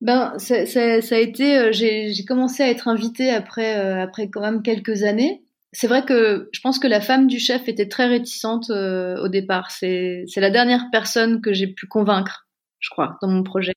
Ben, 0.00 0.34
ça, 0.38 0.54
a 0.54 1.18
été. 1.18 1.72
J'ai 1.72 2.24
commencé 2.26 2.62
à 2.62 2.70
être 2.70 2.88
invitée 2.88 3.30
après, 3.30 3.74
après 3.74 4.28
quand 4.28 4.40
même 4.40 4.62
quelques 4.62 5.02
années. 5.02 5.42
C'est 5.72 5.88
vrai 5.88 6.04
que 6.04 6.48
je 6.52 6.60
pense 6.60 6.78
que 6.78 6.86
la 6.86 7.00
femme 7.00 7.26
du 7.26 7.38
chef 7.38 7.68
était 7.68 7.88
très 7.88 8.06
réticente 8.06 8.70
au 8.70 9.28
départ. 9.28 9.70
C'est 9.70 10.26
la 10.36 10.50
dernière 10.50 10.86
personne 10.92 11.40
que 11.40 11.52
j'ai 11.52 11.68
pu 11.68 11.86
convaincre 11.86 12.44
je 12.84 12.90
crois, 12.90 13.16
dans 13.22 13.28
mon 13.28 13.42
projet. 13.42 13.72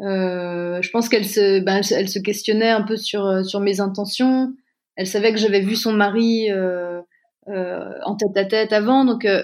Euh, 0.00 0.80
je 0.80 0.90
pense 0.90 1.08
qu'elle 1.08 1.24
se, 1.24 1.60
ben, 1.60 1.80
elle 1.90 2.08
se 2.08 2.18
questionnait 2.18 2.70
un 2.70 2.82
peu 2.82 2.96
sur, 2.96 3.26
euh, 3.26 3.42
sur 3.42 3.60
mes 3.60 3.80
intentions. 3.80 4.52
Elle 4.94 5.06
savait 5.06 5.32
que 5.32 5.38
j'avais 5.38 5.60
vu 5.60 5.74
son 5.74 5.92
mari 5.92 6.50
euh, 6.50 7.00
euh, 7.48 7.92
en 8.04 8.14
tête 8.14 8.36
à 8.36 8.44
tête 8.44 8.72
avant, 8.72 9.04
donc 9.04 9.24
euh, 9.24 9.42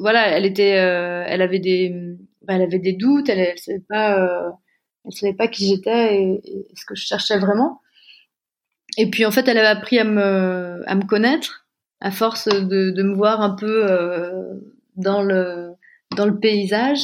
voilà, 0.00 0.28
elle 0.28 0.44
était, 0.44 0.70
elle 0.70 1.42
avait 1.42 1.58
des, 1.58 1.90
ben, 2.42 2.56
elle 2.56 2.62
avait 2.62 2.78
des 2.78 2.92
doutes. 2.92 3.28
Elle, 3.28 3.38
elle 3.38 3.58
savait 3.58 3.84
pas, 3.88 4.52
elle 5.04 5.12
savait 5.12 5.34
pas 5.34 5.48
qui 5.48 5.68
j'étais 5.68 6.22
et, 6.22 6.66
ce 6.74 6.84
que 6.84 6.94
je 6.94 7.06
cherchais 7.06 7.38
vraiment. 7.38 7.80
Et 8.96 9.10
puis 9.10 9.24
en 9.24 9.30
fait, 9.30 9.48
elle 9.48 9.58
avait 9.58 9.66
appris 9.66 9.98
à 9.98 10.04
me, 10.04 10.82
à 10.86 10.94
me 10.94 11.04
connaître 11.06 11.66
à 12.00 12.10
force 12.10 12.46
de, 12.48 13.02
me 13.02 13.14
voir 13.14 13.40
un 13.40 13.50
peu 13.50 13.86
dans 14.96 15.22
le, 15.22 15.72
dans 16.16 16.26
le 16.26 16.38
paysage. 16.38 17.00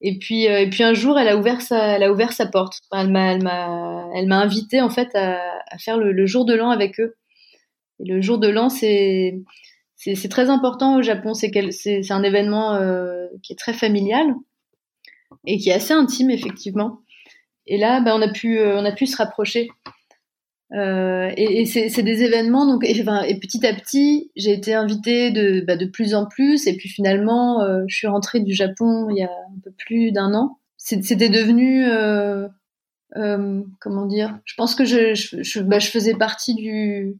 Et 0.00 0.18
puis, 0.18 0.48
euh, 0.48 0.60
et 0.60 0.70
puis 0.70 0.84
un 0.84 0.94
jour, 0.94 1.18
elle 1.18 1.28
a 1.28 1.36
ouvert 1.36 1.60
sa, 1.60 1.96
elle 1.96 2.02
a 2.02 2.12
ouvert 2.12 2.32
sa 2.32 2.46
porte. 2.46 2.80
elle 2.92 3.10
m'a, 3.10 3.32
elle 3.32 3.42
m'a, 3.42 4.08
elle 4.14 4.26
m'a 4.26 4.38
invité 4.38 4.80
en 4.80 4.90
fait 4.90 5.14
à, 5.14 5.40
à 5.70 5.78
faire 5.78 5.98
le, 5.98 6.12
le, 6.12 6.26
jour 6.26 6.44
de 6.44 6.54
l'an 6.54 6.70
avec 6.70 7.00
eux. 7.00 7.16
Et 8.00 8.04
le 8.04 8.20
jour 8.20 8.38
de 8.38 8.48
l'an, 8.48 8.68
c'est, 8.68 9.40
c'est, 9.98 10.28
très 10.28 10.48
important 10.48 10.96
au 10.96 11.02
Japon. 11.02 11.34
C'est, 11.34 11.50
un 12.10 12.22
événement 12.22 12.74
euh, 12.74 13.26
qui 13.42 13.52
est 13.52 13.56
très 13.56 13.72
familial 13.72 14.32
et 15.46 15.58
qui 15.58 15.70
est 15.70 15.74
assez 15.74 15.92
intime 15.92 16.30
effectivement. 16.30 17.00
Et 17.66 17.76
là, 17.78 18.02
on 18.06 18.22
a 18.22 18.28
pu, 18.28 18.58
euh, 18.58 18.80
on 18.80 18.84
a 18.84 18.92
pu 18.92 19.06
se 19.06 19.16
rapprocher. 19.16 19.68
Euh, 20.72 21.32
et, 21.36 21.64
c'est 21.64 22.02
des 22.02 22.22
événements 22.22 22.66
donc 22.66 22.84
et, 22.84 22.92
petit 23.40 23.66
à 23.66 23.72
petit 23.72 24.30
j'ai 24.36 24.52
été 24.52 24.74
invitée 24.74 25.30
de, 25.30 25.64
bah, 25.66 25.76
plus 25.90 26.14
en 26.14 26.26
plus 26.26 26.66
et 26.66 26.76
puis 26.76 26.90
finalement 26.90 27.66
je 27.86 27.96
suis 27.96 28.06
rentrée 28.06 28.40
du 28.40 28.52
Japon 28.52 29.08
il 29.08 29.16
y 29.16 29.22
a 29.22 29.30
un 29.30 29.60
peu 29.64 29.70
plus 29.70 30.12
d'un 30.12 30.34
an 30.34 30.58
c'était 30.76 31.30
devenu 31.30 31.86
comment 33.14 34.04
dire? 34.04 34.38
Je 34.44 34.54
pense 34.58 34.74
que 34.74 34.82
bah, 35.62 35.78
je, 35.78 35.88
faisais 35.88 36.14
partie 36.14 36.54
du 36.54 37.16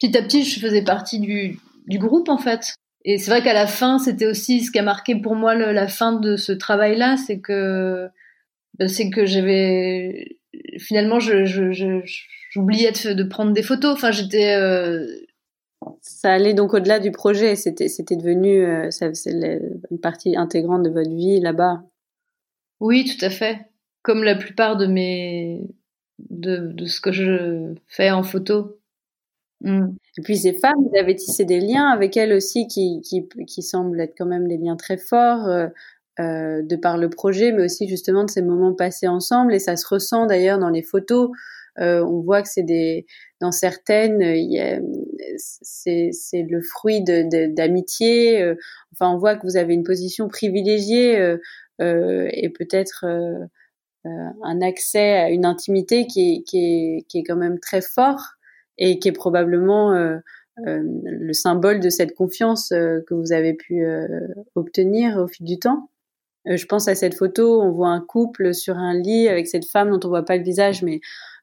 petit 0.00 0.18
à 0.18 0.22
petit 0.22 0.42
je 0.42 0.58
faisais 0.58 0.82
partie 0.82 1.20
du, 1.20 1.60
du 1.86 1.98
groupe 1.98 2.28
en 2.28 2.38
fait 2.38 2.74
et 3.04 3.18
c'est 3.18 3.30
vrai 3.30 3.42
qu'à 3.42 3.54
la 3.54 3.66
fin 3.66 3.98
c'était 3.98 4.26
aussi 4.26 4.62
ce 4.62 4.70
qui 4.70 4.78
a 4.78 4.82
marqué 4.82 5.16
pour 5.16 5.34
moi 5.34 5.54
le, 5.54 5.72
la 5.72 5.88
fin 5.88 6.12
de 6.12 6.36
ce 6.36 6.52
travail 6.52 6.96
là 6.96 7.16
c'est 7.16 7.40
que 7.40 8.08
bah, 8.78 8.88
c'est 8.88 9.10
que 9.10 9.26
j'avais 9.26 10.38
finalement 10.78 11.20
je, 11.20 11.44
je, 11.44 11.72
je 11.72 12.02
j'oubliais 12.50 12.92
de, 12.92 13.12
de, 13.14 13.24
prendre 13.24 13.52
des 13.52 13.62
photos. 13.62 13.92
Enfin, 13.92 14.10
j'étais. 14.10 14.54
Euh... 14.56 15.06
Ça 16.02 16.32
allait 16.32 16.52
donc 16.52 16.74
au-delà 16.74 16.98
du 16.98 17.10
projet. 17.10 17.56
C'était, 17.56 17.88
c'était 17.88 18.16
devenu, 18.16 18.62
euh, 18.62 18.90
ça, 18.90 19.14
c'est 19.14 19.32
une 19.90 20.00
partie 20.00 20.36
intégrante 20.36 20.82
de 20.82 20.90
votre 20.90 21.10
vie 21.10 21.40
là-bas. 21.40 21.82
Oui, 22.80 23.04
tout 23.04 23.24
à 23.24 23.30
fait. 23.30 23.70
Comme 24.02 24.22
la 24.22 24.34
plupart 24.34 24.76
de 24.76 24.86
mes, 24.86 25.70
de, 26.18 26.72
de 26.72 26.84
ce 26.84 27.00
que 27.00 27.12
je 27.12 27.74
fais 27.88 28.10
en 28.10 28.22
photo. 28.22 28.79
Mm. 29.60 29.88
Et 30.18 30.22
puis 30.22 30.36
ces 30.36 30.52
femmes, 30.52 30.78
vous 30.78 30.98
avez 30.98 31.14
tissé 31.14 31.44
des 31.44 31.60
liens 31.60 31.88
avec 31.88 32.16
elles 32.16 32.32
aussi 32.32 32.66
qui, 32.66 33.00
qui, 33.02 33.28
qui 33.46 33.62
semblent 33.62 34.00
être 34.00 34.14
quand 34.16 34.26
même 34.26 34.48
des 34.48 34.58
liens 34.58 34.76
très 34.76 34.96
forts. 34.96 35.46
Euh, 35.46 35.68
euh, 36.18 36.60
de 36.62 36.76
par 36.76 36.98
le 36.98 37.08
projet, 37.08 37.50
mais 37.50 37.64
aussi 37.64 37.88
justement 37.88 38.24
de 38.24 38.30
ces 38.30 38.42
moments 38.42 38.74
passés 38.74 39.08
ensemble. 39.08 39.54
Et 39.54 39.58
ça 39.58 39.76
se 39.76 39.86
ressent 39.86 40.26
d'ailleurs 40.26 40.58
dans 40.58 40.68
les 40.68 40.82
photos. 40.82 41.30
Euh, 41.78 42.04
on 42.04 42.20
voit 42.20 42.42
que 42.42 42.48
c'est 42.48 42.62
des, 42.62 43.06
dans 43.40 43.52
certaines, 43.52 44.20
c'est, 45.38 46.10
le 46.34 46.60
fruit 46.60 47.02
d'amitié. 47.02 48.38
De, 48.38 48.44
euh, 48.44 48.54
enfin, 48.92 49.10
on 49.14 49.18
voit 49.18 49.36
que 49.36 49.46
vous 49.46 49.56
avez 49.56 49.72
une 49.72 49.84
position 49.84 50.28
privilégiée 50.28 51.18
euh, 51.18 52.28
et 52.32 52.50
peut-être 52.50 53.06
un 54.04 54.60
accès 54.60 55.12
à 55.12 55.30
une 55.30 55.46
intimité 55.46 56.06
qui 56.06 56.34
est, 56.34 56.42
qui 56.42 56.58
est, 56.58 57.06
qui 57.08 57.18
est 57.18 57.22
quand 57.22 57.36
même 57.36 57.58
très 57.58 57.80
fort 57.80 58.34
et 58.80 58.98
qui 58.98 59.08
est 59.08 59.12
probablement 59.12 59.92
euh, 59.92 60.16
euh, 60.66 60.82
le 61.04 61.32
symbole 61.32 61.78
de 61.78 61.88
cette 61.88 62.14
confiance 62.14 62.72
euh, 62.72 63.00
que 63.06 63.14
vous 63.14 63.32
avez 63.32 63.54
pu 63.54 63.86
obtenir 64.56 65.18
au 65.18 65.28
fil 65.28 65.46
du 65.46 65.58
temps. 65.58 65.88
je 66.46 66.66
pense 66.66 66.88
à 66.88 66.96
cette 66.96 67.14
photo, 67.14 67.62
on 67.62 67.70
voit 67.70 67.90
un 67.90 68.00
couple 68.00 68.52
sur 68.54 68.76
un 68.76 68.94
lit 68.94 69.28
avec 69.28 69.46
cette 69.46 69.66
femme 69.66 69.90
dont 69.90 70.00
on 70.04 70.08
voit 70.08 70.24
pas 70.24 70.36
le 70.36 70.42
visage, 70.42 70.82
mais 70.82 71.00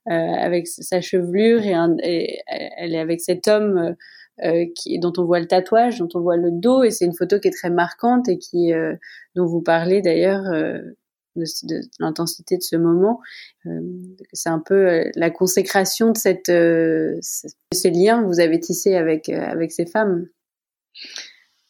euh, 0.09 0.13
avec 0.13 0.67
sa 0.67 1.01
chevelure 1.01 1.65
et, 1.65 1.73
un, 1.73 1.97
et, 2.01 2.39
elle 2.47 2.95
est 2.95 2.99
avec 2.99 3.19
cet 3.19 3.49
homme 3.49 3.77
euh, 3.77 3.93
euh, 4.45 4.65
qui, 4.73 4.99
dont 4.99 5.11
on 5.17 5.25
voit 5.25 5.41
le 5.41 5.47
tatouage, 5.47 5.99
dont 5.99 6.07
on 6.13 6.21
voit 6.21 6.37
le 6.37 6.49
dos, 6.49 6.83
et 6.83 6.91
c'est 6.91 7.03
une 7.03 7.13
photo 7.13 7.41
qui 7.41 7.49
est 7.49 7.51
très 7.51 7.69
marquante 7.69 8.29
et 8.29 8.37
qui, 8.37 8.71
dont 9.35 9.45
vous 9.45 9.61
parlez 9.61 10.01
d'ailleurs 10.01 10.43
de, 11.37 11.81
l'intensité 11.99 12.57
de 12.57 12.63
ce 12.63 12.75
moment. 12.75 13.19
c'est 14.33 14.49
un 14.49 14.59
peu 14.59 15.09
la 15.15 15.29
consécration 15.29 16.11
de 16.11 16.17
cette, 16.17 16.51
ces 17.73 17.89
liens 17.91 18.21
que 18.21 18.27
vous 18.27 18.39
avez 18.39 18.59
tissés 18.59 18.95
avec 18.95 19.29
avec 19.29 19.71
ces 19.71 19.85
femmes. 19.85 20.27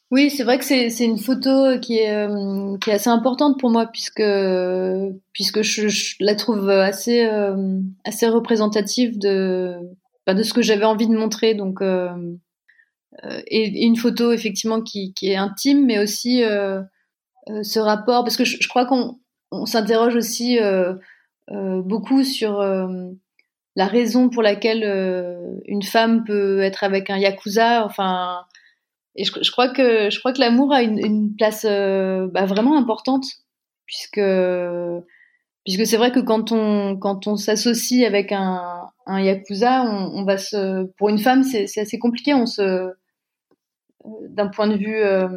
Oui, 0.09 0.30
c'est 0.30 0.43
vrai 0.43 0.57
que 0.57 0.63
c'est 0.63 1.03
une 1.03 1.18
photo 1.18 1.78
qui 1.82 1.97
est, 1.97 2.13
euh, 2.13 2.78
qui 2.78 2.89
est 2.89 2.93
assez 2.93 3.09
importante 3.09 3.59
pour 3.59 3.70
moi 3.70 3.88
puisque, 3.88 4.24
puisque 5.34 5.63
je, 5.63 6.15
la 6.22 6.36
trouve 6.36 6.70
assez, 6.70 7.26
euh, 7.26 7.82
assez 8.05 8.28
représentative 8.28 9.20
de, 9.20 9.76
bah, 10.26 10.34
de 10.34 10.43
ce 10.43 10.53
que 10.53 10.61
j'avais 10.61 10.86
envie 10.86 11.07
de 11.07 11.18
montrer. 11.18 11.55
Donc, 11.55 11.82
euh, 11.82 12.38
et, 13.47 13.86
une 13.86 13.97
photo 13.97 14.32
effectivement 14.32 14.82
qui, 14.82 15.13
qui 15.13 15.30
est 15.30 15.36
intime, 15.36 15.86
mais 15.86 15.99
aussi 15.99 16.41
ce 16.41 17.80
rapport, 17.80 18.24
parce 18.24 18.38
que 18.38 18.45
je 18.45 18.68
crois 18.70 18.86
qu'on 18.86 19.20
on, 19.51 19.65
s'interroge 19.65 20.15
aussi 20.15 20.59
beaucoup 21.49 22.23
sur 22.23 22.61
la 23.75 23.87
raison 23.87 24.29
pour 24.29 24.43
laquelle 24.43 24.83
une 25.65 25.83
femme 25.83 26.23
peut 26.23 26.61
être 26.61 26.83
avec 26.83 27.09
un 27.09 27.17
yakuza. 27.17 27.85
Enfin, 27.85 28.45
et 29.17 29.23
je, 29.23 29.31
je, 29.41 29.51
crois 29.51 29.69
que 29.69 30.09
je 30.09 30.19
crois 30.19 30.31
que 30.31 30.39
l'amour 30.39 30.71
a 30.71 30.83
une, 30.83 30.99
une 31.03 31.35
place 31.35 31.65
euh, 31.67 32.27
bah, 32.31 32.45
vraiment 32.45 32.77
importante 32.77 33.25
puisque 33.85 34.21
puisque 35.63 35.85
c'est 35.85 35.97
vrai 35.97 36.11
que 36.11 36.19
quand 36.19 36.51
on 36.51 36.97
quand 36.97 37.27
on 37.27 37.35
s'associe 37.35 38.05
avec 38.05 38.31
un, 38.31 38.89
un 39.07 39.21
yakuza, 39.21 39.83
on, 39.83 40.19
on, 40.19 40.23
va 40.23 40.37
se 40.37 40.85
pour 40.97 41.09
une 41.09 41.17
femme 41.17 41.43
c'est 41.43 41.79
assez 41.79 41.97
compliqué. 41.97 42.33
On 42.35 42.45
se 42.45 42.61
euh, 42.61 42.91
d'un 44.29 44.47
point 44.47 44.67
de 44.67 44.77
vue 44.77 44.95
euh, 44.95 45.27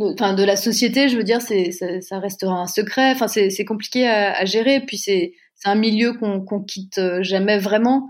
enfin 0.00 0.34
de, 0.34 0.44
la 0.44 0.56
société, 0.56 1.08
je 1.08 1.16
veux 1.16 1.24
dire, 1.24 1.40
ça, 1.40 2.18
restera 2.18 2.54
un 2.54 2.66
secret. 2.66 3.12
Enfin 3.12 3.28
c'est 3.28 3.64
compliqué 3.64 4.08
à, 4.08 4.44
gérer. 4.44 4.80
Puis 4.80 4.98
c'est 4.98 5.32
un 5.64 5.74
milieu 5.74 6.12
qu'on 6.14 6.40
qu'on 6.40 6.62
quitte 6.62 7.00
jamais 7.20 7.58
vraiment. 7.58 8.08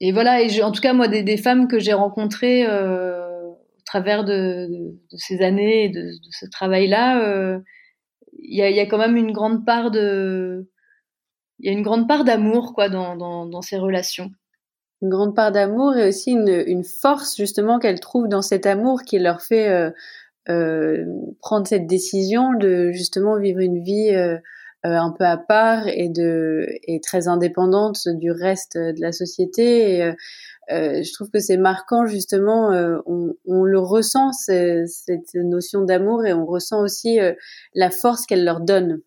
Et 0.00 0.12
voilà. 0.12 0.40
En 0.62 0.72
tout 0.72 0.80
cas 0.80 0.92
moi 0.92 1.08
des, 1.08 1.36
femmes 1.36 1.68
que 1.68 1.78
j'ai 1.78 1.92
rencontrées 1.92 2.66
euh, 2.66 3.30
travers 3.90 4.24
de, 4.24 4.96
ces 5.16 5.42
années 5.42 5.86
et 5.86 5.88
de, 5.88 6.12
ce 6.30 6.46
travail-là, 6.46 7.24
euh, 7.24 7.58
il 8.38 8.56
y, 8.56 8.62
a, 8.62 8.86
quand 8.86 8.98
même 8.98 9.16
une 9.16 9.32
grande 9.32 9.66
part 9.66 9.90
de, 9.90 10.70
il 11.58 11.66
y 11.66 11.68
a 11.68 11.72
une 11.76 11.82
grande 11.82 12.06
part 12.06 12.22
d'amour 12.22 12.72
quoi 12.72 12.88
dans, 12.88 13.62
ces 13.62 13.78
relations. 13.78 14.30
Une 15.02 15.08
grande 15.08 15.34
part 15.34 15.50
d'amour 15.50 15.96
et 15.96 16.06
aussi 16.06 16.30
une, 16.30 16.84
force 16.84 17.36
justement 17.36 17.80
qu'elles 17.80 17.98
trouvent 17.98 18.28
dans 18.28 18.42
cet 18.42 18.64
amour 18.64 19.02
qui 19.02 19.18
leur 19.18 19.42
fait 19.42 19.68
euh, 19.68 19.90
prendre 20.46 21.66
cette 21.66 21.86
décision 21.86 22.52
de 22.54 22.90
justement 22.92 23.38
vivre 23.38 23.60
une 23.60 23.82
vie 23.82 24.10
un 24.82 25.14
peu 25.18 25.24
à 25.24 25.36
part 25.36 25.86
et 25.88 26.08
de 26.08 26.66
et 26.84 27.00
très 27.00 27.28
indépendante 27.28 28.08
du 28.08 28.30
reste 28.30 28.76
de 28.76 29.00
la 29.00 29.12
société. 29.12 30.12
Je 30.68 31.12
trouve 31.12 31.30
que 31.30 31.38
c'est 31.38 31.56
marquant 31.56 32.06
justement. 32.06 32.70
On, 33.06 33.64
le 33.64 33.78
ressent 33.78 34.32
cette 34.32 35.34
notion 35.34 35.82
d'amour 35.82 36.24
et 36.26 36.32
on 36.32 36.46
ressent 36.46 36.80
aussi 36.80 37.18
la 37.74 37.90
force 37.90 38.26
qu'elle 38.26 38.44
leur 38.44 38.60
donne. 38.60 39.00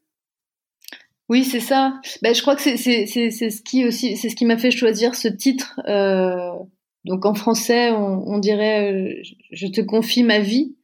Oui, 1.30 1.44
c'est 1.44 1.60
ça. 1.60 2.00
Ben, 2.22 2.36
je 2.36 2.42
crois 2.42 2.56
que 2.56 2.62
c'est 2.62 2.78
ce 2.78 3.62
qui 3.62 3.86
aussi, 3.86 4.18
c'est 4.18 4.30
ce 4.30 4.36
qui 4.36 4.46
m'a 4.46 4.58
fait 4.58 4.72
choisir 4.72 5.16
ce 5.16 5.28
titre. 5.28 5.80
Euh, 5.88 6.52
donc 7.06 7.26
en 7.26 7.34
français, 7.34 7.92
on, 7.92 8.38
dirait 8.40 8.94
euh, 8.94 9.22
"Je 9.52 9.68
te 9.68 9.82
confie 9.82 10.24
ma 10.24 10.40
vie", 10.40 10.76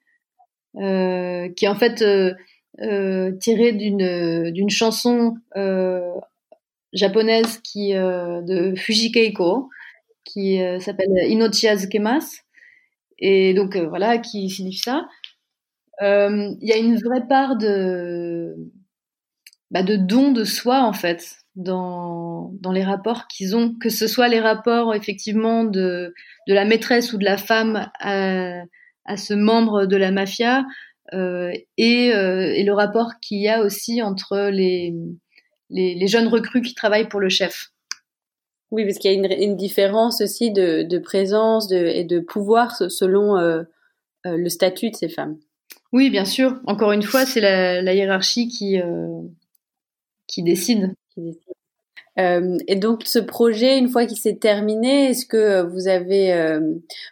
euh, 0.78 1.50
qui 1.50 1.66
est 1.66 1.70
en 1.70 1.76
fait 1.76 2.02
euh, 2.02 2.34
euh 2.82 3.32
tiré 3.40 3.72
d'une 3.72 4.52
d'une 4.52 4.70
chanson 4.70 5.36
japonaise 6.94 7.60
qui 7.60 7.94
de 7.94 8.74
Fuji 8.76 9.12
Keiko, 9.12 9.70
qui 10.26 10.60
s'appelle 10.80 11.10
Inochi 11.28 11.68
Azukemas, 11.68 12.42
et 13.20 13.54
donc 13.54 13.76
voilà, 13.78 14.18
qui 14.18 14.50
signifie 14.50 14.80
ça. 14.80 15.08
Il 16.02 16.58
y 16.62 16.72
a 16.72 16.78
une 16.78 16.98
vraie 16.98 17.28
part 17.28 17.58
de 17.58 18.56
bah, 19.72 19.84
de 19.84 19.96
don 19.96 20.32
de 20.32 20.44
soi 20.44 20.82
en 20.82 20.94
fait 20.94 21.40
dans, 21.56 22.52
dans 22.62 22.72
les 22.72 22.84
rapports 22.84 23.28
qu'ils 23.28 23.56
ont, 23.56 23.76
que 23.76 23.90
ce 23.90 24.08
soit 24.08 24.28
les 24.30 24.40
rapports 24.40 24.96
effectivement 24.96 25.64
de, 25.64 26.14
de 26.48 26.54
la 26.54 26.66
maîtresse 26.66 27.14
ou 27.14 27.18
de 27.18 27.26
la 27.26 27.38
femme 27.38 27.90
à, 28.00 28.64
à 29.06 29.18
ce 29.18 29.34
membre 29.34 29.86
de 29.86 29.98
la 29.98 30.12
mafia 30.12 30.66
euh, 31.14 31.52
et, 31.78 32.14
euh, 32.14 32.54
et, 32.54 32.64
le 32.64 32.74
rapport 32.74 33.14
qu'il 33.20 33.40
y 33.40 33.48
a 33.48 33.62
aussi 33.62 34.02
entre 34.02 34.50
les, 34.52 34.94
les, 35.70 35.96
les, 35.96 36.08
jeunes 36.08 36.28
recrues 36.28 36.62
qui 36.62 36.76
travaillent 36.76 37.10
pour 37.10 37.20
le 37.20 37.30
chef. 37.30 37.72
Oui, 38.70 38.86
parce 38.86 39.00
qu'il 39.00 39.12
y 39.12 39.16
a 39.16 39.18
une, 39.18 39.32
une, 39.32 39.58
différence 39.58 40.22
aussi 40.22 40.52
de, 40.52 40.84
de 40.84 41.00
présence 41.00 41.68
de, 41.68 41.78
et 41.78 42.04
de 42.04 42.20
pouvoir 42.20 42.76
selon 42.92 43.38
euh, 43.38 43.64
le 44.24 44.50
statut 44.50 44.92
de 44.92 44.96
ces 44.96 45.10
femmes. 45.10 45.40
Oui, 45.92 46.12
bien 46.12 46.26
sûr. 46.26 46.60
Encore 46.68 46.92
une 46.92 47.02
fois, 47.02 47.26
c'est 47.26 47.42
la, 47.42 47.82
la, 47.82 47.96
hiérarchie 47.96 48.48
qui, 48.48 48.80
qui 50.28 50.44
décide. 50.44 50.94
Euh, 52.20 52.58
et 52.68 52.76
donc 52.76 53.04
ce 53.06 53.20
projet, 53.20 53.78
une 53.78 53.88
fois 53.88 54.06
qu'il 54.06 54.18
s'est 54.18 54.38
terminé, 54.38 55.10
est-ce 55.10 55.26
que 55.26 55.62
vous 55.62 55.88
avez, 55.88 56.34
euh, 56.34 56.60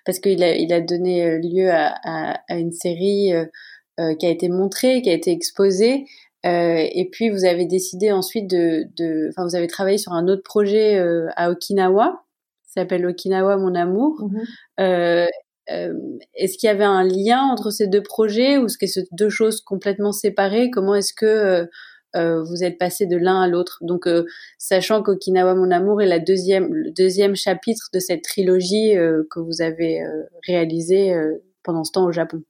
parce 0.06 0.20
qu'il 0.20 0.44
a, 0.44 0.56
il 0.56 0.74
a 0.74 0.82
donné 0.82 1.26
euh, 1.26 1.40
lieu 1.40 1.70
à, 1.72 1.96
à, 2.04 2.42
à 2.50 2.58
une 2.58 2.74
série 2.74 3.34
euh, 3.34 4.16
qui 4.16 4.26
a 4.26 4.30
été 4.30 4.50
montrée, 4.50 5.02
qui 5.02 5.10
a 5.10 5.14
été 5.14 5.32
exposée, 5.32 6.06
et 6.44 7.10
puis 7.12 7.30
vous 7.30 7.44
avez 7.44 7.66
décidé 7.66 8.12
ensuite 8.12 8.50
de, 8.50 8.86
de, 8.96 9.30
enfin 9.30 9.44
vous 9.44 9.56
avez 9.56 9.68
travaillé 9.68 9.98
sur 9.98 10.14
un 10.14 10.28
autre 10.30 10.44
projet 10.44 10.98
à 11.36 11.52
Okinawa, 11.52 12.24
ça 12.64 12.82
s'appelle 12.82 13.06
Okinawa 13.06 13.58
mon 13.58 13.76
amour. 13.76 14.30
Mm-hmm. 14.78 15.28
est-ce 16.36 16.58
qu'il 16.58 16.68
y 16.68 16.70
avait 16.70 16.86
un 16.86 17.04
lien 17.04 17.42
entre 17.42 17.70
ces 17.70 17.88
deux 17.88 18.04
projets 18.04 18.58
ou 18.58 18.68
est-ce 18.68 18.78
que 18.78 18.88
c'est 18.88 19.08
deux 19.12 19.30
choses 19.30 19.60
complètement 19.60 20.14
séparées? 20.14 20.70
Comment 20.70 20.96
est-ce 20.96 21.14
que 21.14 21.68
euh, 22.18 22.44
vous 22.44 22.64
êtes 22.64 22.78
passé 22.78 23.06
de 23.06 23.18
l'un 23.18 23.42
à 23.42 23.48
l'autre. 23.48 23.80
Donc, 23.82 24.08
euh, 24.08 24.26
sachant 24.58 25.02
qu'Okinawa 25.04 25.56
Mon 25.56 25.72
Amour 25.72 26.02
est 26.02 26.08
la 26.08 26.20
deuxième, 26.20 26.74
le 26.74 26.92
deuxième 26.92 27.36
chapitre 27.36 27.90
de 27.94 28.00
cette 28.00 28.24
trilogie 28.24 28.98
euh, 28.98 29.24
que 29.30 29.40
vous 29.40 29.62
avez 29.62 30.02
réalisée 30.46 31.14
pendant 31.64 31.84
ce 31.84 31.92
temps 31.92 32.06
au 32.06 32.12
Japon. 32.12 32.44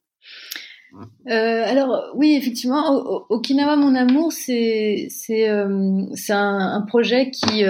alors 1.26 2.12
oui, 2.16 2.36
effectivement, 2.36 3.26
Okinawa 3.30 3.76
Mon 3.76 3.96
Amour, 3.96 4.32
c'est 4.32 5.10
un, 5.50 6.86
projet 6.88 7.32
qui 7.32 7.64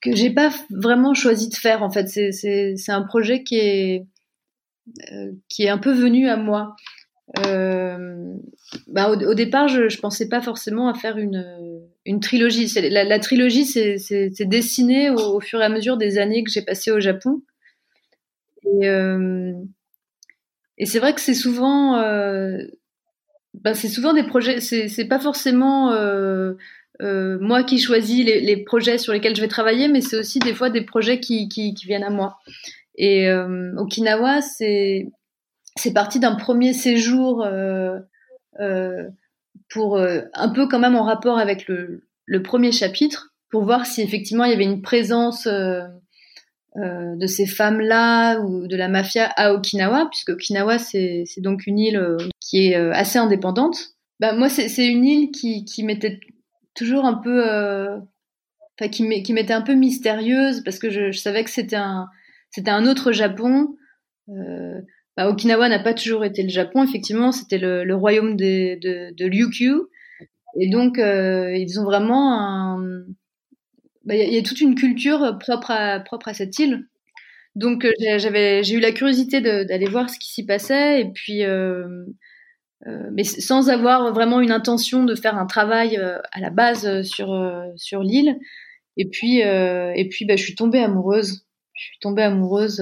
que 0.00 0.14
j'ai 0.14 0.30
pas 0.30 0.50
vraiment 0.70 1.12
choisi 1.14 1.48
de 1.48 1.54
faire 1.54 1.82
en 1.82 1.90
fait. 1.90 2.08
C'est 2.08 2.76
un 2.88 3.02
projet 3.02 3.42
qui 3.42 3.56
est 3.58 4.08
un 5.68 5.78
peu 5.78 5.92
venu 5.92 6.28
à 6.28 6.36
moi. 6.36 6.76
Euh, 7.46 8.34
bah, 8.86 9.10
au, 9.10 9.34
départ, 9.34 9.68
je, 9.68 9.88
je 9.88 9.98
pensais 9.98 10.28
pas 10.28 10.40
forcément 10.40 10.88
à 10.88 10.94
faire 10.94 11.18
une, 11.18 11.82
une 12.06 12.20
trilogie. 12.20 12.72
La, 12.88 13.04
la 13.04 13.18
trilogie, 13.18 13.64
c'est 13.66 14.44
dessiné 14.46 15.10
au, 15.10 15.36
au, 15.36 15.40
fur 15.40 15.60
et 15.60 15.64
à 15.64 15.68
mesure 15.68 15.96
des 15.96 16.18
années 16.18 16.42
que 16.42 16.50
j'ai 16.50 16.62
passées 16.62 16.90
au 16.90 17.00
Japon. 17.00 17.42
Et, 18.64 18.88
euh, 18.88 19.52
et 20.78 20.86
c'est 20.86 20.98
vrai 20.98 21.14
que 21.14 21.20
c'est 21.20 21.34
souvent, 21.34 21.98
euh, 21.98 22.58
bah, 23.54 23.74
c'est 23.74 23.88
souvent 23.88 24.12
des 24.12 24.24
projets. 24.24 24.60
C'est 24.60 25.08
pas 25.08 25.18
forcément 25.18 25.92
euh, 25.92 26.54
euh, 27.02 27.38
moi 27.40 27.62
qui 27.62 27.78
choisis 27.78 28.24
les, 28.24 28.40
les, 28.40 28.56
projets 28.64 28.98
sur 28.98 29.12
lesquels 29.12 29.36
je 29.36 29.40
vais 29.40 29.48
travailler, 29.48 29.88
mais 29.88 30.00
c'est 30.00 30.16
aussi 30.16 30.38
des 30.38 30.54
fois 30.54 30.70
des 30.70 30.82
projets 30.82 31.20
qui, 31.20 31.48
qui, 31.48 31.74
qui 31.74 31.86
viennent 31.86 32.04
à 32.04 32.10
moi. 32.10 32.38
Et 32.96 33.28
euh, 33.28 33.74
Okinawa, 33.76 34.40
c'est 34.42 35.06
c'est 35.78 35.92
parti 35.92 36.20
d'un 36.20 36.34
premier 36.34 36.72
séjour 36.72 37.42
euh, 37.44 37.98
euh, 38.60 39.08
pour 39.70 39.96
euh, 39.96 40.22
un 40.34 40.48
peu 40.48 40.66
quand 40.68 40.78
même 40.78 40.96
en 40.96 41.04
rapport 41.04 41.38
avec 41.38 41.68
le, 41.68 42.02
premier 42.42 42.72
chapitre, 42.72 43.34
pour 43.50 43.64
voir 43.64 43.86
si 43.86 44.02
effectivement 44.02 44.44
il 44.44 44.50
y 44.50 44.54
avait 44.54 44.64
une 44.64 44.82
présence 44.82 45.48
de 45.48 47.26
ces 47.26 47.46
femmes-là 47.46 48.38
ou 48.40 48.66
de 48.66 48.76
la 48.76 48.88
mafia 48.88 49.26
à 49.36 49.52
Okinawa, 49.52 50.08
puisque 50.10 50.30
Okinawa 50.30 50.78
c'est 50.78 51.24
donc 51.38 51.66
une 51.66 51.78
île 51.78 52.16
qui 52.40 52.66
est 52.66 52.74
assez 52.74 53.18
indépendante. 53.18 53.78
Bah, 54.20 54.34
moi 54.34 54.48
c'est 54.48 54.86
une 54.86 55.04
île 55.04 55.30
qui, 55.30 55.64
qui 55.64 55.82
m'était 55.84 56.20
toujours 56.74 57.06
un 57.06 57.14
peu, 57.14 57.98
qui 58.90 59.32
m'était 59.32 59.54
un 59.54 59.62
peu 59.62 59.74
mystérieuse 59.74 60.62
parce 60.62 60.78
que 60.78 60.90
je, 60.90 61.12
savais 61.12 61.44
que 61.44 61.50
c'était 61.50 61.76
un 61.76 62.08
un 62.66 62.86
autre 62.86 63.12
Japon. 63.12 63.74
Bah, 65.18 65.28
Okinawa 65.28 65.68
n'a 65.68 65.80
pas 65.80 65.94
toujours 65.94 66.24
été 66.24 66.44
le 66.44 66.48
Japon. 66.48 66.84
Effectivement, 66.84 67.32
c'était 67.32 67.58
le, 67.58 67.92
royaume 67.92 68.36
de, 68.36 68.78
de, 69.16 69.24
Ryukyu. 69.24 69.74
Et 70.60 70.70
donc, 70.70 70.96
euh, 71.00 71.52
ils 71.56 71.80
ont 71.80 71.84
vraiment 71.84 72.40
un. 72.40 73.02
Bah, 74.04 74.14
il 74.14 74.32
y, 74.32 74.38
a 74.38 74.42
toute 74.42 74.60
une 74.60 74.76
culture 74.76 75.36
propre 75.40 75.72
à, 75.72 75.98
propre 75.98 76.28
à 76.28 76.34
cette 76.34 76.56
île. 76.60 76.86
Donc, 77.56 77.84
euh, 77.84 77.90
j'avais, 78.18 78.62
j'ai 78.62 78.76
eu 78.76 78.80
la 78.80 78.92
curiosité 78.92 79.40
d'aller 79.40 79.86
voir 79.86 80.08
ce 80.08 80.20
qui 80.20 80.32
s'y 80.32 80.46
passait. 80.46 81.00
Et 81.00 81.10
puis. 81.12 81.42
Euh, 81.42 82.04
mais 83.12 83.24
sans 83.24 83.70
avoir 83.70 84.14
vraiment 84.14 84.40
une 84.40 84.52
intention 84.52 85.02
de 85.02 85.16
faire 85.16 85.36
un 85.36 85.46
travail 85.46 85.96
à 85.96 86.40
la 86.40 86.50
base 86.50 87.02
sur 87.02 87.28
sur 87.74 88.04
l'île. 88.04 88.38
Et 88.96 89.08
puis 89.08 89.40
et 89.40 90.08
puis 90.08 90.26
bah, 90.26 90.36
je 90.36 90.44
suis 90.44 90.54
tombée 90.54 90.78
amoureuse. 90.78 91.44
Je 91.74 91.86
suis 91.86 91.98
tombée 92.00 92.22
amoureuse 92.22 92.80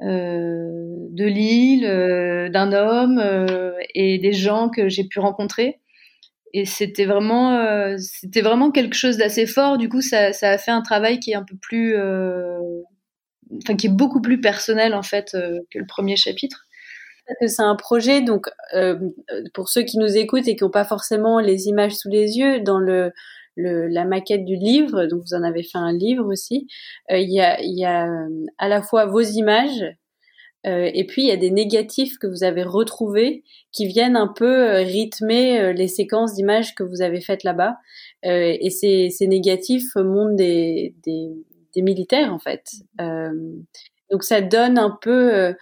de 0.00 1.24
l'île, 1.24 1.86
euh, 1.86 2.48
d'un 2.48 2.72
homme 2.72 3.18
euh, 3.18 3.72
et 3.94 4.18
des 4.18 4.32
gens 4.32 4.68
que 4.68 4.88
j'ai 4.88 5.04
pu 5.04 5.20
rencontrer. 5.20 5.80
Et 6.52 6.64
c'était 6.64 7.04
vraiment, 7.04 7.96
c'était 7.98 8.40
vraiment 8.40 8.70
quelque 8.70 8.94
chose 8.94 9.18
d'assez 9.18 9.44
fort. 9.44 9.76
Du 9.76 9.90
coup, 9.90 10.00
ça, 10.00 10.32
ça, 10.32 10.50
a 10.50 10.58
fait 10.58 10.70
un 10.70 10.80
travail 10.80 11.20
qui 11.20 11.32
est 11.32 11.34
un 11.34 11.44
peu 11.44 11.56
plus, 11.60 11.94
enfin, 11.96 13.76
qui 13.76 13.88
est 13.88 13.92
beaucoup 13.92 14.22
plus 14.22 14.40
personnel 14.40 14.94
en 14.94 15.02
fait 15.02 15.32
que 15.70 15.78
le 15.78 15.86
premier 15.86 16.16
chapitre 16.16 16.62
c'est 17.44 17.62
un 17.62 17.74
projet, 17.74 18.22
donc 18.22 18.48
pour 19.52 19.68
ceux 19.68 19.82
qui 19.82 19.98
nous 19.98 20.16
écoutent 20.16 20.46
et 20.48 20.56
qui 20.56 20.64
n'ont 20.64 20.70
pas 20.70 20.84
forcément 20.84 21.40
les 21.40 21.66
images 21.66 21.96
sous 21.96 22.08
les 22.08 22.38
yeux, 22.38 22.60
dans 22.60 22.78
le 22.78 23.12
le, 23.56 23.88
la 23.88 24.04
maquette 24.04 24.44
du 24.44 24.54
livre, 24.54 25.06
donc 25.06 25.22
vous 25.22 25.34
en 25.34 25.42
avez 25.42 25.62
fait 25.62 25.78
un 25.78 25.92
livre 25.92 26.26
aussi. 26.26 26.68
Euh, 27.10 27.18
il 27.18 27.32
y, 27.32 27.40
a, 27.40 27.60
y 27.62 27.84
a 27.84 28.06
euh, 28.06 28.28
à 28.58 28.68
la 28.68 28.82
fois 28.82 29.06
vos 29.06 29.20
images 29.20 29.84
euh, 30.66 30.90
et 30.92 31.06
puis 31.06 31.22
il 31.22 31.28
y 31.28 31.32
a 31.32 31.36
des 31.36 31.50
négatifs 31.50 32.18
que 32.18 32.26
vous 32.26 32.44
avez 32.44 32.62
retrouvés 32.62 33.44
qui 33.72 33.86
viennent 33.86 34.16
un 34.16 34.28
peu 34.28 34.80
rythmer 34.80 35.72
les 35.72 35.88
séquences 35.88 36.34
d'images 36.34 36.74
que 36.74 36.82
vous 36.82 37.02
avez 37.02 37.20
faites 37.20 37.44
là-bas. 37.44 37.76
et 38.22 38.70
ces, 38.70 39.10
ces 39.10 39.26
négatifs 39.26 39.94
montrent 39.94 40.36
des, 40.36 40.94
des, 41.04 41.30
des 41.74 41.82
militaires 41.82 42.32
en 42.32 42.38
fait. 42.38 42.64
donc 44.10 44.24
ça 44.24 44.40
donne 44.40 44.78
un 44.78 44.98
peu 45.00 45.54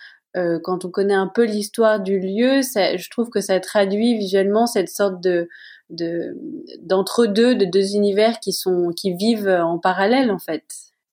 quand 0.63 0.85
on 0.85 0.91
connaît 0.91 1.13
un 1.13 1.31
peu 1.33 1.45
l'histoire 1.45 2.01
du 2.01 2.19
lieu, 2.19 2.63
ça, 2.63 2.97
je 2.97 3.11
trouve 3.11 3.29
que 3.29 3.41
ça 3.41 3.61
traduit 3.61 4.17
visuellement 4.17 4.67
cette 4.67 4.89
sorte 4.89 5.23
de 5.23 5.49
de 5.91 6.37
d'entre 6.81 7.27
deux, 7.27 7.55
de 7.55 7.65
deux 7.65 7.95
univers 7.95 8.41
qui 8.41 8.53
sont 8.53 8.91
qui 8.97 9.15
vivent 9.15 9.49
en 9.49 9.79
parallèle 9.79 10.31
en 10.31 10.39
fait. 10.39 10.65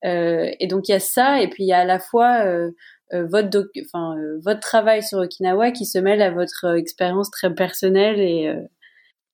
Euh, 0.06 0.50
et 0.60 0.68
donc 0.68 0.88
il 0.88 0.92
y 0.92 0.96
a 0.96 1.00
ça, 1.00 1.42
et 1.42 1.48
puis 1.48 1.64
il 1.64 1.68
y 1.68 1.74
a 1.74 1.80
à 1.80 1.86
la 1.86 2.00
fois 2.00 2.46
euh, 2.46 2.72
euh 3.14 3.28
votre 3.28 3.70
enfin 3.86 4.18
euh, 4.18 4.40
votre 4.44 4.60
travail 4.60 5.04
sur 5.04 5.20
Okinawa 5.20 5.72
qui 5.72 5.86
se 5.86 6.00
mêle 6.00 6.22
à 6.22 6.32
votre 6.32 6.76
expérience 6.78 7.30
très 7.30 7.54
personnelle. 7.54 8.20
Et 8.20 8.54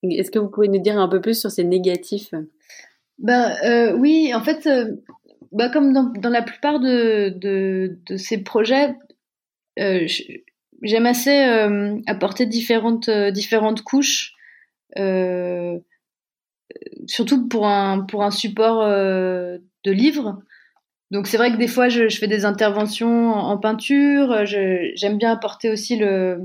est-ce 0.04 0.32
que 0.32 0.40
vous 0.40 0.50
pouvez 0.50 0.68
nous 0.68 0.82
dire 0.82 0.98
un 0.98 1.08
peu 1.08 1.22
plus 1.22 1.40
sur 1.40 1.52
ces 1.52 1.64
négatifs? 1.64 2.34
Ben 3.18 3.96
oui, 3.98 4.32
en 4.36 4.44
fait, 4.44 4.70
bah, 5.52 5.70
comme 5.70 5.92
dans, 5.92 6.04
dans, 6.04 6.30
la 6.30 6.44
plupart 6.44 6.80
de, 6.80 7.30
de, 7.30 7.98
de 8.06 8.18
ces 8.18 8.44
projets, 8.44 8.94
je, 9.76 10.24
j'aime 10.84 11.08
assez 11.08 11.40
apporter 12.06 12.46
différentes 12.46 13.10
différentes 13.10 13.82
couches, 13.82 14.34
surtout 17.08 17.48
pour 17.48 17.68
un 17.68 18.02
pour 18.02 18.24
un 18.24 18.32
support 18.32 18.86
de 18.88 19.92
livre. 19.92 20.42
Donc 21.12 21.28
c'est 21.28 21.38
vrai 21.38 21.52
que 21.52 21.58
des 21.58 21.68
fois 21.68 21.90
je, 21.90 22.10
je 22.10 22.18
fais 22.18 22.28
des 22.28 22.46
interventions 22.46 23.34
en, 23.34 23.58
peinture. 23.58 24.46
J'aime 24.46 25.18
bien 25.18 25.32
apporter 25.32 25.70
aussi 25.70 25.98
le 25.98 26.44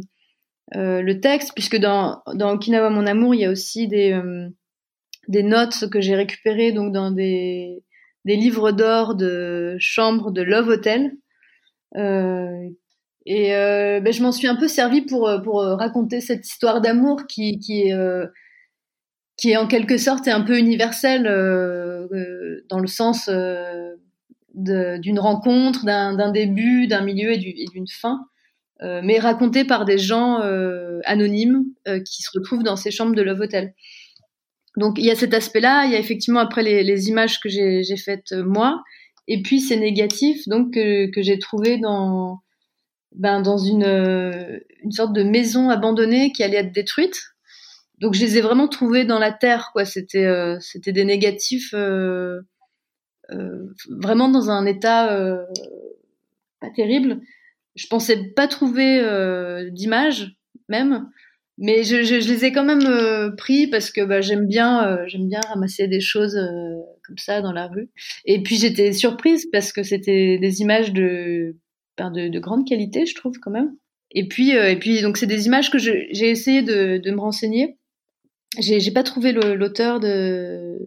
le 0.74 1.12
texte 1.20 1.52
puisque 1.54 1.76
dans 1.76 2.22
dans 2.34 2.52
Okinawa 2.52 2.90
mon 2.90 3.06
amour 3.06 3.34
il 3.34 3.40
y 3.40 3.44
a 3.44 3.50
aussi 3.50 3.88
des 3.88 4.20
des 5.28 5.42
notes 5.42 5.88
que 5.90 6.00
j'ai 6.00 6.14
récupérées 6.14 6.72
donc 6.72 6.92
dans 6.92 7.10
des, 7.10 7.84
des 8.24 8.36
livres 8.36 8.72
d'or 8.72 9.14
de 9.14 9.76
chambre 9.78 10.30
de 10.30 10.42
Love 10.42 10.68
Hotel. 10.68 11.12
Euh, 11.96 12.68
et 13.26 13.54
euh, 13.54 14.00
ben, 14.00 14.12
je 14.12 14.22
m'en 14.22 14.32
suis 14.32 14.48
un 14.48 14.56
peu 14.56 14.68
servi 14.68 15.02
pour, 15.02 15.30
pour 15.44 15.62
raconter 15.62 16.20
cette 16.20 16.46
histoire 16.46 16.80
d'amour 16.80 17.26
qui, 17.28 17.58
qui, 17.58 17.82
est, 17.82 17.92
euh, 17.92 18.26
qui 19.36 19.50
est 19.50 19.56
en 19.56 19.66
quelque 19.66 19.96
sorte 19.96 20.28
un 20.28 20.42
peu 20.42 20.58
universelle 20.58 21.26
euh, 21.26 22.08
euh, 22.12 22.64
dans 22.68 22.80
le 22.80 22.88
sens 22.88 23.28
d'une 24.54 25.18
rencontre, 25.18 25.84
d'un 25.84 26.32
début, 26.32 26.86
d'un 26.86 27.02
milieu 27.02 27.32
et 27.32 27.38
d'une 27.38 27.88
fin. 27.88 28.20
mais 28.80 29.18
racontée 29.18 29.64
par 29.64 29.84
des 29.84 29.98
gens 29.98 30.40
anonymes 31.04 31.64
qui 32.04 32.22
se 32.22 32.30
retrouvent 32.34 32.62
dans 32.62 32.76
ces 32.76 32.90
chambres 32.90 33.14
de 33.14 33.22
Love 33.22 33.40
Hotel. 33.40 33.72
Donc 34.76 34.98
il 34.98 35.04
y 35.04 35.10
a 35.10 35.14
cet 35.14 35.34
aspect-là, 35.34 35.84
il 35.84 35.92
y 35.92 35.94
a 35.94 35.98
effectivement 35.98 36.40
après 36.40 36.62
les, 36.62 36.82
les 36.82 37.08
images 37.08 37.40
que 37.40 37.48
j'ai 37.48 37.96
faites 37.96 38.32
euh, 38.32 38.42
moi, 38.44 38.82
et 39.28 39.42
puis 39.42 39.60
c'est 39.60 39.76
négatif 39.76 40.48
donc 40.48 40.74
que, 40.74 41.10
que 41.10 41.22
j'ai 41.22 41.38
trouvé 41.38 41.78
dans 41.78 42.40
ben, 43.14 43.40
dans 43.40 43.58
une, 43.58 43.84
euh, 43.84 44.58
une 44.82 44.92
sorte 44.92 45.12
de 45.12 45.22
maison 45.22 45.70
abandonnée 45.70 46.32
qui 46.32 46.42
allait 46.42 46.58
être 46.58 46.72
détruite. 46.72 47.20
Donc 47.98 48.14
je 48.14 48.20
les 48.20 48.38
ai 48.38 48.40
vraiment 48.40 48.68
trouvés 48.68 49.04
dans 49.04 49.18
la 49.18 49.32
terre 49.32 49.70
quoi. 49.72 49.84
C'était 49.84 50.26
euh, 50.26 50.58
c'était 50.60 50.92
des 50.92 51.04
négatifs 51.04 51.72
euh, 51.74 52.40
vraiment 53.88 54.28
dans 54.28 54.50
un 54.50 54.66
état 54.66 55.06
pas 56.60 56.70
terrible. 56.74 57.20
Je 57.76 57.86
pensais 57.86 58.32
pas 58.34 58.48
trouver 58.48 59.00
d'image 59.70 60.36
même. 60.68 61.08
Mais 61.58 61.84
je, 61.84 62.02
je, 62.02 62.20
je, 62.20 62.32
les 62.32 62.46
ai 62.46 62.52
quand 62.52 62.64
même 62.64 62.86
euh, 62.86 63.30
pris 63.30 63.66
parce 63.66 63.90
que 63.90 64.00
bah, 64.04 64.20
j'aime 64.20 64.46
bien, 64.46 64.86
euh, 64.86 65.04
j'aime 65.06 65.28
bien 65.28 65.40
ramasser 65.40 65.86
des 65.86 66.00
choses 66.00 66.36
euh, 66.36 66.80
comme 67.06 67.18
ça 67.18 67.42
dans 67.42 67.52
la 67.52 67.68
rue. 67.68 67.90
Et 68.24 68.42
puis 68.42 68.56
j'étais 68.56 68.92
surprise 68.92 69.46
parce 69.52 69.72
que 69.72 69.82
c'était 69.82 70.38
des 70.38 70.60
images 70.60 70.92
de, 70.92 71.54
de, 71.98 72.28
de, 72.28 72.40
grande 72.40 72.66
qualité, 72.66 73.06
je 73.06 73.14
trouve 73.14 73.38
quand 73.40 73.50
même. 73.50 73.74
Et 74.10 74.28
puis, 74.28 74.50
et 74.50 74.76
puis 74.78 75.00
donc 75.02 75.16
c'est 75.16 75.26
des 75.26 75.46
images 75.46 75.70
que 75.70 75.78
j'ai 75.78 76.30
essayé 76.30 76.62
de, 76.62 77.10
me 77.10 77.20
renseigner. 77.20 77.78
J'ai 78.58 78.90
pas 78.90 79.02
trouvé 79.02 79.32
l'auteur 79.32 80.00
de, 80.00 80.78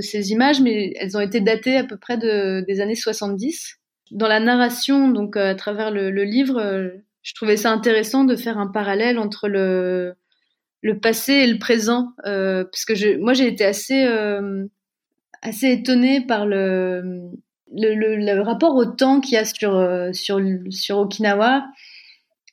ces 0.00 0.32
images, 0.32 0.60
mais 0.60 0.92
elles 0.96 1.16
ont 1.16 1.20
été 1.20 1.40
datées 1.40 1.76
à 1.76 1.84
peu 1.84 1.96
près 1.96 2.18
de, 2.18 2.64
des 2.66 2.80
années 2.80 2.96
70. 2.96 3.76
Dans 4.10 4.26
la 4.26 4.40
narration, 4.40 5.08
donc 5.08 5.36
à 5.36 5.54
travers 5.54 5.92
le, 5.92 6.10
livre, 6.24 6.92
je 7.22 7.34
trouvais 7.34 7.56
ça 7.56 7.70
intéressant 7.70 8.24
de 8.24 8.34
faire 8.34 8.58
un 8.58 8.66
parallèle 8.66 9.18
entre 9.18 9.48
le, 9.48 10.16
le 10.82 10.98
passé 10.98 11.32
et 11.32 11.46
le 11.46 11.58
présent, 11.58 12.12
euh, 12.26 12.64
parce 12.64 12.84
que 12.84 12.94
je, 12.94 13.16
moi 13.16 13.32
j'ai 13.32 13.46
été 13.46 13.64
assez, 13.64 14.04
euh, 14.04 14.66
assez 15.40 15.70
étonnée 15.70 16.20
par 16.26 16.44
le, 16.44 17.30
le, 17.74 18.40
rapport 18.42 18.74
au 18.76 18.84
temps 18.84 19.20
qu'il 19.20 19.34
y 19.34 19.36
a 19.36 19.44
sur, 19.44 19.74
euh, 19.76 20.12
sur, 20.12 20.40
sur 20.70 20.98
Okinawa. 20.98 21.64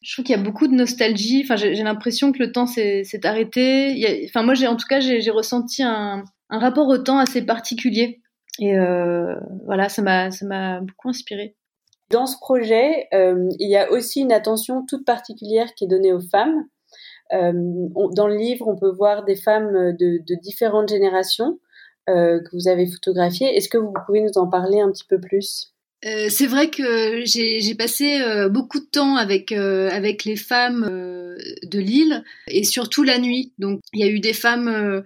Je 0.02 0.14
trouve 0.14 0.26
qu'il 0.26 0.36
y 0.36 0.40
a 0.40 0.42
beaucoup 0.42 0.68
de 0.68 0.74
nostalgie. 0.74 1.42
Enfin, 1.44 1.58
j'ai 1.58 1.84
l'impression 1.84 2.32
que 2.32 2.40
le 2.40 2.52
temps 2.52 2.68
s'est 2.68 3.04
arrêté. 3.26 4.26
Enfin, 4.30 4.44
moi, 4.44 4.54
j'ai 4.54 4.68
en 4.68 4.78
tout 4.78 4.88
cas, 4.88 5.00
j'ai 5.02 5.30
ressenti 5.30 5.84
un, 5.84 6.24
un 6.50 6.60
rapport 6.60 6.88
au 6.88 6.98
temps 6.98 7.18
assez 7.18 7.46
particulier. 7.46 8.22
Et 8.60 8.78
euh, 8.78 9.36
voilà, 9.66 9.90
ça 9.90 10.02
m'a 10.02 10.80
beaucoup 10.82 11.10
inspiré. 11.10 11.56
Dans 12.12 12.26
ce 12.26 12.38
projet, 12.38 13.08
euh, 13.14 13.48
il 13.60 13.70
y 13.70 13.78
a 13.78 13.92
aussi 13.92 14.22
une 14.22 14.32
attention 14.32 14.86
toute 14.86 15.06
particulière 15.06 15.74
qui 15.76 15.86
est 15.86 15.88
donnée 15.88 16.14
aux 16.14 16.22
femmes. 16.22 16.66
Dans 17.32 18.28
le 18.28 18.36
livre, 18.36 18.68
on 18.68 18.76
peut 18.76 18.90
voir 18.90 19.24
des 19.24 19.36
femmes 19.36 19.96
de, 19.96 20.42
différentes 20.42 20.90
générations 20.90 21.60
que 22.08 22.56
vous 22.56 22.68
avez 22.68 22.88
photographiées. 22.88 23.56
Est-ce 23.56 23.70
que 23.70 23.78
vous 23.78 23.94
pouvez 24.06 24.22
nous 24.22 24.38
en 24.38 24.48
parler 24.48 24.80
un 24.80 24.92
petit 24.92 25.06
peu 25.08 25.20
plus? 25.20 25.74
Euh, 26.06 26.30
c'est 26.30 26.48
vrai 26.48 26.70
que 26.70 27.26
j'ai 27.26 27.76
passé 27.76 28.22
euh, 28.22 28.48
beaucoup 28.48 28.80
de 28.80 28.86
temps 28.86 29.18
avec 29.18 29.52
euh, 29.52 29.90
avec 29.92 30.24
les 30.24 30.38
femmes 30.38 30.86
de 30.88 31.80
l'île 31.80 32.24
et 32.48 32.64
surtout 32.64 33.04
la 33.04 33.20
nuit. 33.20 33.54
Donc 33.58 33.82
il 33.94 34.00
y 34.00 34.04
a 34.04 34.10
eu 34.10 34.20
des 34.20 34.34
femmes 34.34 35.04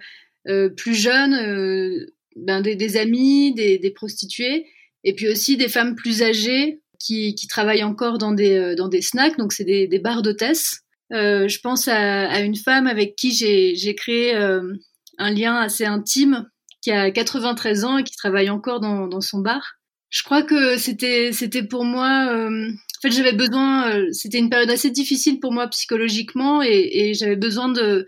plus 0.75 0.95
jeunes, 0.95 2.07
ben, 2.35 2.61
des, 2.61 2.75
des 2.75 2.97
amies, 2.97 3.53
des, 3.53 3.91
prostituées, 3.91 4.67
et 5.03 5.13
puis 5.13 5.29
aussi 5.29 5.57
des 5.57 5.67
femmes 5.67 5.95
plus 5.95 6.21
âgées 6.21 6.81
qui, 6.99 7.35
travaillent 7.49 7.83
encore 7.83 8.17
dans 8.17 8.31
des, 8.31 8.55
euh, 8.55 8.75
dans 8.75 8.87
des 8.87 9.01
snacks, 9.01 9.37
donc 9.37 9.53
c'est 9.53 9.65
des, 9.65 9.87
des 9.87 9.99
bars 9.99 10.21
d'hôtesse. 10.21 10.81
Euh, 11.11 11.47
je 11.47 11.59
pense 11.59 11.87
à, 11.87 12.39
une 12.39 12.55
femme 12.55 12.87
avec 12.87 13.15
qui 13.15 13.31
j'ai 13.31 13.95
créé 13.95 14.35
euh, 14.35 14.73
un 15.17 15.31
lien 15.31 15.55
assez 15.55 15.85
intime, 15.85 16.47
qui 16.83 16.91
a 16.91 17.11
93 17.11 17.85
ans 17.85 17.97
et 17.97 18.03
qui 18.03 18.15
travaille 18.15 18.49
encore 18.49 18.79
dans, 18.79 19.21
son 19.21 19.39
bar. 19.39 19.75
Je 20.09 20.23
crois 20.23 20.43
que 20.43 20.77
c'était 20.77 21.31
pour 21.63 21.85
moi. 21.85 22.27
Euh, 22.31 22.69
en 22.69 23.01
fait, 23.01 23.11
j'avais 23.11 23.33
besoin. 23.33 23.89
Euh, 23.89 24.07
c'était 24.11 24.39
une 24.39 24.49
période 24.49 24.69
assez 24.69 24.91
difficile 24.91 25.39
pour 25.39 25.51
moi 25.51 25.67
psychologiquement 25.69 26.61
et, 26.61 27.13
j'avais 27.15 27.35
besoin 27.35 27.69
de, 27.69 28.05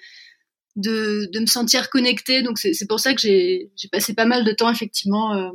de, 0.76 1.40
me 1.40 1.46
sentir 1.46 1.90
connectée. 1.90 2.42
Donc 2.42 2.60
c'est 2.60 2.88
pour 2.88 3.00
ça 3.00 3.14
que 3.14 3.22
j'ai 3.22 3.70
passé 3.92 4.14
pas 4.14 4.26
mal 4.26 4.44
de 4.44 4.52
temps 4.52 4.70
effectivement 4.70 5.52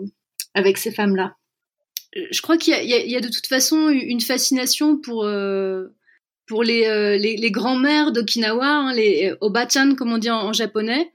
avec 0.54 0.78
ces 0.78 0.90
femmes-là 0.90 1.36
je 2.12 2.42
crois 2.42 2.56
qu'il 2.56 2.74
y, 2.74 3.16
a 3.16 3.20
de 3.20 3.28
toute 3.28 3.46
façon 3.46 3.88
une 3.88 4.20
fascination 4.20 4.96
pour 4.96 5.24
euh, 5.24 5.88
pour 6.46 6.64
les, 6.64 6.86
euh, 6.86 7.16
les, 7.16 7.36
les 7.36 7.50
grands-mères 7.52 8.10
d'Okinawa, 8.10 8.66
hein, 8.66 8.92
les 8.92 9.32
obachan 9.40 9.94
comme 9.94 10.12
on 10.12 10.18
dit 10.18 10.30
en, 10.30 10.52
japonais, 10.52 11.12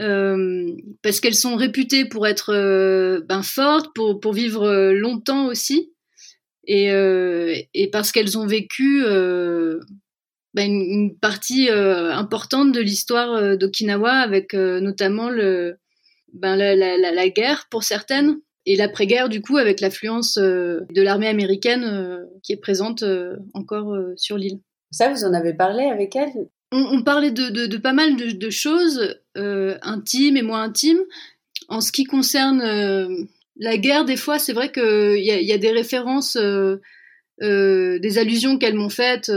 euh, 0.00 0.70
parce 1.02 1.20
qu'elles 1.20 1.34
sont 1.34 1.56
réputées 1.56 2.04
pour 2.04 2.26
être 2.26 2.52
euh, 2.52 3.20
ben, 3.28 3.42
fortes, 3.42 3.94
pour, 3.94 4.32
vivre 4.32 4.92
longtemps 4.92 5.46
aussi, 5.46 5.92
et, 6.66 6.90
parce 7.92 8.12
qu'elles 8.12 8.38
ont 8.38 8.46
vécu 8.46 9.02
ben, 10.54 10.70
une, 10.70 11.16
partie 11.18 11.68
importante 11.70 12.72
de 12.72 12.80
l'histoire 12.80 13.56
d'Okinawa, 13.56 14.12
avec 14.12 14.54
notamment 14.54 15.30
ben, 16.32 16.56
la, 16.56 17.28
guerre 17.28 17.66
pour 17.70 17.82
certaines 17.82 18.40
et 18.66 18.76
l'après-guerre, 18.76 19.28
du 19.28 19.40
coup, 19.40 19.56
avec 19.56 19.80
l'affluence 19.80 20.36
euh, 20.36 20.80
de 20.94 21.02
l'armée 21.02 21.28
américaine 21.28 21.84
euh, 21.84 22.26
qui 22.42 22.52
est 22.52 22.60
présente 22.60 23.02
euh, 23.02 23.36
encore 23.54 23.96
sur 24.16 24.36
l'île. 24.36 24.60
Ça, 24.90 25.10
vous 25.10 25.24
en 25.24 25.32
avez 25.32 25.54
parlé 25.54 25.84
avec 25.84 26.14
elle? 26.16 26.48
On, 26.72 27.02
parlait 27.02 27.30
de, 27.30 27.48
de, 27.48 27.66
de, 27.66 27.76
pas 27.78 27.92
mal 27.92 28.16
de, 28.16 28.30
de 28.30 28.50
choses, 28.50 29.16
intimes 29.34 30.36
et 30.36 30.42
moins 30.42 30.62
intimes. 30.62 31.02
En 31.68 31.80
ce 31.80 31.92
qui 31.92 32.04
concerne 32.04 33.28
la 33.56 33.76
guerre, 33.76 34.04
des 34.04 34.16
fois, 34.16 34.38
c'est 34.38 34.52
vrai 34.52 34.72
qu'il 34.72 35.22
y 35.22 35.30
a, 35.30 35.40
y 35.40 35.52
a 35.52 35.58
des 35.58 35.72
références, 35.72 36.36
des 37.40 38.18
allusions 38.18 38.58
qu'elles 38.58 38.74
m'ont 38.74 38.88
faites 38.88 39.30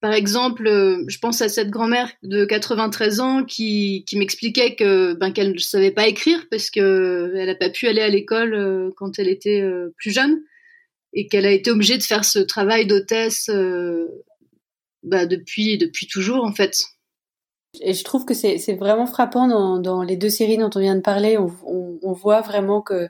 par 0.00 0.12
exemple, 0.12 0.66
euh, 0.66 1.04
je 1.08 1.18
pense 1.18 1.40
à 1.40 1.48
cette 1.48 1.70
grand-mère 1.70 2.10
de 2.22 2.44
93 2.44 3.20
ans 3.20 3.44
qui, 3.44 4.04
qui 4.06 4.18
m'expliquait 4.18 4.74
que 4.74 5.14
ben 5.14 5.32
qu'elle 5.32 5.52
ne 5.52 5.58
savait 5.58 5.90
pas 5.90 6.06
écrire 6.06 6.46
parce 6.50 6.70
que 6.70 7.32
elle 7.34 7.46
n'a 7.46 7.54
pas 7.54 7.70
pu 7.70 7.88
aller 7.88 8.02
à 8.02 8.08
l'école 8.08 8.54
euh, 8.54 8.90
quand 8.96 9.18
elle 9.18 9.28
était 9.28 9.62
euh, 9.62 9.94
plus 9.96 10.12
jeune 10.12 10.42
et 11.14 11.28
qu'elle 11.28 11.46
a 11.46 11.50
été 11.50 11.70
obligée 11.70 11.96
de 11.96 12.02
faire 12.02 12.24
ce 12.24 12.38
travail 12.38 12.86
d'hôtesse 12.86 13.50
bah, 15.06 15.26
depuis 15.26 15.78
depuis 15.78 16.06
toujours 16.06 16.44
en 16.44 16.52
fait. 16.52 16.76
Et 17.80 17.94
je 17.94 18.04
trouve 18.04 18.24
que 18.24 18.34
c'est 18.34 18.74
vraiment 18.74 19.06
frappant 19.06 19.48
dans, 19.48 19.78
dans, 19.78 20.02
les 20.02 20.16
deux 20.16 20.28
séries 20.28 20.58
dont 20.58 20.70
on 20.74 20.80
vient 20.80 20.96
de 20.96 21.00
parler. 21.00 21.36
On, 21.38 22.12
voit 22.12 22.40
vraiment 22.40 22.80
que 22.80 23.08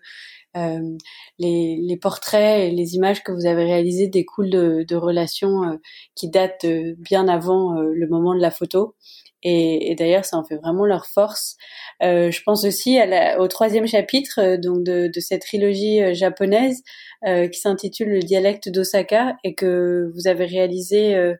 euh, 0.57 0.97
les, 1.38 1.99
portraits 2.01 2.61
et 2.61 2.70
les 2.70 2.94
images 2.94 3.22
que 3.22 3.32
vous 3.32 3.47
avez 3.47 3.64
réalisées 3.64 4.09
découlent 4.09 4.51
de, 4.51 4.97
relations 4.97 5.64
euh, 5.64 5.76
qui 6.14 6.30
datent 6.30 6.66
bien 6.99 7.28
avant 7.28 7.76
euh, 7.76 7.92
le 7.94 8.09
moment 8.09 8.34
de 8.34 8.40
la 8.40 8.51
photo. 8.51 8.97
Et, 9.42 9.94
d'ailleurs, 9.97 10.24
ça 10.24 10.38
en 10.38 10.44
fait 10.44 10.57
vraiment 10.57 10.86
leur 10.86 11.07
force. 11.07 11.57
Euh, 12.03 12.32
je 12.32 12.42
pense 12.42 12.64
aussi 12.64 12.99
au 13.38 13.47
troisième 13.47 13.86
chapitre 13.86 14.57
donc 14.57 14.82
de 14.82 15.20
cette 15.20 15.42
trilogie 15.42 16.14
japonaise 16.14 16.82
qui 17.24 17.61
s'intitule 17.61 18.09
Le 18.09 18.20
dialecte 18.20 18.68
d'Osaka 18.68 19.36
et 19.44 19.55
que 19.55 20.11
vous 20.14 20.26
avez 20.26 20.47
réalisé 20.47 21.34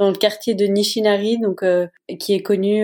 dans 0.00 0.08
le 0.08 0.16
quartier 0.16 0.54
de 0.54 0.64
Nishinari, 0.64 1.38
donc 1.38 1.62
qui 2.18 2.34
est 2.34 2.42
connu 2.42 2.82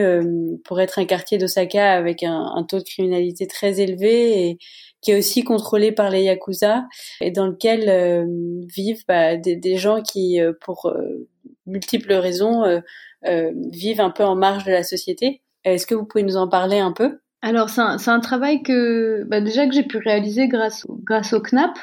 pour 0.65 0.81
être 0.81 1.01
un 1.01 1.07
quartier 1.07 1.39
d'Osaka 1.39 1.95
avec 1.95 2.23
un, 2.23 2.65
taux 2.69 2.79
de 2.79 2.85
criminalité 2.85 3.49
très 3.49 3.81
élevé 3.81 4.51
et, 4.51 4.59
qui 5.07 5.13
est 5.13 5.19
aussi 5.19 5.45
contrôlé 5.45 5.93
par 5.93 6.11
les 6.11 6.25
yakuza 6.25 6.85
et 7.21 7.31
dans 7.31 7.47
lequel 7.47 7.89
euh, 7.89 8.27
vivent 8.75 9.05
bah, 9.07 9.37
des, 9.37 9.55
des, 9.55 9.77
gens 9.77 10.03
qui, 10.03 10.41
euh, 10.41 10.53
pour 10.61 10.87
euh, 10.87 11.29
multiples 11.67 12.13
raisons, 12.13 12.65
vivent 13.23 14.01
un 14.01 14.11
peu 14.11 14.25
en 14.25 14.37
marge 14.37 14.65
de 14.65 14.73
la 14.73 14.83
société. 14.83 15.43
Est-ce 15.65 15.87
que 15.87 15.95
vous 15.95 16.05
pouvez 16.05 16.23
nous 16.23 16.37
en 16.37 16.49
parler 16.49 16.79
un 16.79 16.93
peu? 16.93 17.19
Alors, 17.43 17.71
c'est 17.71 17.81
un, 17.81 17.99
un, 18.05 18.21
travail 18.21 18.63
que 18.63 19.25
bah, 19.29 19.41
déjà 19.41 19.67
que 19.67 19.75
j'ai 19.75 19.83
pu 19.83 19.99
réaliser 19.99 20.49
grâce, 20.49 20.85
grâce 21.05 21.33
au 21.33 21.41
CNAP, 21.41 21.77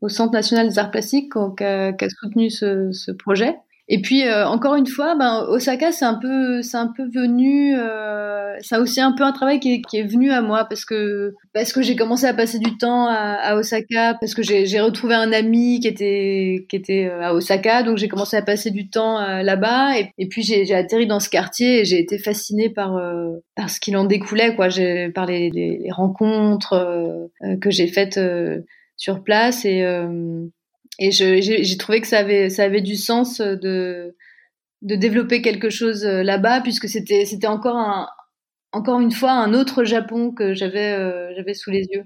au 0.00 0.08
Centre 0.08 0.32
national 0.32 0.68
des 0.68 0.78
arts 0.78 0.90
plastiques, 0.90 1.32
qui 1.32 1.64
a, 1.64 1.92
qui 1.92 2.04
a 2.04 2.08
soutenu 2.08 2.50
ce, 2.50 2.90
ce 2.92 3.10
projet. 3.12 3.56
Et 3.88 4.00
puis 4.00 4.26
euh, 4.26 4.46
encore 4.46 4.74
une 4.74 4.86
fois, 4.86 5.14
ben 5.14 5.46
Osaka 5.48 5.92
c'est 5.92 6.04
un 6.04 6.18
peu 6.20 6.60
c'est 6.62 6.76
un 6.76 6.88
peu 6.88 7.04
venu 7.08 7.76
euh, 7.78 8.56
c'est 8.60 8.78
aussi 8.78 9.00
un 9.00 9.12
peu 9.12 9.22
un 9.22 9.30
travail 9.30 9.60
qui 9.60 9.74
est, 9.74 9.82
qui 9.82 9.98
est 9.98 10.02
venu 10.02 10.32
à 10.32 10.42
moi 10.42 10.64
parce 10.64 10.84
que 10.84 11.34
parce 11.54 11.72
que 11.72 11.82
j'ai 11.82 11.94
commencé 11.94 12.26
à 12.26 12.34
passer 12.34 12.58
du 12.58 12.76
temps 12.78 13.06
à, 13.06 13.14
à 13.14 13.56
Osaka 13.56 14.14
parce 14.14 14.34
que 14.34 14.42
j'ai 14.42 14.80
retrouvé 14.80 15.14
un 15.14 15.32
ami 15.32 15.78
qui 15.78 15.86
était 15.86 16.66
qui 16.68 16.74
était 16.74 17.06
euh, 17.06 17.22
à 17.22 17.34
Osaka 17.34 17.84
donc 17.84 17.98
j'ai 17.98 18.08
commencé 18.08 18.36
à 18.36 18.42
passer 18.42 18.72
du 18.72 18.90
temps 18.90 19.20
euh, 19.20 19.42
là-bas. 19.42 19.98
Et, 20.18 20.26
puis 20.28 20.42
j'ai 20.42 20.74
atterri 20.74 21.06
dans 21.06 21.20
ce 21.20 21.28
quartier 21.28 21.80
et 21.80 21.84
j'ai 21.84 22.00
été 22.00 22.18
fascinée 22.18 22.70
par 22.70 23.00
par 23.54 23.70
ce 23.70 23.78
qu'il 23.78 23.96
en 23.96 24.04
découlait 24.04 24.56
quoi. 24.56 24.68
Par 25.14 25.26
les, 25.26 25.50
les, 25.50 25.78
les 25.78 25.92
rencontres 25.92 27.28
que 27.60 27.70
j'ai 27.70 27.86
faites 27.86 28.18
sur 28.96 29.22
place. 29.22 29.64
Et 29.64 29.84
et 30.98 31.10
j'ai 31.10 31.76
trouvé 31.76 32.00
que 32.00 32.06
ça 32.06 32.18
avait, 32.18 32.48
ça 32.48 32.64
avait 32.64 32.80
du 32.80 32.96
sens 32.96 33.40
de, 33.40 34.14
de 34.82 34.94
développer 34.94 35.42
quelque 35.42 35.70
chose 35.70 36.04
euh, 36.04 36.22
là-bas, 36.22 36.60
puisque 36.60 36.88
c'était 36.88 37.46
encore, 37.46 37.76
un, 37.76 38.08
encore 38.72 39.00
une 39.00 39.12
fois 39.12 39.32
un 39.32 39.52
autre 39.54 39.84
Japon 39.84 40.32
que 40.32 40.54
j'avais 40.54 40.92
euh, 40.92 41.32
j'avais 41.36 41.54
sous 41.54 41.70
les 41.70 41.86
yeux. 41.92 42.04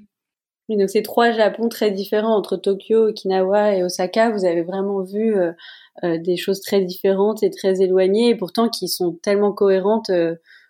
Oui, 0.68 0.76
donc 0.76 0.88
ces 0.88 1.02
trois 1.02 1.32
Japons 1.32 1.68
très 1.68 1.90
différents 1.90 2.36
entre 2.36 2.56
Tokyo, 2.56 3.08
Okinawa 3.08 3.74
et 3.76 3.82
Osaka, 3.82 4.30
vous 4.30 4.44
avez 4.44 4.62
vraiment 4.62 5.02
vu 5.02 5.36
euh, 5.36 5.52
des 6.18 6.36
choses 6.36 6.60
très 6.60 6.80
différentes 6.82 7.42
et 7.42 7.50
très 7.50 7.82
éloignées, 7.82 8.30
et 8.30 8.36
pourtant 8.36 8.68
qui 8.68 8.88
sont 8.88 9.18
tellement 9.22 9.52
cohérentes 9.52 10.10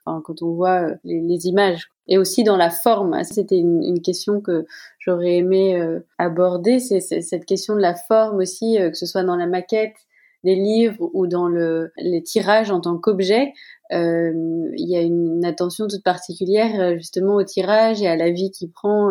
quand 0.04 0.42
on 0.42 0.54
voit 0.54 0.86
les, 1.04 1.20
les 1.20 1.46
images 1.46 1.90
et 2.08 2.18
aussi 2.18 2.42
dans 2.42 2.56
la 2.56 2.70
forme. 2.70 3.22
C'était 3.24 3.58
une, 3.58 3.82
une, 3.84 4.02
question 4.02 4.40
que 4.40 4.64
j'aurais 5.00 5.36
aimé 5.36 5.80
euh, 5.80 6.00
aborder, 6.18 6.78
c'est 6.78 7.00
cette 7.00 7.44
question 7.44 7.74
de 7.74 7.80
la 7.80 7.94
forme 7.94 8.38
aussi, 8.38 8.78
euh, 8.78 8.90
que 8.90 8.96
ce 8.96 9.06
soit 9.06 9.24
dans 9.24 9.36
la 9.36 9.46
maquette 9.46 9.96
des 10.44 10.54
livres 10.54 11.10
ou 11.12 11.26
dans 11.26 11.48
le, 11.48 11.92
les 11.98 12.22
tirages 12.22 12.70
en 12.70 12.80
tant 12.80 12.96
qu'objet. 12.96 13.52
Euh, 13.92 14.32
il 14.76 14.88
y 14.88 14.96
a 14.96 15.02
une, 15.02 15.44
attention 15.44 15.86
toute 15.86 16.04
particulière 16.04 16.80
euh, 16.80 16.96
justement 16.96 17.34
au 17.34 17.44
tirage 17.44 18.00
et 18.00 18.06
à 18.06 18.16
la 18.16 18.30
vie 18.30 18.50
qu'il 18.50 18.70
prend 18.70 19.10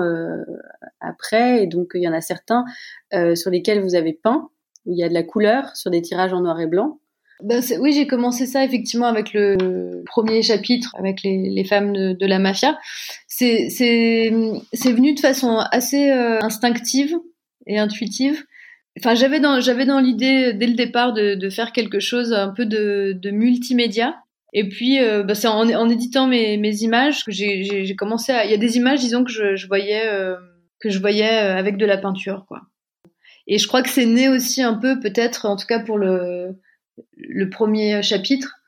après. 1.02 1.64
Et 1.64 1.68
donc 1.68 1.92
il 1.94 2.02
y 2.02 2.08
en 2.08 2.14
a 2.14 2.22
certains 2.22 2.66
sur 3.12 3.52
lesquels 3.52 3.82
vous 3.84 3.96
avez 3.96 4.14
peint, 4.14 4.50
où 4.86 4.94
il 4.94 4.98
y 4.98 5.04
a 5.04 5.10
de 5.10 5.14
la 5.14 5.24
couleur 5.24 5.76
sur 5.76 5.92
des 5.92 6.02
tirages 6.02 6.34
en 6.34 6.42
noir 6.42 6.60
et 6.60 6.68
blanc. 6.68 7.00
Ben 7.42 7.64
oui, 7.80 7.94
j'ai 7.94 8.06
commencé 8.06 8.46
ça 8.46 8.66
effectivement 8.66 9.06
avec 9.08 9.32
le 9.32 10.04
premier 10.06 10.42
chapitre, 10.42 10.94
avec 10.98 11.24
les, 11.24 11.50
les 11.50 11.64
femmes 11.64 11.94
de, 11.94 12.12
de, 12.12 12.26
la 12.26 12.38
mafia. 12.38 12.78
C'est 13.28 13.70
venu 14.30 15.14
de 15.14 15.20
façon 15.20 15.58
assez 15.72 16.12
euh, 16.12 16.40
instinctive 16.42 17.16
et 17.66 17.80
intuitive. 17.80 18.44
Enfin, 18.98 19.16
j'avais 19.16 19.40
dans, 19.40 19.62
j'avais 19.62 19.86
dans 19.86 20.02
l'idée 20.02 20.52
dès 20.54 20.68
le 20.68 20.74
départ 20.74 21.14
de, 21.14 21.36
de, 21.36 21.50
faire 21.50 21.72
quelque 21.72 22.02
chose 22.02 22.34
un 22.34 22.50
peu 22.50 22.66
de, 22.66 23.14
de 23.16 23.32
multimédia. 23.32 24.18
Et 24.52 24.68
puis, 24.68 25.00
euh, 25.00 25.24
bah, 25.24 25.36
c'est 25.36 25.48
en, 25.48 25.70
en, 25.70 25.90
éditant 25.90 26.28
mes, 26.28 26.58
mes 26.58 26.76
images 26.82 27.24
que 27.24 27.32
j'ai 27.32 27.96
commencé 27.98 28.34
à. 28.34 28.44
Il 28.44 28.52
y 28.52 28.56
a 28.56 28.58
des 28.58 28.76
images, 28.76 29.00
disons 29.00 29.24
que 29.24 29.32
je, 29.32 29.56
je 29.56 29.68
voyais 29.68 30.08
euh, 30.08 30.36
que 30.82 30.90
je 30.90 31.00
voyais 31.00 31.30
avec 31.30 31.78
de 31.78 31.86
la 31.86 31.98
peinture, 31.98 32.46
quoi. 32.50 32.64
Et 33.48 33.58
je 33.58 33.68
crois 33.68 33.82
que 33.82 33.90
c'est 33.90 34.06
né 34.06 34.28
aussi 34.28 34.62
un 34.62 34.74
peu, 34.74 35.00
peut-être, 35.00 35.46
en 35.46 35.56
tout 35.56 35.66
cas 35.66 35.80
pour 35.80 35.98
le 35.98 36.56
le 37.18 37.50
premier 37.50 38.02
chapitre. 38.02 38.60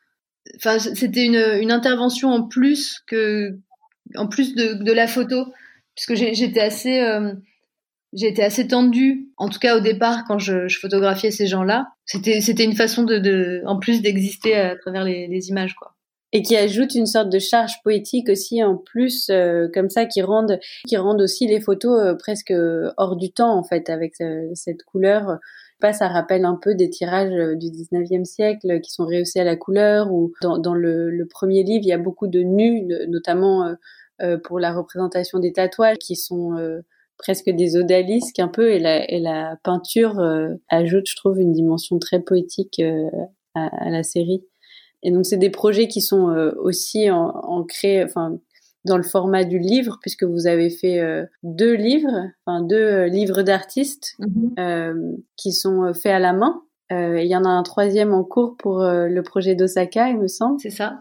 Enfin, 0.57 0.79
c'était 0.79 1.25
une, 1.25 1.71
intervention 1.71 2.29
en 2.29 2.47
plus 2.47 2.99
que, 3.07 3.57
en 4.15 4.27
plus 4.27 4.55
de, 4.55 4.91
la 4.91 5.07
photo, 5.07 5.45
puisque 5.95 6.15
j'étais 6.15 6.59
assez, 6.59 6.99
euh, 7.01 7.33
j'ai 8.13 8.33
assez 8.43 8.67
tendue, 8.67 9.29
en 9.37 9.49
tout 9.49 9.59
cas 9.59 9.77
au 9.77 9.79
départ 9.79 10.23
quand 10.27 10.39
je, 10.39 10.67
photographiais 10.79 11.31
ces 11.31 11.47
gens-là. 11.47 11.87
C'était, 12.05 12.41
c'était 12.41 12.63
une 12.63 12.75
façon 12.75 13.03
de, 13.03 13.61
en 13.65 13.79
plus 13.79 14.01
d'exister 14.01 14.55
à 14.55 14.75
travers 14.75 15.03
les, 15.03 15.49
images, 15.49 15.75
quoi. 15.75 15.95
Et 16.33 16.43
qui 16.43 16.55
ajoute 16.55 16.95
une 16.95 17.07
sorte 17.07 17.29
de 17.29 17.39
charge 17.39 17.73
poétique 17.83 18.29
aussi 18.29 18.63
en 18.63 18.77
plus, 18.77 19.27
euh, 19.29 19.67
comme 19.73 19.89
ça, 19.89 20.05
qui 20.05 20.21
rendent, 20.21 20.59
qui 20.87 20.95
rendent 20.95 21.21
aussi 21.21 21.45
les 21.45 21.59
photos 21.59 21.99
euh, 21.99 22.15
presque 22.15 22.53
hors 22.97 23.17
du 23.17 23.31
temps 23.31 23.53
en 23.57 23.63
fait, 23.63 23.89
avec 23.89 24.15
cette 24.53 24.83
couleur 24.83 25.39
ça 25.93 26.07
rappelle 26.07 26.45
un 26.45 26.55
peu 26.55 26.75
des 26.75 26.89
tirages 26.89 27.33
euh, 27.33 27.55
du 27.55 27.67
19e 27.67 28.25
siècle 28.25 28.79
qui 28.81 28.91
sont 28.91 29.05
rehaussés 29.05 29.39
à 29.39 29.43
la 29.43 29.55
couleur 29.55 30.11
ou 30.11 30.31
dans, 30.41 30.73
le, 30.73 31.27
premier 31.29 31.63
livre, 31.63 31.83
il 31.83 31.89
y 31.89 31.93
a 31.93 31.97
beaucoup 31.97 32.27
de 32.27 32.41
nus, 32.41 32.87
notamment 33.07 33.65
euh, 33.65 33.73
euh, 34.21 34.37
pour 34.37 34.59
la 34.59 34.73
représentation 34.73 35.39
des 35.39 35.53
tatouages 35.53 35.97
qui 35.97 36.15
sont 36.15 36.55
presque 37.17 37.49
des 37.49 37.77
odalisques 37.77 38.39
un 38.39 38.47
peu 38.47 38.71
et 38.71 38.79
la, 38.79 39.09
et 39.09 39.19
la 39.19 39.57
peinture 39.63 40.19
ajoute, 40.69 41.07
je 41.07 41.15
trouve, 41.15 41.39
une 41.39 41.53
dimension 41.53 41.99
très 41.99 42.19
poétique 42.19 42.81
à, 43.55 43.67
à, 43.85 43.89
la 43.89 44.03
série. 44.03 44.43
Et 45.03 45.11
donc 45.11 45.25
c'est 45.25 45.37
des 45.37 45.49
projets 45.49 45.87
qui 45.87 46.01
sont 46.01 46.27
aussi 46.57 47.09
ancrés, 47.11 48.03
enfin 48.03 48.39
dans 48.85 48.97
le 48.97 49.03
format 49.03 49.43
du 49.43 49.59
livre, 49.59 49.97
puisque 50.01 50.23
vous 50.23 50.47
avez 50.47 50.69
fait 50.69 50.99
euh, 50.99 51.25
deux 51.43 51.73
livres, 51.73 52.29
enfin 52.45 52.61
deux 52.61 52.75
euh, 52.75 53.07
livres 53.07 53.43
d'artistes 53.43 54.15
mhm. 54.19 54.53
euh, 54.59 55.11
qui 55.37 55.51
sont 55.51 55.93
faits 55.93 56.13
à 56.13 56.19
la 56.19 56.33
main. 56.33 56.61
Il 56.93 57.25
y 57.25 57.37
en 57.37 57.45
a 57.45 57.49
un 57.49 57.63
troisième 57.63 58.13
en 58.13 58.25
cours 58.25 58.57
pour 58.57 58.83
le 58.83 59.21
projet 59.21 59.55
d'Osaka, 59.55 60.09
il 60.09 60.17
me 60.17 60.27
semble. 60.27 60.59
C'est 60.59 60.71
ça. 60.71 60.99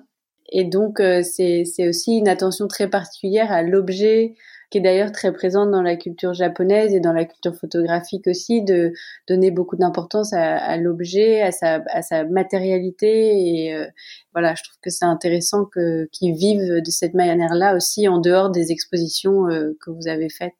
Et 0.52 0.62
donc 0.62 1.02
c'est 1.24 1.88
aussi 1.88 2.16
une 2.16 2.28
attention 2.28 2.68
très 2.68 2.88
particulière 2.88 3.50
à 3.50 3.64
l'objet, 3.64 4.36
qui 4.70 4.78
est 4.78 4.80
d'ailleurs 4.80 5.12
très 5.12 5.32
présente 5.32 5.70
dans 5.70 5.82
la 5.82 5.96
culture 5.96 6.32
japonaise 6.32 6.94
et 6.94 7.00
dans 7.00 7.12
la 7.12 7.24
culture 7.24 7.54
photographique 7.54 8.26
aussi, 8.26 8.62
de 8.62 8.92
donner 9.28 9.50
beaucoup 9.50 9.76
d'importance 9.76 10.32
à, 10.32 10.56
à 10.56 10.76
l'objet, 10.76 11.42
à 11.42 11.50
sa, 11.50 11.82
à 11.88 12.02
sa 12.02 12.24
matérialité. 12.24 13.66
Et 13.66 13.74
euh, 13.74 13.86
voilà, 14.32 14.54
je 14.54 14.62
trouve 14.62 14.78
que 14.82 14.90
c'est 14.90 15.04
intéressant 15.04 15.64
que 15.64 16.08
qu'ils 16.12 16.34
vivent 16.34 16.80
de 16.80 16.90
cette 16.90 17.14
manière-là 17.14 17.74
aussi 17.74 18.08
en 18.08 18.18
dehors 18.18 18.50
des 18.50 18.70
expositions 18.72 19.48
euh, 19.48 19.76
que 19.80 19.90
vous 19.90 20.08
avez 20.08 20.28
faites. 20.28 20.54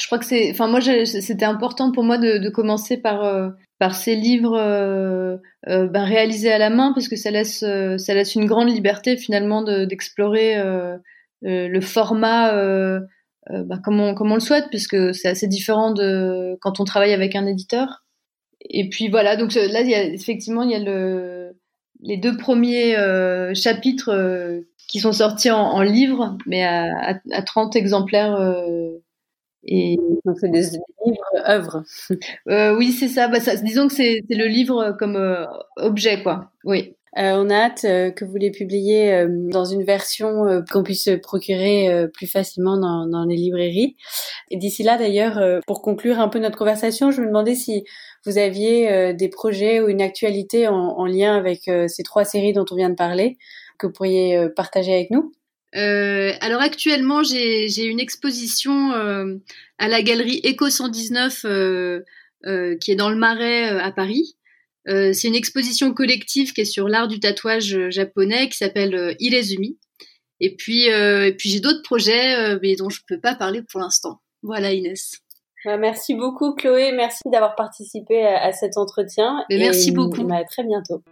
Je 0.00 0.06
crois 0.06 0.18
que 0.18 0.24
c'est, 0.24 0.50
enfin 0.50 0.66
moi, 0.66 0.80
c'était 0.80 1.44
important 1.44 1.92
pour 1.92 2.02
moi 2.02 2.18
de, 2.18 2.38
de 2.38 2.48
commencer 2.48 2.96
par 2.96 3.24
euh, 3.24 3.50
par 3.78 3.94
ces 3.94 4.14
livres 4.16 4.56
euh, 4.56 5.36
ben, 5.66 6.04
réalisés 6.04 6.50
à 6.50 6.58
la 6.58 6.70
main 6.70 6.92
parce 6.94 7.08
que 7.08 7.16
ça 7.16 7.30
laisse 7.30 7.60
ça 7.60 8.14
laisse 8.14 8.34
une 8.34 8.46
grande 8.46 8.68
liberté 8.68 9.16
finalement 9.16 9.62
d'explorer 9.62 10.56
le 11.42 11.80
format 11.80 12.52
euh, 13.50 13.64
bah, 13.64 13.78
comme, 13.82 14.00
on, 14.00 14.14
comme 14.14 14.30
on 14.30 14.36
le 14.36 14.40
souhaite, 14.40 14.68
puisque 14.70 15.14
c'est 15.14 15.28
assez 15.28 15.48
différent 15.48 15.92
de 15.92 16.56
quand 16.60 16.80
on 16.80 16.84
travaille 16.84 17.12
avec 17.12 17.34
un 17.34 17.46
éditeur. 17.46 18.04
Et 18.60 18.88
puis 18.88 19.08
voilà, 19.08 19.36
donc 19.36 19.54
là, 19.54 19.80
il 19.80 19.90
y 19.90 19.94
a, 19.94 20.04
effectivement, 20.04 20.62
il 20.62 20.70
y 20.70 20.74
a 20.74 20.78
le, 20.78 21.56
les 22.00 22.16
deux 22.16 22.36
premiers 22.36 22.96
euh, 22.96 23.54
chapitres 23.54 24.10
euh, 24.12 24.60
qui 24.88 25.00
sont 25.00 25.12
sortis 25.12 25.50
en, 25.50 25.60
en, 25.60 25.82
livre, 25.82 26.38
mais 26.46 26.62
à, 26.62 27.18
à, 27.32 27.42
30 27.42 27.74
exemplaires. 27.76 28.38
et... 29.64 29.96
Donc 30.24 30.38
c'est 30.38 30.50
des 30.50 30.62
livres 31.04 31.48
œuvres. 31.48 31.82
oui, 32.46 32.92
c'est 32.92 33.08
ça. 33.08 33.28
Bah, 33.28 33.40
ça. 33.40 33.56
Disons 33.56 33.88
que 33.88 33.94
c'est 33.94 34.22
le 34.30 34.46
livre 34.46 34.94
comme 34.98 35.18
objet, 35.76 36.22
quoi. 36.22 36.52
Oui. 36.64 36.94
Euh, 37.18 37.32
on 37.36 37.50
a 37.50 37.54
hâte 37.54 37.84
euh, 37.84 38.10
que 38.10 38.24
vous 38.24 38.36
les 38.36 38.50
publiez 38.50 39.12
euh, 39.12 39.28
dans 39.28 39.66
une 39.66 39.84
version 39.84 40.64
qu'on 40.70 40.82
puisse 40.82 41.10
procurer 41.22 42.08
plus 42.14 42.26
facilement 42.26 42.78
dans, 42.78 43.06
dans, 43.06 43.24
les 43.24 43.36
librairies. 43.36 43.96
Et 44.50 44.56
d'ici 44.56 44.82
là, 44.82 44.96
d'ailleurs, 44.96 45.60
pour 45.66 45.82
conclure 45.82 46.20
un 46.20 46.28
peu 46.28 46.38
notre 46.38 46.56
conversation, 46.56 47.10
je 47.10 47.20
me 47.20 47.26
demandais 47.26 47.54
si 47.54 47.84
vous 48.24 48.38
aviez 48.38 49.14
des 49.14 49.28
projets 49.28 49.80
ou 49.80 49.88
une 49.88 50.02
actualité 50.02 50.68
en, 50.68 50.74
en 50.74 51.06
lien 51.06 51.36
avec 51.36 51.70
ces 51.88 52.02
trois 52.02 52.24
séries 52.24 52.52
dont 52.52 52.64
on 52.70 52.76
vient 52.76 52.90
de 52.90 52.94
parler 52.94 53.36
que 53.78 53.86
vous 53.86 53.92
pourriez 53.92 54.48
partager 54.54 54.92
avec 54.92 55.10
nous. 55.10 55.32
Euh, 55.74 56.32
alors 56.40 56.60
actuellement, 56.60 57.22
j'ai 57.22 57.84
une 57.84 58.00
exposition 58.00 58.92
à 59.78 59.88
la 59.88 60.02
galerie 60.02 60.40
Eco 60.44 60.68
119 60.68 61.46
qui 62.80 62.92
est 62.92 62.96
dans 62.96 63.10
le 63.10 63.16
Marais 63.16 63.68
à 63.68 63.92
Paris. 63.92 64.36
Euh, 64.88 65.12
c'est 65.12 65.28
une 65.28 65.34
exposition 65.34 65.92
collective 65.94 66.52
qui 66.52 66.62
est 66.62 66.64
sur 66.64 66.88
l'art 66.88 67.08
du 67.08 67.20
tatouage 67.20 67.74
euh, 67.74 67.90
japonais 67.90 68.48
qui 68.48 68.56
s'appelle 68.56 68.94
euh, 68.94 69.14
Ilezumi. 69.20 69.78
Et 70.40 70.56
puis, 70.56 70.90
euh, 70.90 71.26
et 71.26 71.34
puis 71.34 71.50
j'ai 71.50 71.60
d'autres 71.60 71.82
projets, 71.82 72.58
mais 72.60 72.74
dont 72.74 72.90
je 72.90 73.00
peux 73.06 73.20
pas 73.20 73.36
parler 73.36 73.62
pour 73.62 73.80
l'instant. 73.80 74.18
Voilà, 74.42 74.72
Inès. 74.72 75.20
Bah, 75.64 75.76
merci 75.76 76.16
beaucoup, 76.16 76.54
Chloé. 76.54 76.90
Merci 76.90 77.22
d'avoir 77.26 77.54
participé 77.54 78.26
à, 78.26 78.50
cet 78.50 78.76
entretien. 78.76 79.44
merci 79.48 79.92
beaucoup. 79.92 80.28
À 80.32 80.42
très 80.42 80.64
bientôt. 80.64 81.04